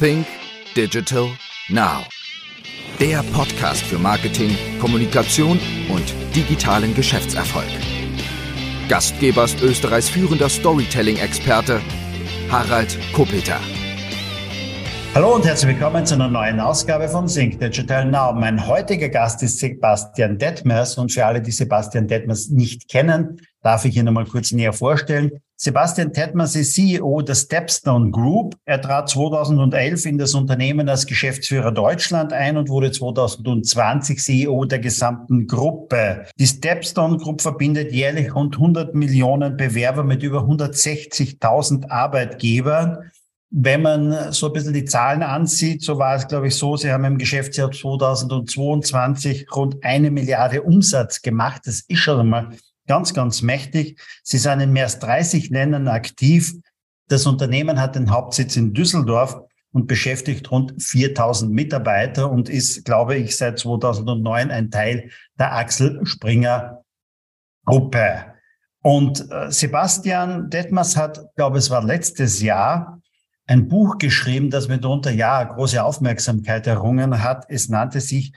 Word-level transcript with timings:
Think 0.00 0.26
Digital 0.74 1.28
Now. 1.68 2.04
Der 2.98 3.22
Podcast 3.32 3.82
für 3.82 3.96
Marketing, 3.96 4.50
Kommunikation 4.80 5.60
und 5.88 6.14
digitalen 6.34 6.94
Geschäftserfolg. 6.94 7.68
Gastgeber 8.88 9.44
ist 9.44 9.62
Österreichs 9.62 10.08
führender 10.08 10.48
Storytelling-Experte 10.48 11.80
Harald 12.50 12.98
Kopeter. 13.12 13.60
Hallo 15.14 15.36
und 15.36 15.46
herzlich 15.46 15.76
willkommen 15.76 16.04
zu 16.04 16.14
einer 16.14 16.28
neuen 16.28 16.58
Ausgabe 16.58 17.08
von 17.08 17.28
Think 17.28 17.60
Digital 17.60 18.04
Now. 18.04 18.32
Mein 18.32 18.66
heutiger 18.66 19.08
Gast 19.08 19.44
ist 19.44 19.60
Sebastian 19.60 20.38
Detmers 20.38 20.98
und 20.98 21.12
für 21.12 21.24
alle, 21.24 21.40
die 21.40 21.52
Sebastian 21.52 22.08
Detmers 22.08 22.48
nicht 22.48 22.88
kennen, 22.88 23.40
darf 23.62 23.84
ich 23.84 23.96
ihn 23.96 24.08
einmal 24.08 24.24
kurz 24.24 24.50
näher 24.50 24.72
vorstellen. 24.72 25.30
Sebastian 25.56 26.12
Tettmans 26.12 26.56
ist 26.56 26.74
CEO 26.74 27.22
der 27.22 27.36
Stepstone 27.36 28.10
Group. 28.10 28.56
Er 28.64 28.80
trat 28.82 29.08
2011 29.08 30.04
in 30.04 30.18
das 30.18 30.34
Unternehmen 30.34 30.88
als 30.88 31.06
Geschäftsführer 31.06 31.70
Deutschland 31.70 32.32
ein 32.32 32.56
und 32.56 32.68
wurde 32.68 32.90
2020 32.90 34.18
CEO 34.18 34.64
der 34.64 34.80
gesamten 34.80 35.46
Gruppe. 35.46 36.26
Die 36.38 36.46
Stepstone 36.46 37.18
Group 37.18 37.40
verbindet 37.40 37.92
jährlich 37.92 38.34
rund 38.34 38.56
100 38.56 38.96
Millionen 38.96 39.56
Bewerber 39.56 40.02
mit 40.02 40.24
über 40.24 40.40
160.000 40.40 41.88
Arbeitgebern. 41.88 43.12
Wenn 43.50 43.82
man 43.82 44.32
so 44.32 44.48
ein 44.48 44.52
bisschen 44.52 44.74
die 44.74 44.84
Zahlen 44.84 45.22
ansieht, 45.22 45.84
so 45.84 45.98
war 45.98 46.16
es, 46.16 46.26
glaube 46.26 46.48
ich, 46.48 46.56
so, 46.56 46.76
Sie 46.76 46.90
haben 46.90 47.04
im 47.04 47.18
Geschäftsjahr 47.18 47.70
2022 47.70 49.46
rund 49.54 49.84
eine 49.84 50.10
Milliarde 50.10 50.62
Umsatz 50.62 51.22
gemacht. 51.22 51.62
Das 51.66 51.82
ist 51.86 52.00
schon 52.00 52.18
einmal 52.18 52.48
ganz, 52.86 53.14
ganz 53.14 53.42
mächtig. 53.42 54.00
Sie 54.22 54.38
sind 54.38 54.60
in 54.60 54.72
mehr 54.72 54.84
als 54.84 54.98
30 54.98 55.50
Ländern 55.50 55.88
aktiv. 55.88 56.54
Das 57.08 57.26
Unternehmen 57.26 57.80
hat 57.80 57.96
den 57.96 58.10
Hauptsitz 58.10 58.56
in 58.56 58.72
Düsseldorf 58.72 59.40
und 59.72 59.86
beschäftigt 59.86 60.50
rund 60.50 60.80
4000 60.80 61.52
Mitarbeiter 61.52 62.30
und 62.30 62.48
ist, 62.48 62.84
glaube 62.84 63.16
ich, 63.16 63.36
seit 63.36 63.58
2009 63.58 64.50
ein 64.50 64.70
Teil 64.70 65.10
der 65.38 65.54
Axel 65.54 66.00
Springer 66.04 66.84
Gruppe. 67.64 68.34
Und 68.82 69.30
äh, 69.32 69.50
Sebastian 69.50 70.50
Detmers 70.50 70.96
hat, 70.96 71.34
glaube 71.36 71.58
es 71.58 71.70
war 71.70 71.82
letztes 71.82 72.42
Jahr, 72.42 73.00
ein 73.46 73.68
Buch 73.68 73.98
geschrieben, 73.98 74.50
das 74.50 74.68
mitunter 74.68 75.10
ja 75.10 75.42
große 75.42 75.82
Aufmerksamkeit 75.82 76.66
errungen 76.66 77.22
hat. 77.22 77.44
Es 77.48 77.68
nannte 77.68 78.00
sich 78.00 78.32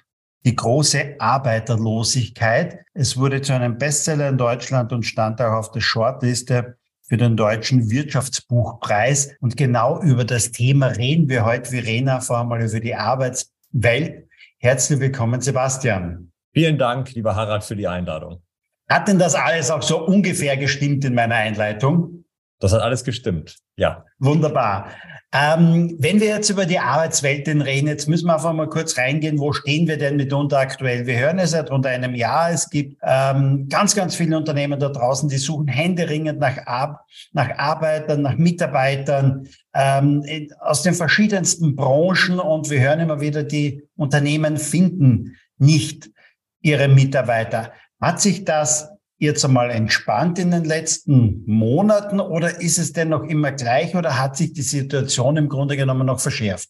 die 0.47 0.55
große 0.55 1.15
Arbeiterlosigkeit. 1.19 2.79
Es 2.93 3.17
wurde 3.17 3.41
zu 3.41 3.53
einem 3.53 3.77
Bestseller 3.77 4.29
in 4.29 4.37
Deutschland 4.37 4.93
und 4.93 5.03
stand 5.03 5.41
auch 5.41 5.51
auf 5.51 5.71
der 5.71 5.81
Shortliste 5.81 6.77
für 7.03 7.17
den 7.17 7.35
Deutschen 7.35 7.91
Wirtschaftsbuchpreis. 7.91 9.35
Und 9.41 9.57
genau 9.57 10.01
über 10.01 10.23
das 10.23 10.53
Thema 10.53 10.87
reden 10.87 11.27
wir 11.27 11.43
heute, 11.43 11.71
Verena, 11.71 12.21
vor 12.21 12.37
allem 12.37 12.65
über 12.65 12.79
die 12.79 12.95
Arbeitswelt. 12.95 14.29
Herzlich 14.59 15.01
willkommen, 15.01 15.41
Sebastian. 15.41 16.31
Vielen 16.53 16.77
Dank, 16.77 17.13
lieber 17.13 17.35
Harald, 17.35 17.65
für 17.65 17.75
die 17.75 17.87
Einladung. 17.89 18.41
Hat 18.87 19.09
denn 19.09 19.19
das 19.19 19.35
alles 19.35 19.69
auch 19.69 19.83
so 19.83 20.05
ungefähr 20.05 20.55
gestimmt 20.55 21.03
in 21.03 21.13
meiner 21.13 21.35
Einleitung? 21.35 22.16
Das 22.59 22.73
hat 22.73 22.81
alles 22.81 23.03
gestimmt, 23.03 23.58
ja. 23.75 24.03
Wunderbar. 24.17 24.88
Ähm, 25.31 25.95
wenn 26.00 26.19
wir 26.19 26.27
jetzt 26.27 26.50
über 26.50 26.66
die 26.66 26.80
Arbeitswelt 26.80 27.47
reden, 27.47 27.88
jetzt 27.88 28.08
müssen 28.08 28.25
wir 28.27 28.33
einfach 28.33 28.53
mal 28.53 28.69
kurz 28.69 28.97
reingehen, 28.97 29.38
wo 29.38 29.53
stehen 29.53 29.88
wir 29.88 29.97
denn 29.97 30.16
mitunter 30.16 30.58
aktuell? 30.58 31.05
Wir 31.05 31.19
hören 31.19 31.38
es 31.38 31.52
seit 31.52 31.69
rund 31.69 31.86
einem 31.86 32.16
Jahr. 32.16 32.49
Es 32.49 32.69
gibt 32.69 32.97
ähm, 33.03 33.67
ganz, 33.69 33.94
ganz 33.94 34.16
viele 34.16 34.38
Unternehmen 34.38 34.80
da 34.80 34.89
draußen, 34.89 35.30
die 35.30 35.38
suchen 35.38 35.67
händeringend 35.67 36.39
nach, 36.39 36.66
Ar 36.66 37.05
nach 37.33 37.49
Arbeitern, 37.59 38.23
nach 38.23 38.38
Mitarbeitern 38.38 39.47
ähm, 39.75 40.23
aus 40.59 40.81
den 40.81 40.95
verschiedensten 40.95 41.75
Branchen 41.75 42.39
und 42.39 42.71
wir 42.71 42.80
hören 42.80 43.02
immer 43.02 43.21
wieder, 43.21 43.44
die 43.44 43.83
Unternehmen 43.95 44.58
finden 44.58 45.36
nicht 45.59 46.10
ihre 46.61 46.87
Mitarbeiter. 46.87 47.71
Hat 48.02 48.20
sich 48.20 48.45
das 48.45 48.89
jetzt 49.17 49.44
einmal 49.44 49.72
entspannt 49.72 50.39
in 50.39 50.52
den 50.52 50.64
letzten 50.64 51.44
Monaten 51.45 52.20
oder 52.20 52.61
ist 52.61 52.78
es 52.78 52.94
denn 52.94 53.10
noch 53.10 53.23
immer 53.23 53.52
gleich 53.52 53.95
oder 53.95 54.20
hat 54.20 54.38
sich 54.38 54.54
die 54.54 54.61
Situation 54.61 55.38
im 55.38 55.50
Grunde 55.50 55.76
genommen 55.76 56.05
noch 56.05 56.20
verschärft? 56.20 56.70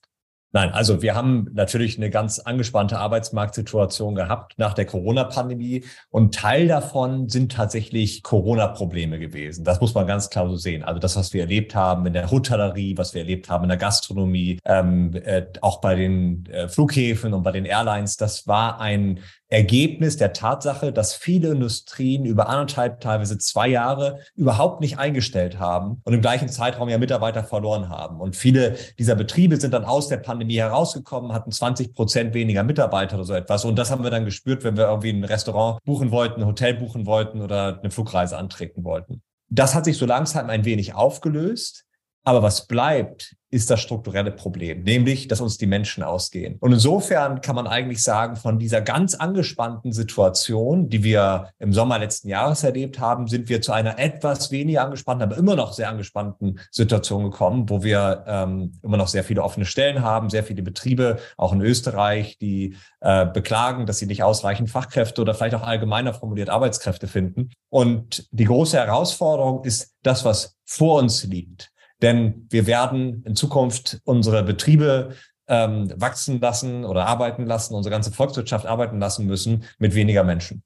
Nein, 0.53 0.72
also 0.72 1.02
wir 1.02 1.13
haben 1.13 1.50
natürlich 1.53 1.97
eine 1.97 2.09
ganz 2.09 2.40
angespannte 2.40 2.97
Arbeitsmarktsituation 2.97 4.16
gehabt 4.16 4.53
nach 4.58 4.74
der 4.74 4.85
Corona-Pandemie 4.85 5.84
und 6.09 6.34
Teil 6.34 6.69
davon 6.69 7.28
sind 7.28 7.52
tatsächlich 7.52 8.24
Corona-Probleme 8.24 9.19
gewesen. 9.19 9.66
Das 9.66 9.81
muss 9.81 9.94
man 9.94 10.08
ganz 10.08 10.29
klar 10.29 10.47
so 10.47 10.56
sehen. 10.56 10.84
Also 10.84 11.00
das, 11.00 11.18
was 11.18 11.34
wir 11.34 11.41
erlebt 11.41 11.75
haben 11.75 12.06
in 12.06 12.14
der 12.14 12.31
Hotellerie, 12.31 12.97
was 12.97 13.14
wir 13.14 13.22
erlebt 13.22 13.50
haben 13.50 13.66
in 13.66 13.69
der 13.69 13.78
Gastronomie, 13.78 14.58
ähm, 14.64 15.12
äh, 15.14 15.47
auch 15.62 15.81
bei 15.81 15.96
den 15.96 16.46
äh, 16.46 16.69
Flughäfen 16.69 17.34
und 17.34 17.44
bei 17.44 17.52
den 17.52 17.66
Airlines, 17.66 18.16
das 18.16 18.47
war 18.47 18.79
ein 18.79 19.19
Ergebnis 19.50 20.18
der 20.18 20.34
Tatsache, 20.34 20.91
dass 20.91 21.13
viele 21.13 21.52
Industrien 21.52 22.25
über 22.25 22.50
anderthalb, 22.50 23.00
teilweise 23.00 23.38
zwei 23.38 23.69
Jahre 23.69 24.19
überhaupt 24.35 24.81
nicht 24.81 25.00
eingestellt 25.00 25.58
haben 25.58 26.02
und 26.03 26.13
im 26.13 26.22
gleichen 26.22 26.50
Zeitraum 26.50 26.90
ja 26.90 26.97
Mitarbeiter 26.97 27.44
verloren 27.44 27.88
haben. 27.88 28.19
Und 28.19 28.35
viele 28.35 28.75
dieser 29.00 29.16
Betriebe 29.16 29.58
sind 29.58 29.74
dann 29.74 29.85
aus 29.85 30.09
der 30.09 30.18
Pandemie 30.18 30.58
herausgekommen, 30.58 31.31
hatten 31.31 31.52
20 31.52 31.94
Prozent 31.94 32.34
weniger 32.34 32.63
Mitarbeiter 32.63 33.16
oder 33.16 33.24
so 33.24 33.34
etwas. 33.34 33.63
Und 33.63 33.78
das 33.78 33.90
haben 33.90 34.03
wir 34.03 34.12
dann 34.12 34.25
gespürt, 34.25 34.66
wenn 34.66 34.75
wir 34.75 34.88
irgendwie 34.88 35.12
ein 35.12 35.24
Restaurant 35.24 35.81
buchen 35.85 36.12
wollten, 36.12 36.41
ein 36.41 36.47
Hotel 36.47 36.74
buchen 36.74 37.06
wollten 37.06 37.41
oder 37.41 37.79
eine 37.79 37.90
Flugreise 37.90 38.38
antreten 38.38 38.84
wollten. 38.84 39.22
Das 39.50 39.75
hat 39.75 39.85
sich 39.85 39.97
so 39.97 40.06
langsam 40.06 40.50
ein 40.50 40.66
wenig 40.66 40.94
aufgelöst. 40.94 41.86
Aber 42.27 42.43
was 42.43 42.67
bleibt, 42.67 43.38
ist 43.51 43.69
das 43.69 43.79
strukturelle 43.79 44.31
Problem, 44.31 44.83
nämlich, 44.83 45.29
dass 45.29 45.39
uns 45.39 45.57
die 45.57 45.65
Menschen 45.65 46.03
ausgehen. 46.03 46.57
Und 46.59 46.73
insofern 46.73 47.39
kann 47.39 47.55
man 47.55 47.67
eigentlich 47.67 48.03
sagen, 48.03 48.35
von 48.35 48.59
dieser 48.59 48.81
ganz 48.81 49.15
angespannten 49.15 49.93
Situation, 49.93 50.89
die 50.89 51.05
wir 51.05 51.51
im 51.57 51.71
Sommer 51.71 51.99
letzten 51.99 52.27
Jahres 52.27 52.66
erlebt 52.66 52.99
haben, 52.99 53.27
sind 53.27 53.47
wir 53.47 53.61
zu 53.61 53.71
einer 53.71 53.97
etwas 53.97 54.51
weniger 54.51 54.83
angespannten, 54.83 55.23
aber 55.23 55.37
immer 55.37 55.55
noch 55.55 55.71
sehr 55.71 55.87
angespannten 55.87 56.59
Situation 56.69 57.23
gekommen, 57.23 57.69
wo 57.69 57.81
wir 57.81 58.25
ähm, 58.27 58.73
immer 58.83 58.97
noch 58.97 59.07
sehr 59.07 59.23
viele 59.23 59.41
offene 59.41 59.66
Stellen 59.66 60.01
haben, 60.01 60.29
sehr 60.29 60.43
viele 60.43 60.63
Betriebe, 60.63 61.19
auch 61.37 61.53
in 61.53 61.61
Österreich, 61.61 62.37
die 62.39 62.75
äh, 62.99 63.25
beklagen, 63.25 63.85
dass 63.85 63.99
sie 63.99 64.05
nicht 64.05 64.23
ausreichend 64.23 64.69
Fachkräfte 64.69 65.21
oder 65.21 65.33
vielleicht 65.33 65.55
auch 65.55 65.63
allgemeiner 65.63 66.13
formuliert 66.13 66.49
Arbeitskräfte 66.49 67.07
finden. 67.07 67.51
Und 67.69 68.27
die 68.31 68.43
große 68.43 68.75
Herausforderung 68.75 69.63
ist 69.63 69.95
das, 70.03 70.25
was 70.25 70.57
vor 70.66 70.99
uns 70.99 71.23
liegt. 71.23 71.71
Denn 72.02 72.47
wir 72.50 72.68
werden 72.68 73.24
in 73.25 73.35
Zukunft 73.35 74.00
unsere 74.03 74.44
Betriebe 74.44 75.16
ähm, 75.47 75.91
wachsen 75.96 76.40
lassen 76.40 76.85
oder 76.85 77.08
arbeiten 77.08 77.46
lassen, 77.46 77.74
unsere 77.74 77.91
ganze 77.91 78.12
Volkswirtschaft 78.12 78.66
arbeiten 78.66 79.00
lassen 79.00 79.25
müssen 79.25 79.63
mit 79.80 79.96
weniger 79.96 80.24
Menschen. 80.24 80.63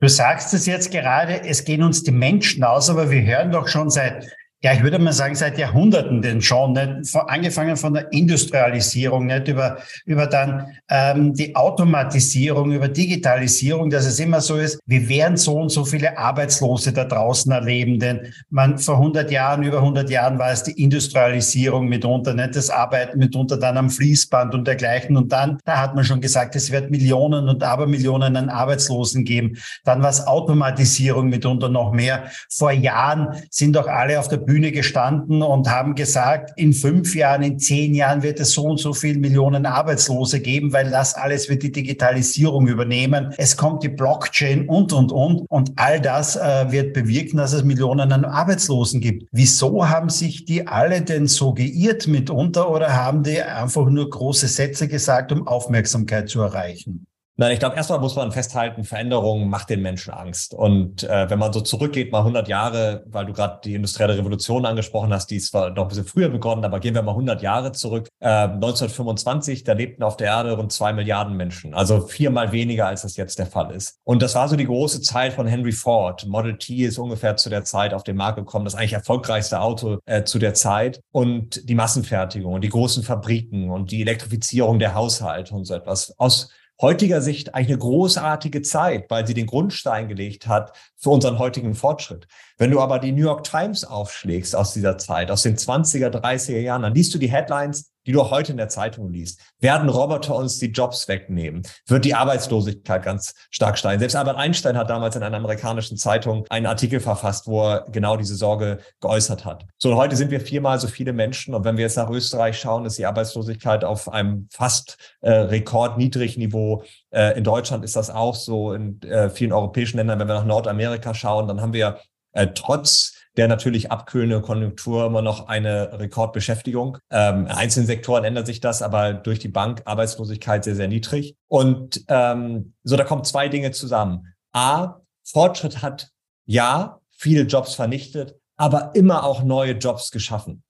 Du 0.00 0.08
sagst 0.08 0.52
es 0.52 0.66
jetzt 0.66 0.90
gerade, 0.90 1.42
es 1.44 1.64
gehen 1.64 1.82
uns 1.82 2.02
die 2.02 2.10
Menschen 2.10 2.64
aus, 2.64 2.90
aber 2.90 3.10
wir 3.10 3.22
hören 3.22 3.52
doch 3.52 3.68
schon 3.68 3.90
seit 3.90 4.28
ja, 4.64 4.72
ich 4.72 4.82
würde 4.82 4.98
mal 4.98 5.12
sagen, 5.12 5.34
seit 5.34 5.58
Jahrhunderten 5.58 6.22
denn 6.22 6.40
schon, 6.40 6.72
nicht? 6.72 7.14
Angefangen 7.14 7.76
von 7.76 7.92
der 7.92 8.10
Industrialisierung, 8.14 9.26
nicht 9.26 9.46
über, 9.46 9.76
über 10.06 10.26
dann 10.26 10.68
ähm, 10.88 11.34
die 11.34 11.54
Automatisierung, 11.54 12.72
über 12.72 12.88
Digitalisierung, 12.88 13.90
dass 13.90 14.06
es 14.06 14.18
immer 14.18 14.40
so 14.40 14.56
ist, 14.56 14.80
wir 14.86 15.06
werden 15.06 15.36
so 15.36 15.58
und 15.58 15.68
so 15.68 15.84
viele 15.84 16.16
Arbeitslose 16.16 16.94
da 16.94 17.04
draußen 17.04 17.52
erleben, 17.52 17.98
denn 17.98 18.32
man 18.48 18.78
vor 18.78 18.94
100 18.94 19.30
Jahren, 19.30 19.64
über 19.64 19.80
100 19.80 20.08
Jahren 20.08 20.38
war 20.38 20.50
es 20.50 20.62
die 20.62 20.82
Industrialisierung 20.82 21.86
mitunter, 21.86 22.32
nicht 22.32 22.56
das 22.56 22.70
Arbeiten 22.70 23.18
mitunter 23.18 23.58
dann 23.58 23.76
am 23.76 23.90
Fließband 23.90 24.54
und 24.54 24.66
dergleichen 24.66 25.18
und 25.18 25.30
dann, 25.30 25.58
da 25.66 25.78
hat 25.78 25.94
man 25.94 26.04
schon 26.04 26.22
gesagt, 26.22 26.56
es 26.56 26.70
wird 26.70 26.90
Millionen 26.90 27.50
und 27.50 27.62
Abermillionen 27.62 28.34
an 28.34 28.48
Arbeitslosen 28.48 29.26
geben. 29.26 29.58
Dann 29.84 30.02
war 30.02 30.08
es 30.08 30.26
Automatisierung 30.26 31.28
mitunter 31.28 31.68
noch 31.68 31.92
mehr. 31.92 32.30
Vor 32.48 32.72
Jahren 32.72 33.28
sind 33.50 33.76
doch 33.76 33.88
alle 33.88 34.18
auf 34.18 34.28
der 34.28 34.38
Bühne 34.38 34.53
Bühne 34.54 34.70
gestanden 34.70 35.42
und 35.42 35.68
haben 35.68 35.96
gesagt, 35.96 36.52
in 36.54 36.72
fünf 36.72 37.16
Jahren, 37.16 37.42
in 37.42 37.58
zehn 37.58 37.92
Jahren 37.92 38.22
wird 38.22 38.38
es 38.38 38.52
so 38.52 38.62
und 38.62 38.78
so 38.78 38.92
viel 38.92 39.18
Millionen 39.18 39.66
Arbeitslose 39.66 40.38
geben, 40.38 40.72
weil 40.72 40.92
das 40.92 41.16
alles 41.16 41.48
wird 41.48 41.64
die 41.64 41.72
Digitalisierung 41.72 42.68
übernehmen. 42.68 43.34
Es 43.36 43.56
kommt 43.56 43.82
die 43.82 43.88
Blockchain 43.88 44.68
und, 44.68 44.92
und, 44.92 45.10
und. 45.10 45.40
Und 45.48 45.72
all 45.74 46.00
das 46.00 46.36
äh, 46.36 46.70
wird 46.70 46.92
bewirken, 46.92 47.38
dass 47.38 47.52
es 47.52 47.64
Millionen 47.64 48.12
an 48.12 48.24
Arbeitslosen 48.24 49.00
gibt. 49.00 49.26
Wieso 49.32 49.88
haben 49.88 50.08
sich 50.08 50.44
die 50.44 50.68
alle 50.68 51.02
denn 51.02 51.26
so 51.26 51.52
geirrt 51.52 52.06
mitunter 52.06 52.70
oder 52.70 52.94
haben 52.94 53.24
die 53.24 53.42
einfach 53.42 53.86
nur 53.88 54.08
große 54.08 54.46
Sätze 54.46 54.86
gesagt, 54.86 55.32
um 55.32 55.48
Aufmerksamkeit 55.48 56.28
zu 56.28 56.40
erreichen? 56.42 57.08
Nein, 57.36 57.50
ich 57.50 57.58
glaube, 57.58 57.74
erstmal 57.74 57.98
muss 57.98 58.14
man 58.14 58.30
festhalten, 58.30 58.84
Veränderung 58.84 59.48
macht 59.48 59.68
den 59.68 59.82
Menschen 59.82 60.14
Angst. 60.14 60.54
Und 60.54 61.02
äh, 61.02 61.28
wenn 61.28 61.40
man 61.40 61.52
so 61.52 61.60
zurückgeht, 61.60 62.12
mal 62.12 62.20
100 62.20 62.46
Jahre, 62.46 63.02
weil 63.06 63.26
du 63.26 63.32
gerade 63.32 63.58
die 63.64 63.74
industrielle 63.74 64.16
Revolution 64.16 64.64
angesprochen 64.64 65.12
hast, 65.12 65.32
die 65.32 65.36
ist 65.36 65.50
zwar 65.50 65.70
noch 65.70 65.82
ein 65.82 65.88
bisschen 65.88 66.04
früher 66.04 66.28
begonnen, 66.28 66.64
aber 66.64 66.78
gehen 66.78 66.94
wir 66.94 67.02
mal 67.02 67.10
100 67.10 67.42
Jahre 67.42 67.72
zurück. 67.72 68.08
Äh, 68.20 68.28
1925, 68.28 69.64
da 69.64 69.72
lebten 69.72 70.04
auf 70.04 70.16
der 70.16 70.28
Erde 70.28 70.52
rund 70.52 70.70
zwei 70.70 70.92
Milliarden 70.92 71.36
Menschen, 71.36 71.74
also 71.74 72.02
viermal 72.06 72.52
weniger, 72.52 72.86
als 72.86 73.02
das 73.02 73.16
jetzt 73.16 73.40
der 73.40 73.46
Fall 73.46 73.72
ist. 73.72 73.98
Und 74.04 74.22
das 74.22 74.36
war 74.36 74.48
so 74.48 74.54
die 74.54 74.66
große 74.66 75.02
Zeit 75.02 75.32
von 75.32 75.48
Henry 75.48 75.72
Ford. 75.72 76.26
Model 76.28 76.56
T 76.56 76.84
ist 76.84 76.98
ungefähr 76.98 77.36
zu 77.36 77.50
der 77.50 77.64
Zeit 77.64 77.94
auf 77.94 78.04
den 78.04 78.14
Markt 78.14 78.38
gekommen, 78.38 78.64
das 78.64 78.76
eigentlich 78.76 78.92
erfolgreichste 78.92 79.60
Auto 79.60 79.98
äh, 80.06 80.22
zu 80.22 80.38
der 80.38 80.54
Zeit. 80.54 81.00
Und 81.10 81.68
die 81.68 81.74
Massenfertigung 81.74 82.54
und 82.54 82.60
die 82.62 82.68
großen 82.68 83.02
Fabriken 83.02 83.70
und 83.70 83.90
die 83.90 84.02
Elektrifizierung 84.02 84.78
der 84.78 84.94
Haushalte 84.94 85.52
und 85.52 85.64
so 85.64 85.74
etwas. 85.74 86.14
Aus 86.16 86.50
heutiger 86.80 87.20
Sicht 87.20 87.54
eigentlich 87.54 87.68
eine 87.68 87.78
großartige 87.78 88.62
Zeit, 88.62 89.10
weil 89.10 89.26
sie 89.26 89.34
den 89.34 89.46
Grundstein 89.46 90.08
gelegt 90.08 90.46
hat 90.46 90.76
für 90.96 91.10
unseren 91.10 91.38
heutigen 91.38 91.74
Fortschritt. 91.74 92.26
Wenn 92.56 92.70
du 92.70 92.80
aber 92.80 93.00
die 93.00 93.12
New 93.12 93.22
York 93.22 93.44
Times 93.44 93.84
aufschlägst 93.84 94.54
aus 94.54 94.72
dieser 94.72 94.96
Zeit, 94.96 95.30
aus 95.30 95.42
den 95.42 95.56
20er, 95.56 96.10
30er 96.10 96.60
Jahren, 96.60 96.82
dann 96.82 96.94
liest 96.94 97.12
du 97.12 97.18
die 97.18 97.30
Headlines, 97.30 97.90
die 98.06 98.12
du 98.12 98.30
heute 98.30 98.52
in 98.52 98.58
der 98.58 98.68
Zeitung 98.68 99.10
liest. 99.10 99.40
Werden 99.60 99.88
Roboter 99.88 100.36
uns 100.36 100.58
die 100.58 100.70
Jobs 100.70 101.08
wegnehmen? 101.08 101.62
Wird 101.86 102.04
die 102.04 102.14
Arbeitslosigkeit 102.14 103.02
ganz 103.02 103.34
stark 103.50 103.78
steigen? 103.78 103.98
Selbst 103.98 104.14
Albert 104.14 104.36
Einstein 104.36 104.76
hat 104.76 104.90
damals 104.90 105.16
in 105.16 105.22
einer 105.22 105.36
amerikanischen 105.36 105.96
Zeitung 105.96 106.46
einen 106.50 106.66
Artikel 106.66 107.00
verfasst, 107.00 107.46
wo 107.46 107.62
er 107.62 107.86
genau 107.90 108.16
diese 108.16 108.36
Sorge 108.36 108.78
geäußert 109.00 109.44
hat. 109.44 109.64
So, 109.78 109.96
heute 109.96 110.16
sind 110.16 110.30
wir 110.30 110.40
viermal 110.40 110.78
so 110.78 110.86
viele 110.86 111.12
Menschen. 111.12 111.54
Und 111.54 111.64
wenn 111.64 111.76
wir 111.76 111.84
jetzt 111.84 111.96
nach 111.96 112.10
Österreich 112.10 112.58
schauen, 112.58 112.84
ist 112.84 112.98
die 112.98 113.06
Arbeitslosigkeit 113.06 113.84
auf 113.84 114.12
einem 114.12 114.48
fast 114.52 114.98
äh, 115.22 115.30
rekordniedrigen 115.30 116.40
Niveau. 116.40 116.84
Äh, 117.10 117.36
in 117.38 117.44
Deutschland 117.44 117.84
ist 117.84 117.96
das 117.96 118.10
auch 118.10 118.34
so. 118.34 118.74
In 118.74 119.00
äh, 119.02 119.30
vielen 119.30 119.52
europäischen 119.52 119.96
Ländern, 119.96 120.18
wenn 120.18 120.28
wir 120.28 120.34
nach 120.34 120.44
Nordamerika 120.44 121.14
schauen, 121.14 121.48
dann 121.48 121.60
haben 121.60 121.72
wir 121.72 121.98
äh, 122.34 122.48
trotz 122.54 123.14
der 123.36 123.48
natürlich 123.48 123.90
abkühlende 123.90 124.40
Konjunktur 124.40 125.06
immer 125.06 125.22
noch 125.22 125.48
eine 125.48 125.98
Rekordbeschäftigung. 125.98 126.98
Ähm, 127.10 127.46
in 127.46 127.52
einzelnen 127.52 127.86
Sektoren 127.86 128.24
ändert 128.24 128.46
sich 128.46 128.60
das, 128.60 128.82
aber 128.82 129.12
durch 129.12 129.38
die 129.38 129.48
Bank 129.48 129.82
Arbeitslosigkeit 129.86 130.64
sehr, 130.64 130.76
sehr 130.76 130.88
niedrig. 130.88 131.36
Und 131.48 132.04
ähm, 132.08 132.74
so, 132.84 132.96
da 132.96 133.04
kommen 133.04 133.24
zwei 133.24 133.48
Dinge 133.48 133.72
zusammen. 133.72 134.34
A, 134.52 135.00
Fortschritt 135.24 135.82
hat 135.82 136.10
ja 136.44 137.00
viele 137.10 137.42
Jobs 137.42 137.74
vernichtet, 137.74 138.36
aber 138.56 138.92
immer 138.94 139.24
auch 139.24 139.42
neue 139.42 139.72
Jobs 139.72 140.10
geschaffen. 140.10 140.62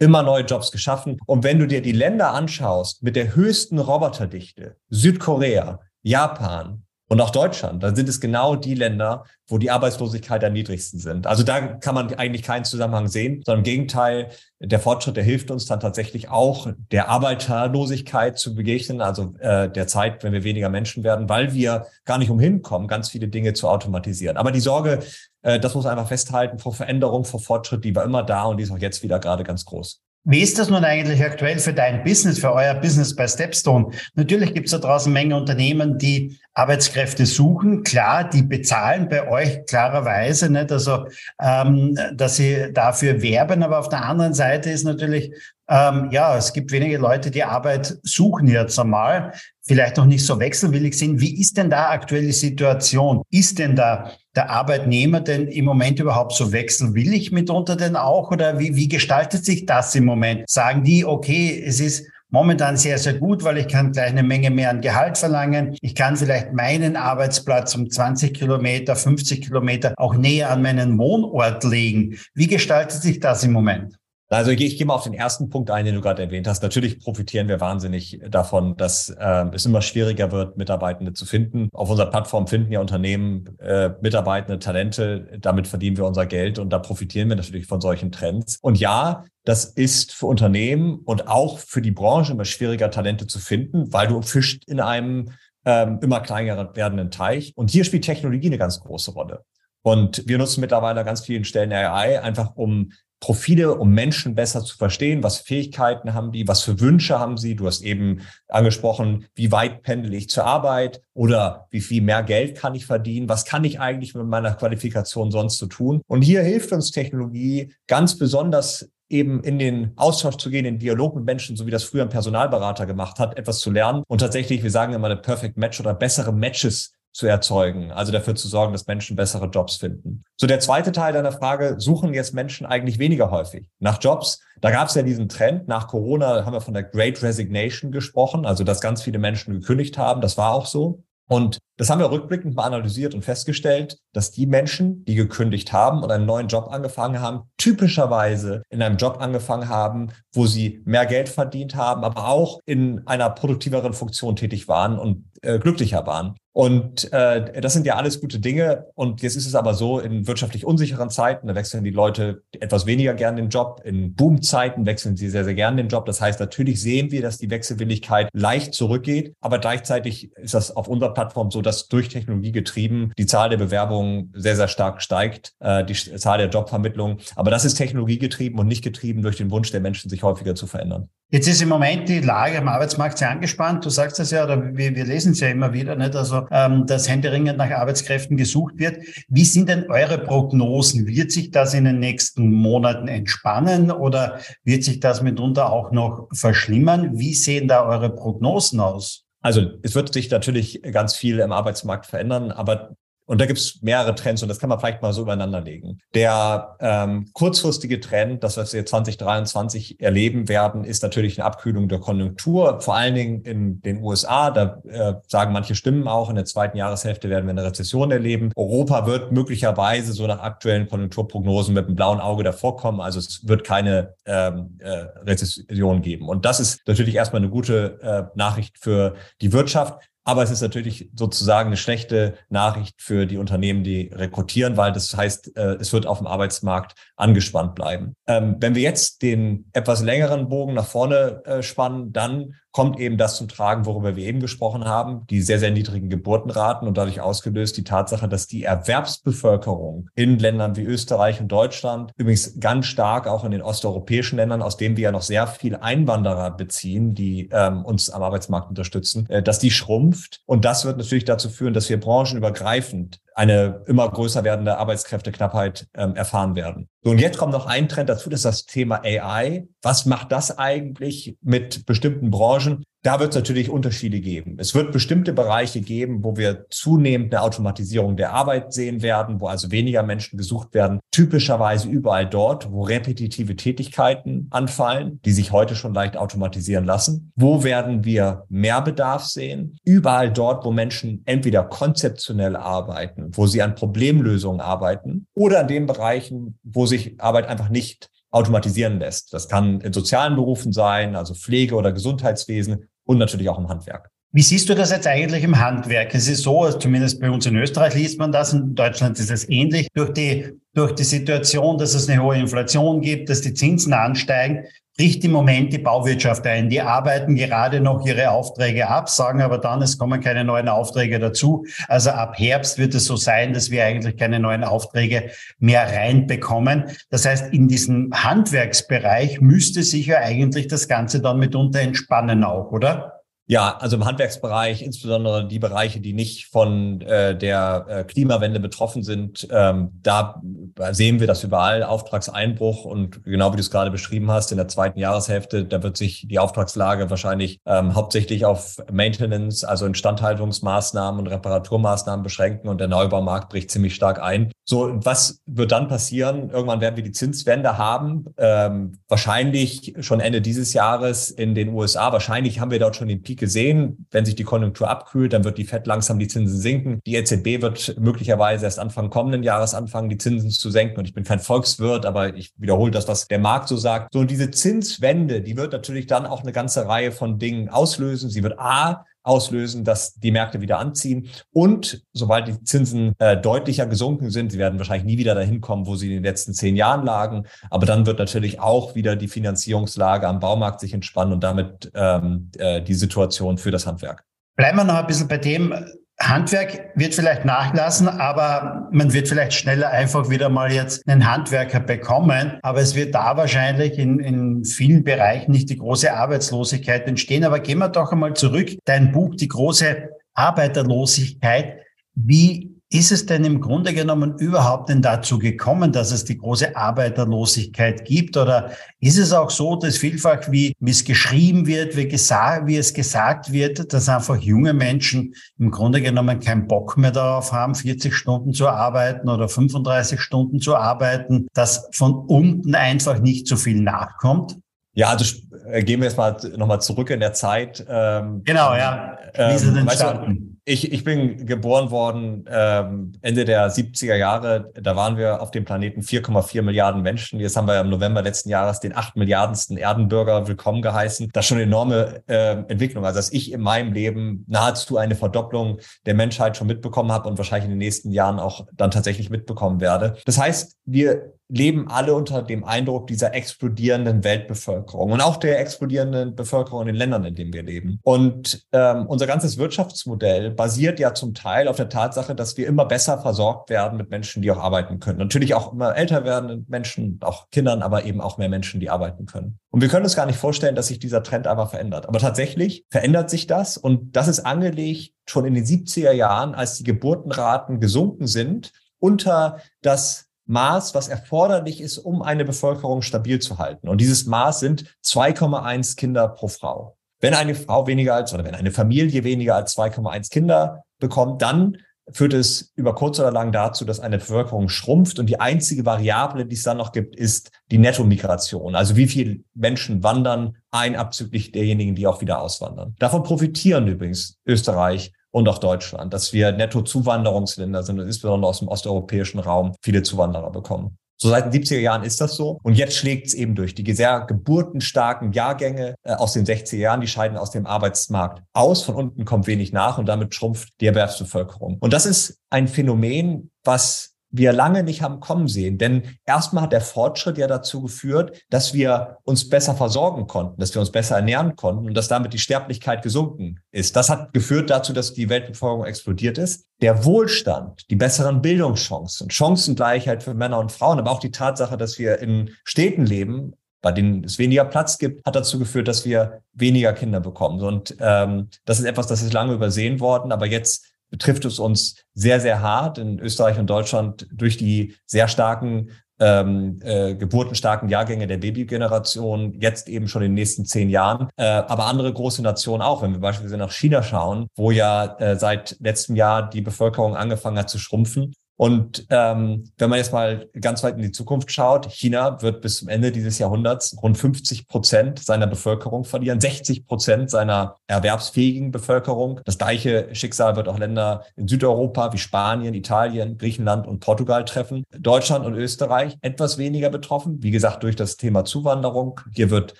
Immer 0.00 0.22
neue 0.22 0.44
Jobs 0.44 0.72
geschaffen. 0.72 1.18
Und 1.26 1.44
wenn 1.44 1.58
du 1.58 1.66
dir 1.66 1.82
die 1.82 1.92
Länder 1.92 2.32
anschaust 2.32 3.02
mit 3.02 3.14
der 3.16 3.34
höchsten 3.34 3.78
Roboterdichte, 3.78 4.76
Südkorea, 4.88 5.80
Japan, 6.02 6.84
und 7.08 7.20
auch 7.22 7.30
Deutschland, 7.30 7.82
dann 7.82 7.96
sind 7.96 8.08
es 8.08 8.20
genau 8.20 8.54
die 8.54 8.74
Länder, 8.74 9.24
wo 9.46 9.56
die 9.56 9.70
Arbeitslosigkeit 9.70 10.44
am 10.44 10.52
niedrigsten 10.52 11.00
sind. 11.00 11.26
Also 11.26 11.42
da 11.42 11.60
kann 11.60 11.94
man 11.94 12.12
eigentlich 12.14 12.42
keinen 12.42 12.66
Zusammenhang 12.66 13.08
sehen, 13.08 13.42
sondern 13.44 13.60
im 13.60 13.64
Gegenteil, 13.64 14.28
der 14.58 14.78
Fortschritt, 14.78 15.16
der 15.16 15.24
hilft 15.24 15.50
uns 15.50 15.64
dann 15.64 15.80
tatsächlich 15.80 16.28
auch, 16.28 16.68
der 16.92 17.08
Arbeiterlosigkeit 17.08 18.38
zu 18.38 18.54
begegnen, 18.54 19.00
also 19.00 19.34
äh, 19.38 19.70
der 19.70 19.86
Zeit, 19.86 20.22
wenn 20.22 20.34
wir 20.34 20.44
weniger 20.44 20.68
Menschen 20.68 21.02
werden, 21.02 21.30
weil 21.30 21.54
wir 21.54 21.86
gar 22.04 22.18
nicht 22.18 22.30
umhin 22.30 22.60
kommen, 22.60 22.88
ganz 22.88 23.08
viele 23.08 23.28
Dinge 23.28 23.54
zu 23.54 23.68
automatisieren. 23.68 24.36
Aber 24.36 24.52
die 24.52 24.60
Sorge, 24.60 25.00
äh, 25.40 25.58
das 25.58 25.74
muss 25.74 25.84
man 25.84 25.96
einfach 25.96 26.08
festhalten, 26.08 26.58
vor 26.58 26.74
Veränderung, 26.74 27.24
vor 27.24 27.40
Fortschritt, 27.40 27.84
die 27.84 27.96
war 27.96 28.04
immer 28.04 28.22
da 28.22 28.44
und 28.44 28.58
die 28.58 28.64
ist 28.64 28.70
auch 28.70 28.78
jetzt 28.78 29.02
wieder 29.02 29.18
gerade 29.18 29.44
ganz 29.44 29.64
groß. 29.64 30.02
Wie 30.24 30.42
ist 30.42 30.58
das 30.58 30.68
nun 30.68 30.84
eigentlich 30.84 31.24
aktuell 31.24 31.58
für 31.58 31.72
dein 31.72 32.04
Business, 32.04 32.38
für 32.38 32.52
euer 32.52 32.74
Business 32.74 33.16
bei 33.16 33.26
Stepstone? 33.26 33.92
Natürlich 34.14 34.52
gibt 34.52 34.66
es 34.66 34.72
da 34.72 34.78
draußen 34.78 35.12
Menge 35.12 35.36
Unternehmen, 35.36 35.96
die 35.96 36.38
Arbeitskräfte 36.52 37.24
suchen. 37.24 37.82
Klar, 37.82 38.28
die 38.28 38.42
bezahlen 38.42 39.08
bei 39.08 39.26
euch 39.26 39.64
klarerweise 39.66 40.50
nicht, 40.50 40.70
also 40.70 41.06
ähm, 41.40 41.98
dass 42.12 42.36
sie 42.36 42.72
dafür 42.72 43.22
werben. 43.22 43.62
Aber 43.62 43.78
auf 43.78 43.88
der 43.88 44.04
anderen 44.04 44.34
Seite 44.34 44.70
ist 44.70 44.84
natürlich 44.84 45.32
ähm, 45.68 46.08
ja, 46.10 46.36
es 46.36 46.52
gibt 46.52 46.72
wenige 46.72 46.96
Leute, 46.96 47.30
die 47.30 47.44
Arbeit 47.44 47.98
suchen 48.02 48.48
jetzt 48.48 48.78
einmal, 48.78 49.32
vielleicht 49.66 49.98
noch 49.98 50.06
nicht 50.06 50.24
so 50.24 50.40
wechselwillig 50.40 50.96
sind. 50.96 51.20
Wie 51.20 51.38
ist 51.38 51.58
denn 51.58 51.68
da 51.68 51.90
aktuell 51.90 52.24
die 52.24 52.32
Situation? 52.32 53.22
Ist 53.30 53.58
denn 53.58 53.76
da 53.76 54.12
der 54.34 54.48
Arbeitnehmer 54.48 55.20
denn 55.20 55.46
im 55.48 55.66
Moment 55.66 56.00
überhaupt 56.00 56.32
so 56.32 56.52
wechselwillig 56.52 57.32
mitunter 57.32 57.76
denn 57.76 57.96
auch? 57.96 58.30
Oder 58.30 58.58
wie, 58.58 58.76
wie 58.76 58.88
gestaltet 58.88 59.44
sich 59.44 59.66
das 59.66 59.94
im 59.94 60.06
Moment? 60.06 60.48
Sagen 60.48 60.84
die, 60.84 61.04
okay, 61.04 61.62
es 61.66 61.80
ist 61.80 62.06
momentan 62.30 62.78
sehr, 62.78 62.96
sehr 62.96 63.14
gut, 63.14 63.44
weil 63.44 63.58
ich 63.58 63.68
kann 63.68 63.92
gleich 63.92 64.10
eine 64.10 64.22
Menge 64.22 64.50
mehr 64.50 64.70
an 64.70 64.80
Gehalt 64.80 65.18
verlangen. 65.18 65.76
Ich 65.82 65.94
kann 65.94 66.16
vielleicht 66.16 66.52
meinen 66.54 66.96
Arbeitsplatz 66.96 67.74
um 67.74 67.90
20 67.90 68.32
Kilometer, 68.32 68.96
50 68.96 69.42
Kilometer 69.42 69.92
auch 69.98 70.14
näher 70.14 70.50
an 70.50 70.62
meinen 70.62 70.98
Wohnort 70.98 71.64
legen. 71.64 72.18
Wie 72.34 72.46
gestaltet 72.46 73.02
sich 73.02 73.20
das 73.20 73.44
im 73.44 73.52
Moment? 73.52 73.98
Also 74.30 74.50
ich, 74.50 74.60
ich 74.60 74.76
gehe 74.76 74.86
mal 74.86 74.94
auf 74.94 75.04
den 75.04 75.14
ersten 75.14 75.48
Punkt 75.48 75.70
ein, 75.70 75.86
den 75.86 75.94
du 75.94 76.02
gerade 76.02 76.22
erwähnt 76.22 76.46
hast. 76.46 76.62
Natürlich 76.62 77.00
profitieren 77.00 77.48
wir 77.48 77.60
wahnsinnig 77.60 78.20
davon, 78.28 78.76
dass 78.76 79.08
äh, 79.08 79.46
es 79.54 79.64
immer 79.64 79.80
schwieriger 79.80 80.30
wird, 80.32 80.58
Mitarbeitende 80.58 81.14
zu 81.14 81.24
finden. 81.24 81.70
Auf 81.72 81.88
unserer 81.88 82.10
Plattform 82.10 82.46
finden 82.46 82.70
ja 82.70 82.80
Unternehmen 82.80 83.58
äh, 83.58 83.90
Mitarbeitende, 84.02 84.58
Talente. 84.58 85.38
Damit 85.40 85.66
verdienen 85.66 85.96
wir 85.96 86.04
unser 86.04 86.26
Geld 86.26 86.58
und 86.58 86.70
da 86.70 86.78
profitieren 86.78 87.30
wir 87.30 87.36
natürlich 87.36 87.66
von 87.66 87.80
solchen 87.80 88.12
Trends. 88.12 88.58
Und 88.60 88.78
ja, 88.78 89.24
das 89.44 89.64
ist 89.64 90.12
für 90.12 90.26
Unternehmen 90.26 90.98
und 91.06 91.26
auch 91.26 91.58
für 91.58 91.80
die 91.80 91.90
Branche 91.90 92.32
immer 92.32 92.44
schwieriger, 92.44 92.90
Talente 92.90 93.26
zu 93.26 93.38
finden, 93.38 93.94
weil 93.94 94.08
du 94.08 94.20
fischst 94.20 94.68
in 94.68 94.80
einem 94.80 95.30
ähm, 95.64 96.00
immer 96.02 96.20
kleiner 96.20 96.76
werdenden 96.76 97.10
Teich. 97.10 97.54
Und 97.56 97.70
hier 97.70 97.84
spielt 97.84 98.04
Technologie 98.04 98.48
eine 98.48 98.58
ganz 98.58 98.78
große 98.80 99.12
Rolle. 99.12 99.44
Und 99.80 100.22
wir 100.26 100.36
nutzen 100.36 100.60
mittlerweile 100.60 101.00
an 101.00 101.06
ganz 101.06 101.24
vielen 101.24 101.44
Stellen 101.44 101.72
AI, 101.72 102.20
einfach 102.20 102.56
um 102.56 102.92
Profile, 103.20 103.74
um 103.74 103.92
Menschen 103.92 104.34
besser 104.34 104.64
zu 104.64 104.76
verstehen, 104.76 105.22
was 105.22 105.38
Fähigkeiten 105.38 106.14
haben 106.14 106.32
die, 106.32 106.46
was 106.46 106.62
für 106.62 106.78
Wünsche 106.80 107.18
haben 107.18 107.36
sie. 107.36 107.56
Du 107.56 107.66
hast 107.66 107.82
eben 107.82 108.20
angesprochen, 108.48 109.26
wie 109.34 109.50
weit 109.50 109.82
pendel 109.82 110.14
ich 110.14 110.28
zur 110.28 110.44
Arbeit 110.44 111.02
oder 111.14 111.66
wie 111.70 111.80
viel 111.80 112.02
mehr 112.02 112.22
Geld 112.22 112.56
kann 112.56 112.74
ich 112.74 112.86
verdienen, 112.86 113.28
was 113.28 113.44
kann 113.44 113.64
ich 113.64 113.80
eigentlich 113.80 114.14
mit 114.14 114.26
meiner 114.26 114.54
Qualifikation 114.54 115.30
sonst 115.30 115.58
zu 115.58 115.64
so 115.64 115.68
tun. 115.68 116.02
Und 116.06 116.22
hier 116.22 116.42
hilft 116.42 116.72
uns 116.72 116.90
Technologie 116.90 117.72
ganz 117.86 118.16
besonders 118.18 118.88
eben 119.08 119.42
in 119.42 119.58
den 119.58 119.92
Austausch 119.96 120.36
zu 120.36 120.50
gehen, 120.50 120.64
in 120.64 120.74
den 120.74 120.80
Dialog 120.80 121.16
mit 121.16 121.24
Menschen, 121.24 121.56
so 121.56 121.66
wie 121.66 121.70
das 121.70 121.84
früher 121.84 122.02
ein 122.02 122.10
Personalberater 122.10 122.86
gemacht 122.86 123.18
hat, 123.18 123.38
etwas 123.38 123.60
zu 123.60 123.70
lernen 123.70 124.02
und 124.06 124.18
tatsächlich, 124.20 124.62
wir 124.62 124.70
sagen 124.70 124.92
immer 124.92 125.06
eine 125.06 125.16
Perfect 125.16 125.56
Match 125.56 125.80
oder 125.80 125.94
bessere 125.94 126.32
Matches 126.32 126.92
zu 127.12 127.26
erzeugen, 127.26 127.90
also 127.90 128.12
dafür 128.12 128.34
zu 128.34 128.48
sorgen, 128.48 128.72
dass 128.72 128.86
Menschen 128.86 129.16
bessere 129.16 129.46
Jobs 129.46 129.76
finden. 129.76 130.22
So 130.36 130.46
der 130.46 130.60
zweite 130.60 130.92
Teil 130.92 131.12
deiner 131.12 131.32
Frage, 131.32 131.76
suchen 131.78 132.14
jetzt 132.14 132.34
Menschen 132.34 132.66
eigentlich 132.66 132.98
weniger 132.98 133.30
häufig 133.30 133.68
nach 133.78 133.98
Jobs? 134.00 134.40
Da 134.60 134.70
gab 134.70 134.88
es 134.88 134.94
ja 134.94 135.02
diesen 135.02 135.28
Trend. 135.28 135.68
Nach 135.68 135.88
Corona 135.88 136.44
haben 136.44 136.52
wir 136.52 136.60
von 136.60 136.74
der 136.74 136.84
Great 136.84 137.22
Resignation 137.22 137.92
gesprochen, 137.92 138.46
also 138.46 138.64
dass 138.64 138.80
ganz 138.80 139.02
viele 139.02 139.18
Menschen 139.18 139.54
gekündigt 139.54 139.98
haben. 139.98 140.20
Das 140.20 140.36
war 140.38 140.52
auch 140.52 140.66
so. 140.66 141.02
Und 141.28 141.58
das 141.78 141.88
haben 141.88 142.00
wir 142.00 142.10
rückblickend 142.10 142.56
mal 142.56 142.64
analysiert 142.64 143.14
und 143.14 143.24
festgestellt, 143.24 143.98
dass 144.12 144.32
die 144.32 144.46
Menschen, 144.46 145.04
die 145.04 145.14
gekündigt 145.14 145.72
haben 145.72 146.02
und 146.02 146.10
einen 146.10 146.26
neuen 146.26 146.48
Job 146.48 146.68
angefangen 146.70 147.20
haben, 147.20 147.42
typischerweise 147.56 148.62
in 148.68 148.82
einem 148.82 148.96
Job 148.96 149.18
angefangen 149.20 149.68
haben, 149.68 150.08
wo 150.32 150.46
sie 150.46 150.82
mehr 150.84 151.06
Geld 151.06 151.28
verdient 151.28 151.76
haben, 151.76 152.04
aber 152.04 152.28
auch 152.28 152.58
in 152.66 153.06
einer 153.06 153.30
produktiveren 153.30 153.92
Funktion 153.92 154.34
tätig 154.34 154.66
waren 154.66 154.98
und 154.98 155.24
äh, 155.42 155.58
glücklicher 155.58 156.04
waren. 156.06 156.34
Und 156.58 157.12
äh, 157.12 157.60
das 157.60 157.72
sind 157.72 157.86
ja 157.86 157.94
alles 157.94 158.20
gute 158.20 158.40
Dinge. 158.40 158.86
Und 158.96 159.22
jetzt 159.22 159.36
ist 159.36 159.46
es 159.46 159.54
aber 159.54 159.74
so, 159.74 160.00
in 160.00 160.26
wirtschaftlich 160.26 160.64
unsicheren 160.66 161.08
Zeiten, 161.08 161.46
da 161.46 161.54
wechseln 161.54 161.84
die 161.84 161.90
Leute 161.90 162.42
etwas 162.58 162.84
weniger 162.84 163.14
gern 163.14 163.36
den 163.36 163.48
Job. 163.48 163.80
In 163.84 164.16
Boomzeiten 164.16 164.84
wechseln 164.84 165.16
sie 165.16 165.28
sehr, 165.28 165.44
sehr 165.44 165.54
gern 165.54 165.76
den 165.76 165.86
Job. 165.86 166.04
Das 166.06 166.20
heißt, 166.20 166.40
natürlich 166.40 166.82
sehen 166.82 167.12
wir, 167.12 167.22
dass 167.22 167.38
die 167.38 167.48
Wechselwilligkeit 167.48 168.28
leicht 168.32 168.74
zurückgeht. 168.74 169.34
Aber 169.40 169.60
gleichzeitig 169.60 170.32
ist 170.32 170.52
das 170.52 170.74
auf 170.74 170.88
unserer 170.88 171.14
Plattform 171.14 171.52
so, 171.52 171.62
dass 171.68 171.86
durch 171.88 172.08
Technologie 172.08 172.50
getrieben 172.50 173.12
die 173.18 173.26
Zahl 173.26 173.50
der 173.50 173.58
Bewerbungen 173.58 174.32
sehr, 174.34 174.56
sehr 174.56 174.68
stark 174.68 175.02
steigt, 175.02 175.52
äh, 175.60 175.84
die 175.84 175.94
Zahl 175.94 176.38
der 176.38 176.48
Jobvermittlungen. 176.48 177.18
Aber 177.36 177.50
das 177.50 177.66
ist 177.66 177.74
Technologie 177.74 178.18
getrieben 178.18 178.58
und 178.58 178.66
nicht 178.66 178.82
getrieben 178.82 179.20
durch 179.20 179.36
den 179.36 179.50
Wunsch 179.50 179.70
der 179.70 179.80
Menschen, 179.80 180.08
sich 180.08 180.22
häufiger 180.22 180.54
zu 180.54 180.66
verändern. 180.66 181.08
Jetzt 181.30 181.46
ist 181.46 181.60
im 181.60 181.68
Moment 181.68 182.08
die 182.08 182.20
Lage 182.20 182.56
am 182.56 182.68
Arbeitsmarkt 182.68 183.18
sehr 183.18 183.28
angespannt. 183.28 183.84
Du 183.84 183.90
sagst 183.90 184.18
das 184.18 184.30
ja, 184.30 184.44
oder 184.44 184.74
wir, 184.74 184.96
wir 184.96 185.04
lesen 185.04 185.32
es 185.32 185.40
ja 185.40 185.48
immer 185.48 185.74
wieder, 185.74 185.94
nicht? 185.94 186.16
Also, 186.16 186.46
ähm, 186.50 186.86
dass 186.86 187.06
händeringend 187.06 187.58
nach 187.58 187.70
Arbeitskräften 187.70 188.38
gesucht 188.38 188.78
wird. 188.78 188.96
Wie 189.28 189.44
sind 189.44 189.68
denn 189.68 189.90
eure 189.90 190.16
Prognosen? 190.16 191.06
Wird 191.06 191.30
sich 191.30 191.50
das 191.50 191.74
in 191.74 191.84
den 191.84 191.98
nächsten 191.98 192.50
Monaten 192.50 193.08
entspannen 193.08 193.90
oder 193.90 194.38
wird 194.64 194.84
sich 194.84 195.00
das 195.00 195.20
mitunter 195.20 195.70
auch 195.70 195.92
noch 195.92 196.28
verschlimmern? 196.32 197.18
Wie 197.18 197.34
sehen 197.34 197.68
da 197.68 197.84
eure 197.84 198.08
Prognosen 198.08 198.80
aus? 198.80 199.27
Also 199.40 199.70
es 199.82 199.94
wird 199.94 200.12
sich 200.12 200.30
natürlich 200.30 200.82
ganz 200.82 201.16
viel 201.16 201.38
im 201.38 201.52
Arbeitsmarkt 201.52 202.06
verändern, 202.06 202.50
aber 202.50 202.96
Und 203.28 203.42
da 203.42 203.46
gibt 203.46 203.58
es 203.58 203.82
mehrere 203.82 204.14
Trends 204.14 204.42
und 204.42 204.48
das 204.48 204.58
kann 204.58 204.70
man 204.70 204.80
vielleicht 204.80 205.02
mal 205.02 205.12
so 205.12 205.20
übereinander 205.20 205.60
legen. 205.60 206.00
Der 206.14 206.76
ähm, 206.80 207.28
kurzfristige 207.34 208.00
Trend, 208.00 208.42
das, 208.42 208.56
was 208.56 208.72
wir 208.72 208.86
2023 208.86 210.00
erleben 210.00 210.48
werden, 210.48 210.82
ist 210.82 211.02
natürlich 211.02 211.38
eine 211.38 211.44
Abkühlung 211.44 211.88
der 211.88 211.98
Konjunktur, 211.98 212.80
vor 212.80 212.96
allen 212.96 213.14
Dingen 213.14 213.42
in 213.42 213.82
den 213.82 214.02
USA. 214.02 214.50
Da 214.50 214.80
äh, 214.88 215.14
sagen 215.26 215.52
manche 215.52 215.74
Stimmen 215.74 216.08
auch, 216.08 216.30
in 216.30 216.36
der 216.36 216.46
zweiten 216.46 216.78
Jahreshälfte 216.78 217.28
werden 217.28 217.44
wir 217.44 217.50
eine 217.50 217.64
Rezession 217.64 218.10
erleben. 218.10 218.50
Europa 218.56 219.06
wird 219.06 219.30
möglicherweise 219.30 220.14
so 220.14 220.26
nach 220.26 220.40
aktuellen 220.40 220.88
Konjunkturprognosen 220.88 221.74
mit 221.74 221.84
einem 221.84 221.96
blauen 221.96 222.20
Auge 222.20 222.44
davor 222.44 222.78
kommen. 222.78 223.02
Also 223.02 223.18
es 223.18 223.46
wird 223.46 223.62
keine 223.62 224.14
ähm, 224.24 224.78
äh, 224.78 225.04
Rezession 225.26 226.00
geben. 226.00 226.30
Und 226.30 226.46
das 226.46 226.60
ist 226.60 226.80
natürlich 226.88 227.14
erstmal 227.14 227.42
eine 227.42 227.50
gute 227.50 228.00
äh, 228.00 228.38
Nachricht 228.38 228.78
für 228.78 229.16
die 229.42 229.52
Wirtschaft. 229.52 230.07
Aber 230.28 230.42
es 230.42 230.50
ist 230.50 230.60
natürlich 230.60 231.08
sozusagen 231.16 231.68
eine 231.68 231.78
schlechte 231.78 232.34
Nachricht 232.50 233.00
für 233.00 233.24
die 233.24 233.38
Unternehmen, 233.38 233.82
die 233.82 234.10
rekrutieren, 234.12 234.76
weil 234.76 234.92
das 234.92 235.16
heißt, 235.16 235.56
äh, 235.56 235.76
es 235.80 235.94
wird 235.94 236.04
auf 236.04 236.18
dem 236.18 236.26
Arbeitsmarkt 236.26 236.92
angespannt 237.16 237.74
bleiben. 237.74 238.14
Ähm, 238.26 238.56
wenn 238.60 238.74
wir 238.74 238.82
jetzt 238.82 239.22
den 239.22 239.70
etwas 239.72 240.02
längeren 240.02 240.50
Bogen 240.50 240.74
nach 240.74 240.84
vorne 240.84 241.40
äh, 241.46 241.62
spannen, 241.62 242.12
dann 242.12 242.56
kommt 242.78 243.00
eben 243.00 243.16
das 243.16 243.34
zum 243.34 243.48
Tragen, 243.48 243.86
worüber 243.86 244.14
wir 244.14 244.24
eben 244.24 244.38
gesprochen 244.38 244.84
haben, 244.84 245.26
die 245.30 245.42
sehr, 245.42 245.58
sehr 245.58 245.72
niedrigen 245.72 246.08
Geburtenraten 246.08 246.86
und 246.86 246.96
dadurch 246.96 247.20
ausgelöst 247.20 247.76
die 247.76 247.82
Tatsache, 247.82 248.28
dass 248.28 248.46
die 248.46 248.62
Erwerbsbevölkerung 248.62 250.10
in 250.14 250.38
Ländern 250.38 250.76
wie 250.76 250.84
Österreich 250.84 251.40
und 251.40 251.48
Deutschland, 251.48 252.12
übrigens 252.16 252.60
ganz 252.60 252.86
stark 252.86 253.26
auch 253.26 253.42
in 253.42 253.50
den 253.50 253.62
osteuropäischen 253.62 254.36
Ländern, 254.36 254.62
aus 254.62 254.76
denen 254.76 254.96
wir 254.96 255.02
ja 255.02 255.10
noch 255.10 255.22
sehr 255.22 255.48
viel 255.48 255.74
Einwanderer 255.74 256.52
beziehen, 256.52 257.16
die 257.16 257.48
ähm, 257.50 257.84
uns 257.84 258.10
am 258.10 258.22
Arbeitsmarkt 258.22 258.68
unterstützen, 258.68 259.28
äh, 259.28 259.42
dass 259.42 259.58
die 259.58 259.72
schrumpft. 259.72 260.42
Und 260.46 260.64
das 260.64 260.84
wird 260.84 260.98
natürlich 260.98 261.24
dazu 261.24 261.48
führen, 261.48 261.74
dass 261.74 261.90
wir 261.90 261.98
branchenübergreifend 261.98 263.18
eine 263.38 263.84
immer 263.86 264.10
größer 264.10 264.42
werdende 264.42 264.78
Arbeitskräfteknappheit 264.78 265.86
ähm, 265.94 266.16
erfahren 266.16 266.56
werden. 266.56 266.88
So, 267.04 267.12
und 267.12 267.20
jetzt 267.20 267.38
kommt 267.38 267.52
noch 267.52 267.66
ein 267.66 267.88
Trend 267.88 268.08
dazu, 268.08 268.28
das 268.28 268.40
ist 268.40 268.44
das 268.44 268.66
Thema 268.66 269.00
AI. 269.04 269.68
Was 269.80 270.06
macht 270.06 270.32
das 270.32 270.58
eigentlich 270.58 271.36
mit 271.40 271.86
bestimmten 271.86 272.32
Branchen? 272.32 272.82
Da 273.02 273.20
wird 273.20 273.30
es 273.30 273.36
natürlich 273.36 273.70
Unterschiede 273.70 274.20
geben. 274.20 274.56
Es 274.58 274.74
wird 274.74 274.90
bestimmte 274.90 275.32
Bereiche 275.32 275.80
geben, 275.80 276.24
wo 276.24 276.36
wir 276.36 276.66
zunehmend 276.68 277.32
eine 277.32 277.42
Automatisierung 277.42 278.16
der 278.16 278.32
Arbeit 278.32 278.72
sehen 278.72 279.02
werden, 279.02 279.40
wo 279.40 279.46
also 279.46 279.70
weniger 279.70 280.02
Menschen 280.02 280.36
gesucht 280.36 280.74
werden. 280.74 280.98
Typischerweise 281.12 281.88
überall 281.88 282.28
dort, 282.28 282.72
wo 282.72 282.82
repetitive 282.82 283.54
Tätigkeiten 283.54 284.48
anfallen, 284.50 285.20
die 285.24 285.30
sich 285.30 285.52
heute 285.52 285.76
schon 285.76 285.94
leicht 285.94 286.16
automatisieren 286.16 286.84
lassen. 286.84 287.32
Wo 287.36 287.62
werden 287.62 288.04
wir 288.04 288.44
mehr 288.48 288.82
Bedarf 288.82 289.24
sehen? 289.24 289.76
Überall 289.84 290.32
dort, 290.32 290.64
wo 290.64 290.72
Menschen 290.72 291.22
entweder 291.24 291.62
konzeptionell 291.62 292.56
arbeiten, 292.56 293.30
wo 293.32 293.46
sie 293.46 293.62
an 293.62 293.76
Problemlösungen 293.76 294.60
arbeiten 294.60 295.28
oder 295.34 295.60
in 295.60 295.68
den 295.68 295.86
Bereichen, 295.86 296.58
wo 296.64 296.86
sich 296.86 297.20
Arbeit 297.20 297.46
einfach 297.46 297.68
nicht 297.68 298.10
automatisieren 298.30 298.98
lässt. 298.98 299.32
Das 299.32 299.48
kann 299.48 299.80
in 299.80 299.92
sozialen 299.92 300.36
Berufen 300.36 300.72
sein, 300.72 301.16
also 301.16 301.34
Pflege 301.34 301.74
oder 301.74 301.92
Gesundheitswesen 301.92 302.88
und 303.04 303.18
natürlich 303.18 303.48
auch 303.48 303.58
im 303.58 303.68
Handwerk. 303.68 304.10
Wie 304.30 304.42
siehst 304.42 304.68
du 304.68 304.74
das 304.74 304.90
jetzt 304.90 305.06
eigentlich 305.06 305.42
im 305.42 305.58
Handwerk? 305.58 306.14
Es 306.14 306.28
ist 306.28 306.42
so, 306.42 306.70
zumindest 306.70 307.18
bei 307.18 307.30
uns 307.30 307.46
in 307.46 307.56
Österreich 307.56 307.94
liest 307.94 308.18
man 308.18 308.30
das, 308.30 308.52
in 308.52 308.74
Deutschland 308.74 309.18
ist 309.18 309.30
es 309.30 309.48
ähnlich. 309.48 309.88
Durch 309.94 310.12
die, 310.12 310.52
durch 310.74 310.92
die 310.92 311.04
Situation, 311.04 311.78
dass 311.78 311.94
es 311.94 312.10
eine 312.10 312.22
hohe 312.22 312.36
Inflation 312.36 313.00
gibt, 313.00 313.30
dass 313.30 313.40
die 313.40 313.54
Zinsen 313.54 313.94
ansteigen, 313.94 314.64
bricht 314.98 315.24
im 315.24 315.30
Moment 315.30 315.72
die 315.72 315.78
Bauwirtschaft 315.78 316.44
ein. 316.46 316.68
Die 316.68 316.80
arbeiten 316.80 317.36
gerade 317.36 317.80
noch 317.80 318.04
ihre 318.04 318.30
Aufträge 318.30 318.88
ab, 318.88 319.08
sagen 319.08 319.40
aber 319.40 319.58
dann, 319.58 319.80
es 319.80 319.96
kommen 319.96 320.20
keine 320.20 320.44
neuen 320.44 320.68
Aufträge 320.68 321.20
dazu. 321.20 321.64
Also 321.86 322.10
ab 322.10 322.34
Herbst 322.36 322.78
wird 322.78 322.94
es 322.94 323.04
so 323.04 323.14
sein, 323.14 323.52
dass 323.52 323.70
wir 323.70 323.84
eigentlich 323.84 324.16
keine 324.16 324.40
neuen 324.40 324.64
Aufträge 324.64 325.30
mehr 325.60 325.86
reinbekommen. 325.86 326.84
Das 327.10 327.24
heißt, 327.24 327.54
in 327.54 327.68
diesem 327.68 328.10
Handwerksbereich 328.12 329.40
müsste 329.40 329.84
sich 329.84 330.06
ja 330.06 330.18
eigentlich 330.18 330.66
das 330.66 330.88
Ganze 330.88 331.22
dann 331.22 331.38
mitunter 331.38 331.80
entspannen 331.80 332.42
auch, 332.42 332.72
oder? 332.72 333.17
Ja, 333.50 333.78
also 333.78 333.96
im 333.96 334.04
Handwerksbereich, 334.04 334.82
insbesondere 334.82 335.48
die 335.48 335.58
Bereiche, 335.58 336.00
die 336.00 336.12
nicht 336.12 336.48
von 336.48 337.00
äh, 337.00 337.34
der 337.34 337.86
äh, 337.88 338.04
Klimawende 338.04 338.60
betroffen 338.60 339.02
sind, 339.02 339.48
ähm, 339.50 339.88
da 340.02 340.42
sehen 340.90 341.18
wir 341.18 341.26
das 341.26 341.44
überall, 341.44 341.82
Auftragseinbruch 341.82 342.84
und 342.84 343.24
genau 343.24 343.50
wie 343.52 343.56
du 343.56 343.62
es 343.62 343.70
gerade 343.70 343.90
beschrieben 343.90 344.30
hast, 344.30 344.52
in 344.52 344.58
der 344.58 344.68
zweiten 344.68 344.98
Jahreshälfte, 344.98 345.64
da 345.64 345.82
wird 345.82 345.96
sich 345.96 346.26
die 346.28 346.38
Auftragslage 346.38 347.08
wahrscheinlich 347.08 347.58
ähm, 347.64 347.94
hauptsächlich 347.94 348.44
auf 348.44 348.76
Maintenance, 348.92 349.64
also 349.64 349.86
Instandhaltungsmaßnahmen 349.86 351.18
und 351.18 351.28
Reparaturmaßnahmen 351.28 352.22
beschränken 352.22 352.68
und 352.68 352.82
der 352.82 352.88
Neubaumarkt 352.88 353.48
bricht 353.48 353.70
ziemlich 353.70 353.94
stark 353.94 354.20
ein. 354.20 354.52
So, 354.66 354.92
was 355.02 355.40
wird 355.46 355.72
dann 355.72 355.88
passieren? 355.88 356.50
Irgendwann 356.50 356.82
werden 356.82 356.96
wir 356.96 357.02
die 357.02 357.12
Zinswende 357.12 357.78
haben, 357.78 358.26
ähm, 358.36 358.98
wahrscheinlich 359.08 359.94
schon 360.00 360.20
Ende 360.20 360.42
dieses 360.42 360.74
Jahres 360.74 361.30
in 361.30 361.54
den 361.54 361.70
USA. 361.70 362.12
Wahrscheinlich 362.12 362.60
haben 362.60 362.70
wir 362.70 362.78
dort 362.78 362.94
schon 362.94 363.08
den 363.08 363.22
Peak 363.22 363.37
gesehen. 363.38 364.06
Wenn 364.10 364.24
sich 364.24 364.34
die 364.34 364.44
Konjunktur 364.44 364.88
abkühlt, 364.88 365.32
dann 365.32 365.44
wird 365.44 365.58
die 365.58 365.64
FED 365.64 365.86
langsam 365.86 366.18
die 366.18 366.28
Zinsen 366.28 366.58
sinken. 366.58 367.00
Die 367.06 367.14
EZB 367.14 367.62
wird 367.62 367.98
möglicherweise 367.98 368.64
erst 368.64 368.78
Anfang 368.78 369.10
kommenden 369.10 369.42
Jahres 369.42 369.74
anfangen, 369.74 370.08
die 370.08 370.18
Zinsen 370.18 370.50
zu 370.50 370.70
senken. 370.70 370.98
Und 370.98 371.06
ich 371.06 371.14
bin 371.14 371.24
kein 371.24 371.40
Volkswirt, 371.40 372.06
aber 372.06 372.34
ich 372.34 372.52
wiederhole 372.56 372.90
das, 372.90 373.08
was 373.08 373.28
der 373.28 373.38
Markt 373.38 373.68
so 373.68 373.76
sagt. 373.76 374.12
So, 374.12 374.20
und 374.20 374.30
diese 374.30 374.50
Zinswende, 374.50 375.40
die 375.40 375.56
wird 375.56 375.72
natürlich 375.72 376.06
dann 376.06 376.26
auch 376.26 376.42
eine 376.42 376.52
ganze 376.52 376.86
Reihe 376.86 377.12
von 377.12 377.38
Dingen 377.38 377.68
auslösen. 377.68 378.30
Sie 378.30 378.42
wird 378.42 378.58
A, 378.58 379.06
auslösen, 379.28 379.84
dass 379.84 380.14
die 380.14 380.30
Märkte 380.30 380.60
wieder 380.60 380.78
anziehen. 380.78 381.28
Und 381.52 382.02
sobald 382.12 382.48
die 382.48 382.64
Zinsen 382.64 383.12
äh, 383.18 383.36
deutlicher 383.36 383.86
gesunken 383.86 384.30
sind, 384.30 384.52
sie 384.52 384.58
werden 384.58 384.78
wahrscheinlich 384.78 385.04
nie 385.04 385.18
wieder 385.18 385.34
dahin 385.34 385.60
kommen, 385.60 385.86
wo 385.86 385.96
sie 385.96 386.06
in 386.06 386.14
den 386.14 386.24
letzten 386.24 386.54
zehn 386.54 386.76
Jahren 386.76 387.04
lagen. 387.04 387.46
Aber 387.70 387.86
dann 387.86 388.06
wird 388.06 388.18
natürlich 388.18 388.60
auch 388.60 388.94
wieder 388.94 389.16
die 389.16 389.28
Finanzierungslage 389.28 390.26
am 390.26 390.40
Baumarkt 390.40 390.80
sich 390.80 390.94
entspannen 390.94 391.32
und 391.34 391.44
damit 391.44 391.90
ähm, 391.94 392.50
äh, 392.58 392.82
die 392.82 392.94
Situation 392.94 393.58
für 393.58 393.70
das 393.70 393.86
Handwerk. 393.86 394.24
Bleiben 394.56 394.76
wir 394.76 394.84
noch 394.84 394.96
ein 394.96 395.06
bisschen 395.06 395.28
bei 395.28 395.38
dem, 395.38 395.72
Handwerk 396.20 396.90
wird 396.96 397.14
vielleicht 397.14 397.44
nachlassen, 397.44 398.08
aber 398.08 398.88
man 398.90 399.12
wird 399.12 399.28
vielleicht 399.28 399.52
schneller 399.52 399.90
einfach 399.90 400.28
wieder 400.30 400.48
mal 400.48 400.72
jetzt 400.72 401.08
einen 401.08 401.30
Handwerker 401.30 401.78
bekommen. 401.78 402.58
Aber 402.62 402.80
es 402.80 402.96
wird 402.96 403.14
da 403.14 403.36
wahrscheinlich 403.36 403.98
in, 403.98 404.18
in 404.18 404.64
vielen 404.64 405.04
Bereichen 405.04 405.52
nicht 405.52 405.70
die 405.70 405.78
große 405.78 406.12
Arbeitslosigkeit 406.12 407.06
entstehen. 407.06 407.44
Aber 407.44 407.60
gehen 407.60 407.78
wir 407.78 407.88
doch 407.88 408.10
einmal 408.10 408.34
zurück. 408.34 408.70
Dein 408.84 409.12
Buch, 409.12 409.36
die 409.36 409.48
große 409.48 410.08
Arbeiterlosigkeit. 410.34 411.78
Wie 412.14 412.67
ist 412.90 413.12
es 413.12 413.26
denn 413.26 413.44
im 413.44 413.60
Grunde 413.60 413.92
genommen 413.92 414.38
überhaupt 414.38 414.88
denn 414.88 415.02
dazu 415.02 415.38
gekommen, 415.38 415.92
dass 415.92 416.10
es 416.10 416.24
die 416.24 416.38
große 416.38 416.74
Arbeiterlosigkeit 416.74 418.06
gibt? 418.06 418.38
Oder 418.38 418.70
ist 418.98 419.18
es 419.18 419.32
auch 419.34 419.50
so, 419.50 419.76
dass 419.76 419.98
vielfach, 419.98 420.50
wie, 420.50 420.74
es 420.80 421.04
geschrieben 421.04 421.66
wird, 421.66 421.96
wie, 421.96 422.08
gesagt, 422.08 422.66
wie 422.66 422.78
es 422.78 422.94
gesagt 422.94 423.52
wird, 423.52 423.92
dass 423.92 424.08
einfach 424.08 424.36
junge 424.36 424.72
Menschen 424.72 425.34
im 425.58 425.70
Grunde 425.70 426.00
genommen 426.00 426.40
keinen 426.40 426.66
Bock 426.66 426.96
mehr 426.96 427.10
darauf 427.10 427.52
haben, 427.52 427.74
40 427.74 428.14
Stunden 428.14 428.54
zu 428.54 428.68
arbeiten 428.68 429.28
oder 429.28 429.50
35 429.50 430.18
Stunden 430.18 430.58
zu 430.58 430.74
arbeiten, 430.74 431.46
dass 431.52 431.90
von 431.92 432.14
unten 432.14 432.74
einfach 432.74 433.18
nicht 433.20 433.48
so 433.48 433.56
viel 433.56 433.82
nachkommt? 433.82 434.56
Ja, 434.94 435.10
also 435.10 435.36
äh, 435.70 435.84
gehen 435.84 436.00
wir 436.00 436.08
jetzt 436.08 436.16
mal 436.16 436.38
nochmal 436.56 436.80
zurück 436.80 437.10
in 437.10 437.20
der 437.20 437.34
Zeit. 437.34 437.84
Ähm, 437.86 438.42
genau, 438.44 438.74
ja. 438.74 439.18
Wie 439.34 439.54
ist 439.54 439.62
es 439.62 439.68
ähm, 439.68 439.76
entstanden? 439.76 440.47
Ich, 440.68 440.92
ich 440.92 441.02
bin 441.02 441.46
geboren 441.46 441.90
worden 441.90 442.44
ähm, 442.46 443.12
Ende 443.22 443.46
der 443.46 443.70
70er 443.70 444.16
Jahre. 444.16 444.70
Da 444.74 444.96
waren 444.96 445.16
wir 445.16 445.40
auf 445.40 445.50
dem 445.50 445.64
Planeten 445.64 446.02
4,4 446.02 446.60
Milliarden 446.60 447.00
Menschen. 447.00 447.40
Jetzt 447.40 447.56
haben 447.56 447.66
wir 447.66 447.80
im 447.80 447.88
November 447.88 448.20
letzten 448.20 448.50
Jahres 448.50 448.78
den 448.78 448.94
8 448.94 449.16
Milliardensten 449.16 449.78
Erdenbürger 449.78 450.46
willkommen 450.46 450.82
geheißen. 450.82 451.30
Das 451.32 451.46
ist 451.46 451.48
schon 451.48 451.56
eine 451.56 451.66
enorme 451.66 452.22
äh, 452.28 452.50
Entwicklung. 452.68 453.06
Also 453.06 453.16
dass 453.18 453.32
ich 453.32 453.50
in 453.50 453.62
meinem 453.62 453.94
Leben 453.94 454.44
nahezu 454.46 454.98
eine 454.98 455.14
Verdopplung 455.14 455.78
der 456.04 456.12
Menschheit 456.12 456.58
schon 456.58 456.66
mitbekommen 456.66 457.12
habe 457.12 457.30
und 457.30 457.38
wahrscheinlich 457.38 457.64
in 457.64 457.70
den 457.70 457.78
nächsten 457.78 458.10
Jahren 458.10 458.38
auch 458.38 458.66
dann 458.74 458.90
tatsächlich 458.90 459.30
mitbekommen 459.30 459.80
werde. 459.80 460.18
Das 460.26 460.38
heißt, 460.38 460.76
wir 460.84 461.32
leben 461.48 461.88
alle 461.88 462.14
unter 462.14 462.42
dem 462.42 462.64
Eindruck 462.64 463.06
dieser 463.06 463.34
explodierenden 463.34 464.22
Weltbevölkerung 464.22 465.12
und 465.12 465.20
auch 465.20 465.36
der 465.36 465.58
explodierenden 465.60 466.34
Bevölkerung 466.34 466.82
in 466.82 466.86
den 466.88 466.96
Ländern, 466.96 467.24
in 467.24 467.34
denen 467.34 467.52
wir 467.52 467.62
leben. 467.62 468.00
Und 468.02 468.66
ähm, 468.72 469.06
unser 469.06 469.26
ganzes 469.26 469.56
Wirtschaftsmodell 469.56 470.50
basiert 470.50 471.00
ja 471.00 471.14
zum 471.14 471.34
Teil 471.34 471.68
auf 471.68 471.76
der 471.76 471.88
Tatsache, 471.88 472.34
dass 472.34 472.56
wir 472.56 472.66
immer 472.66 472.84
besser 472.84 473.18
versorgt 473.18 473.70
werden 473.70 473.96
mit 473.96 474.10
Menschen, 474.10 474.42
die 474.42 474.50
auch 474.50 474.58
arbeiten 474.58 475.00
können. 475.00 475.18
Natürlich 475.18 475.54
auch 475.54 475.72
immer 475.72 475.96
älter 475.96 476.24
werdenden 476.24 476.66
Menschen, 476.68 477.18
auch 477.22 477.48
Kindern, 477.50 477.82
aber 477.82 478.04
eben 478.04 478.20
auch 478.20 478.36
mehr 478.36 478.50
Menschen, 478.50 478.80
die 478.80 478.90
arbeiten 478.90 479.24
können. 479.24 479.58
Und 479.70 479.80
wir 479.80 479.88
können 479.88 480.04
uns 480.04 480.16
gar 480.16 480.26
nicht 480.26 480.38
vorstellen, 480.38 480.74
dass 480.74 480.88
sich 480.88 480.98
dieser 480.98 481.22
Trend 481.22 481.46
einfach 481.46 481.70
verändert. 481.70 482.06
Aber 482.08 482.18
tatsächlich 482.18 482.84
verändert 482.90 483.30
sich 483.30 483.46
das 483.46 483.78
und 483.78 484.16
das 484.16 484.28
ist 484.28 484.40
angelegt 484.40 485.14
schon 485.26 485.44
in 485.44 485.54
den 485.54 485.64
70er 485.64 486.12
Jahren, 486.12 486.54
als 486.54 486.76
die 486.76 486.84
Geburtenraten 486.84 487.80
gesunken 487.80 488.26
sind 488.26 488.72
unter 488.98 489.60
das 489.82 490.27
Maß, 490.48 490.94
was 490.94 491.08
erforderlich 491.08 491.80
ist, 491.80 491.98
um 491.98 492.22
eine 492.22 492.44
Bevölkerung 492.44 493.02
stabil 493.02 493.38
zu 493.38 493.58
halten. 493.58 493.88
Und 493.88 494.00
dieses 494.00 494.26
Maß 494.26 494.60
sind 494.60 494.96
2,1 495.04 495.96
Kinder 495.96 496.28
pro 496.28 496.48
Frau. 496.48 496.96
Wenn 497.20 497.34
eine 497.34 497.54
Frau 497.54 497.86
weniger 497.86 498.14
als 498.14 498.32
oder 498.32 498.44
wenn 498.44 498.54
eine 498.54 498.70
Familie 498.70 499.24
weniger 499.24 499.56
als 499.56 499.76
2,1 499.76 500.30
Kinder 500.30 500.84
bekommt, 500.98 501.42
dann 501.42 501.78
führt 502.10 502.32
es 502.32 502.72
über 502.74 502.94
kurz 502.94 503.20
oder 503.20 503.30
lang 503.30 503.52
dazu, 503.52 503.84
dass 503.84 504.00
eine 504.00 504.18
Bevölkerung 504.18 504.68
schrumpft 504.68 505.18
und 505.18 505.26
die 505.26 505.40
einzige 505.40 505.84
Variable, 505.84 506.46
die 506.46 506.54
es 506.54 506.62
dann 506.62 506.78
noch 506.78 506.92
gibt, 506.92 507.16
ist 507.16 507.50
die 507.70 507.78
Nettomigration. 507.78 508.74
Also 508.74 508.96
wie 508.96 509.06
viele 509.06 509.40
Menschen 509.54 510.02
wandern 510.02 510.56
ein, 510.70 510.96
abzüglich 510.96 511.52
derjenigen, 511.52 511.94
die 511.94 512.06
auch 512.06 512.20
wieder 512.20 512.40
auswandern. 512.40 512.94
Davon 512.98 513.22
profitieren 513.22 513.86
übrigens 513.86 514.38
Österreich 514.46 515.12
und 515.30 515.48
auch 515.48 515.58
Deutschland, 515.58 516.12
dass 516.12 516.32
wir 516.32 516.52
Netto-Zuwanderungsländer 516.52 517.82
sind 517.82 518.00
und 518.00 518.06
insbesondere 518.06 518.48
aus 518.48 518.60
dem 518.60 518.68
osteuropäischen 518.68 519.40
Raum 519.40 519.74
viele 519.82 520.02
Zuwanderer 520.02 520.50
bekommen. 520.50 520.98
So 521.20 521.30
seit 521.30 521.52
den 521.52 521.62
70er 521.62 521.80
Jahren 521.80 522.04
ist 522.04 522.20
das 522.20 522.36
so. 522.36 522.60
Und 522.62 522.74
jetzt 522.74 522.94
schlägt 522.94 523.26
es 523.26 523.34
eben 523.34 523.56
durch. 523.56 523.74
Die 523.74 523.92
sehr 523.92 524.20
geburtenstarken 524.20 525.32
Jahrgänge 525.32 525.96
äh, 526.04 526.14
aus 526.14 526.32
den 526.32 526.46
60er 526.46 526.76
Jahren, 526.76 527.00
die 527.00 527.08
scheiden 527.08 527.36
aus 527.36 527.50
dem 527.50 527.66
Arbeitsmarkt 527.66 528.42
aus. 528.52 528.82
Von 528.82 528.94
unten 528.94 529.24
kommt 529.24 529.48
wenig 529.48 529.72
nach 529.72 529.98
und 529.98 530.06
damit 530.06 530.32
schrumpft 530.34 530.68
die 530.80 530.86
Erwerbsbevölkerung. 530.86 531.78
Und 531.80 531.92
das 531.92 532.06
ist 532.06 532.38
ein 532.50 532.68
Phänomen, 532.68 533.50
was 533.64 534.14
wir 534.30 534.52
lange 534.52 534.82
nicht 534.82 535.02
haben 535.02 535.20
kommen 535.20 535.48
sehen. 535.48 535.78
Denn 535.78 536.02
erstmal 536.26 536.64
hat 536.64 536.72
der 536.72 536.80
Fortschritt 536.80 537.38
ja 537.38 537.46
dazu 537.46 537.82
geführt, 537.82 538.42
dass 538.50 538.74
wir 538.74 539.18
uns 539.24 539.48
besser 539.48 539.74
versorgen 539.74 540.26
konnten, 540.26 540.60
dass 540.60 540.74
wir 540.74 540.80
uns 540.80 540.92
besser 540.92 541.16
ernähren 541.16 541.56
konnten 541.56 541.86
und 541.86 541.94
dass 541.94 542.08
damit 542.08 542.32
die 542.32 542.38
Sterblichkeit 542.38 543.02
gesunken 543.02 543.60
ist. 543.70 543.96
Das 543.96 544.10
hat 544.10 544.32
geführt 544.32 544.70
dazu, 544.70 544.92
dass 544.92 545.14
die 545.14 545.28
Weltbevölkerung 545.28 545.86
explodiert 545.86 546.38
ist. 546.38 546.66
Der 546.82 547.04
Wohlstand, 547.04 547.90
die 547.90 547.96
besseren 547.96 548.42
Bildungschancen, 548.42 549.30
Chancengleichheit 549.30 550.22
für 550.22 550.34
Männer 550.34 550.58
und 550.58 550.72
Frauen, 550.72 550.98
aber 550.98 551.10
auch 551.10 551.20
die 551.20 551.30
Tatsache, 551.30 551.76
dass 551.76 551.98
wir 551.98 552.18
in 552.18 552.50
Städten 552.64 553.06
leben, 553.06 553.54
bei 553.80 553.92
denen 553.92 554.24
es 554.24 554.38
weniger 554.38 554.64
Platz 554.64 554.98
gibt, 554.98 555.24
hat 555.24 555.36
dazu 555.36 555.58
geführt, 555.58 555.88
dass 555.88 556.04
wir 556.04 556.42
weniger 556.52 556.92
Kinder 556.92 557.20
bekommen. 557.20 557.60
Und 557.60 557.96
ähm, 558.00 558.48
das 558.64 558.80
ist 558.80 558.86
etwas, 558.86 559.06
das 559.06 559.22
ist 559.22 559.32
lange 559.32 559.54
übersehen 559.54 560.00
worden, 560.00 560.32
aber 560.32 560.46
jetzt 560.46 560.86
betrifft 561.10 561.44
es 561.44 561.58
uns 561.58 561.96
sehr, 562.14 562.40
sehr 562.40 562.60
hart 562.60 562.98
in 562.98 563.18
Österreich 563.18 563.58
und 563.58 563.68
Deutschland 563.68 564.26
durch 564.32 564.56
die 564.56 564.96
sehr 565.06 565.28
starken 565.28 565.90
ähm, 566.20 566.80
äh, 566.82 567.14
geburtenstarken 567.14 567.88
Jahrgänge 567.88 568.26
der 568.26 568.38
Babygeneration, 568.38 569.54
jetzt 569.60 569.88
eben 569.88 570.08
schon 570.08 570.22
in 570.22 570.30
den 570.30 570.34
nächsten 570.34 570.64
zehn 570.64 570.90
Jahren, 570.90 571.28
äh, 571.36 571.44
aber 571.44 571.86
andere 571.86 572.12
große 572.12 572.42
Nationen 572.42 572.82
auch, 572.82 573.02
wenn 573.02 573.12
wir 573.12 573.20
beispielsweise 573.20 573.56
nach 573.56 573.70
China 573.70 574.02
schauen, 574.02 574.48
wo 574.56 574.70
ja 574.70 575.16
äh, 575.18 575.36
seit 575.36 575.76
letztem 575.80 576.16
Jahr 576.16 576.50
die 576.50 576.60
Bevölkerung 576.60 577.16
angefangen 577.16 577.58
hat 577.58 577.70
zu 577.70 577.78
schrumpfen 577.78 578.34
und 578.58 579.06
ähm, 579.10 579.70
wenn 579.78 579.88
man 579.88 579.98
jetzt 579.98 580.12
mal 580.12 580.48
ganz 580.60 580.82
weit 580.82 580.96
in 580.96 581.02
die 581.02 581.12
Zukunft 581.12 581.52
schaut, 581.52 581.88
China 581.92 582.42
wird 582.42 582.60
bis 582.60 582.78
zum 582.78 582.88
Ende 582.88 583.12
dieses 583.12 583.38
Jahrhunderts 583.38 583.96
rund 584.02 584.18
50 584.18 584.66
Prozent 584.66 585.20
seiner 585.20 585.46
Bevölkerung 585.46 586.02
verlieren, 586.02 586.40
60 586.40 586.84
Prozent 586.84 587.30
seiner 587.30 587.76
erwerbsfähigen 587.86 588.72
Bevölkerung. 588.72 589.40
Das 589.44 589.58
gleiche 589.58 590.08
Schicksal 590.12 590.56
wird 590.56 590.66
auch 590.66 590.76
Länder 590.76 591.22
in 591.36 591.46
Südeuropa 591.46 592.12
wie 592.12 592.18
Spanien, 592.18 592.74
Italien, 592.74 593.38
Griechenland 593.38 593.86
und 593.86 594.00
Portugal 594.00 594.44
treffen. 594.44 594.82
Deutschland 594.90 595.46
und 595.46 595.54
Österreich 595.54 596.18
etwas 596.20 596.58
weniger 596.58 596.90
betroffen, 596.90 597.40
wie 597.40 597.52
gesagt, 597.52 597.84
durch 597.84 597.94
das 597.94 598.16
Thema 598.16 598.44
Zuwanderung. 598.44 599.20
Hier 599.32 599.50
wird 599.50 599.74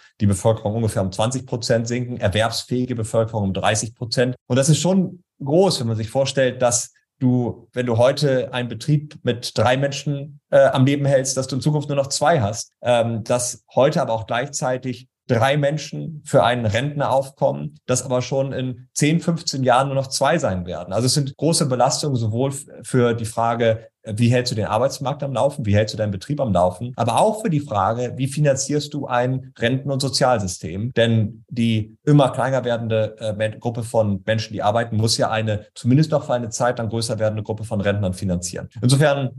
die 0.20 0.26
Bevölkerung 0.26 0.76
ungefähr 0.76 1.02
um 1.02 1.10
20 1.10 1.46
Prozent 1.46 1.88
sinken, 1.88 2.18
erwerbsfähige 2.18 2.94
Bevölkerung 2.94 3.42
um 3.42 3.52
30 3.54 3.96
Prozent. 3.96 4.36
Und 4.46 4.54
das 4.54 4.68
ist 4.68 4.78
schon 4.78 5.24
groß, 5.44 5.80
wenn 5.80 5.88
man 5.88 5.96
sich 5.96 6.10
vorstellt, 6.10 6.62
dass 6.62 6.92
du, 7.18 7.68
wenn 7.72 7.86
du 7.86 7.96
heute 7.98 8.52
einen 8.52 8.68
Betrieb 8.68 9.18
mit 9.22 9.56
drei 9.56 9.76
Menschen 9.76 10.40
äh, 10.50 10.66
am 10.66 10.84
Leben 10.86 11.04
hältst, 11.04 11.36
dass 11.36 11.48
du 11.48 11.56
in 11.56 11.62
Zukunft 11.62 11.88
nur 11.88 11.96
noch 11.96 12.08
zwei 12.08 12.40
hast, 12.40 12.72
ähm, 12.82 13.24
dass 13.24 13.64
heute 13.74 14.00
aber 14.00 14.12
auch 14.12 14.26
gleichzeitig 14.26 15.08
drei 15.28 15.56
Menschen 15.56 16.22
für 16.24 16.42
einen 16.42 16.66
Rentner 16.66 17.10
aufkommen, 17.10 17.78
das 17.86 18.02
aber 18.02 18.22
schon 18.22 18.52
in 18.52 18.88
10, 18.94 19.20
15 19.20 19.62
Jahren 19.62 19.88
nur 19.88 19.94
noch 19.94 20.08
zwei 20.08 20.38
sein 20.38 20.66
werden. 20.66 20.92
Also 20.92 21.06
es 21.06 21.14
sind 21.14 21.36
große 21.36 21.66
Belastungen 21.66 22.16
sowohl 22.16 22.52
für 22.82 23.14
die 23.14 23.24
Frage, 23.24 23.88
wie 24.04 24.28
hältst 24.28 24.52
du 24.52 24.56
den 24.56 24.66
Arbeitsmarkt 24.66 25.22
am 25.22 25.34
Laufen? 25.34 25.66
Wie 25.66 25.74
hältst 25.74 25.92
du 25.92 25.98
deinen 25.98 26.12
Betrieb 26.12 26.40
am 26.40 26.52
Laufen? 26.52 26.92
Aber 26.96 27.20
auch 27.20 27.42
für 27.42 27.50
die 27.50 27.60
Frage, 27.60 28.14
wie 28.16 28.26
finanzierst 28.26 28.94
du 28.94 29.06
ein 29.06 29.52
Renten- 29.58 29.90
und 29.90 30.00
Sozialsystem? 30.00 30.92
Denn 30.94 31.44
die 31.48 31.96
immer 32.04 32.30
kleiner 32.30 32.64
werdende 32.64 33.16
äh, 33.18 33.58
Gruppe 33.58 33.82
von 33.82 34.22
Menschen, 34.24 34.54
die 34.54 34.62
arbeiten, 34.62 34.96
muss 34.96 35.18
ja 35.18 35.30
eine, 35.30 35.66
zumindest 35.74 36.10
noch 36.10 36.24
für 36.24 36.34
eine 36.34 36.48
Zeit 36.48 36.78
dann 36.78 36.88
größer 36.88 37.18
werdende 37.18 37.42
Gruppe 37.42 37.64
von 37.64 37.80
Rentnern 37.80 38.14
finanzieren. 38.14 38.68
Insofern 38.80 39.26
äh, 39.26 39.30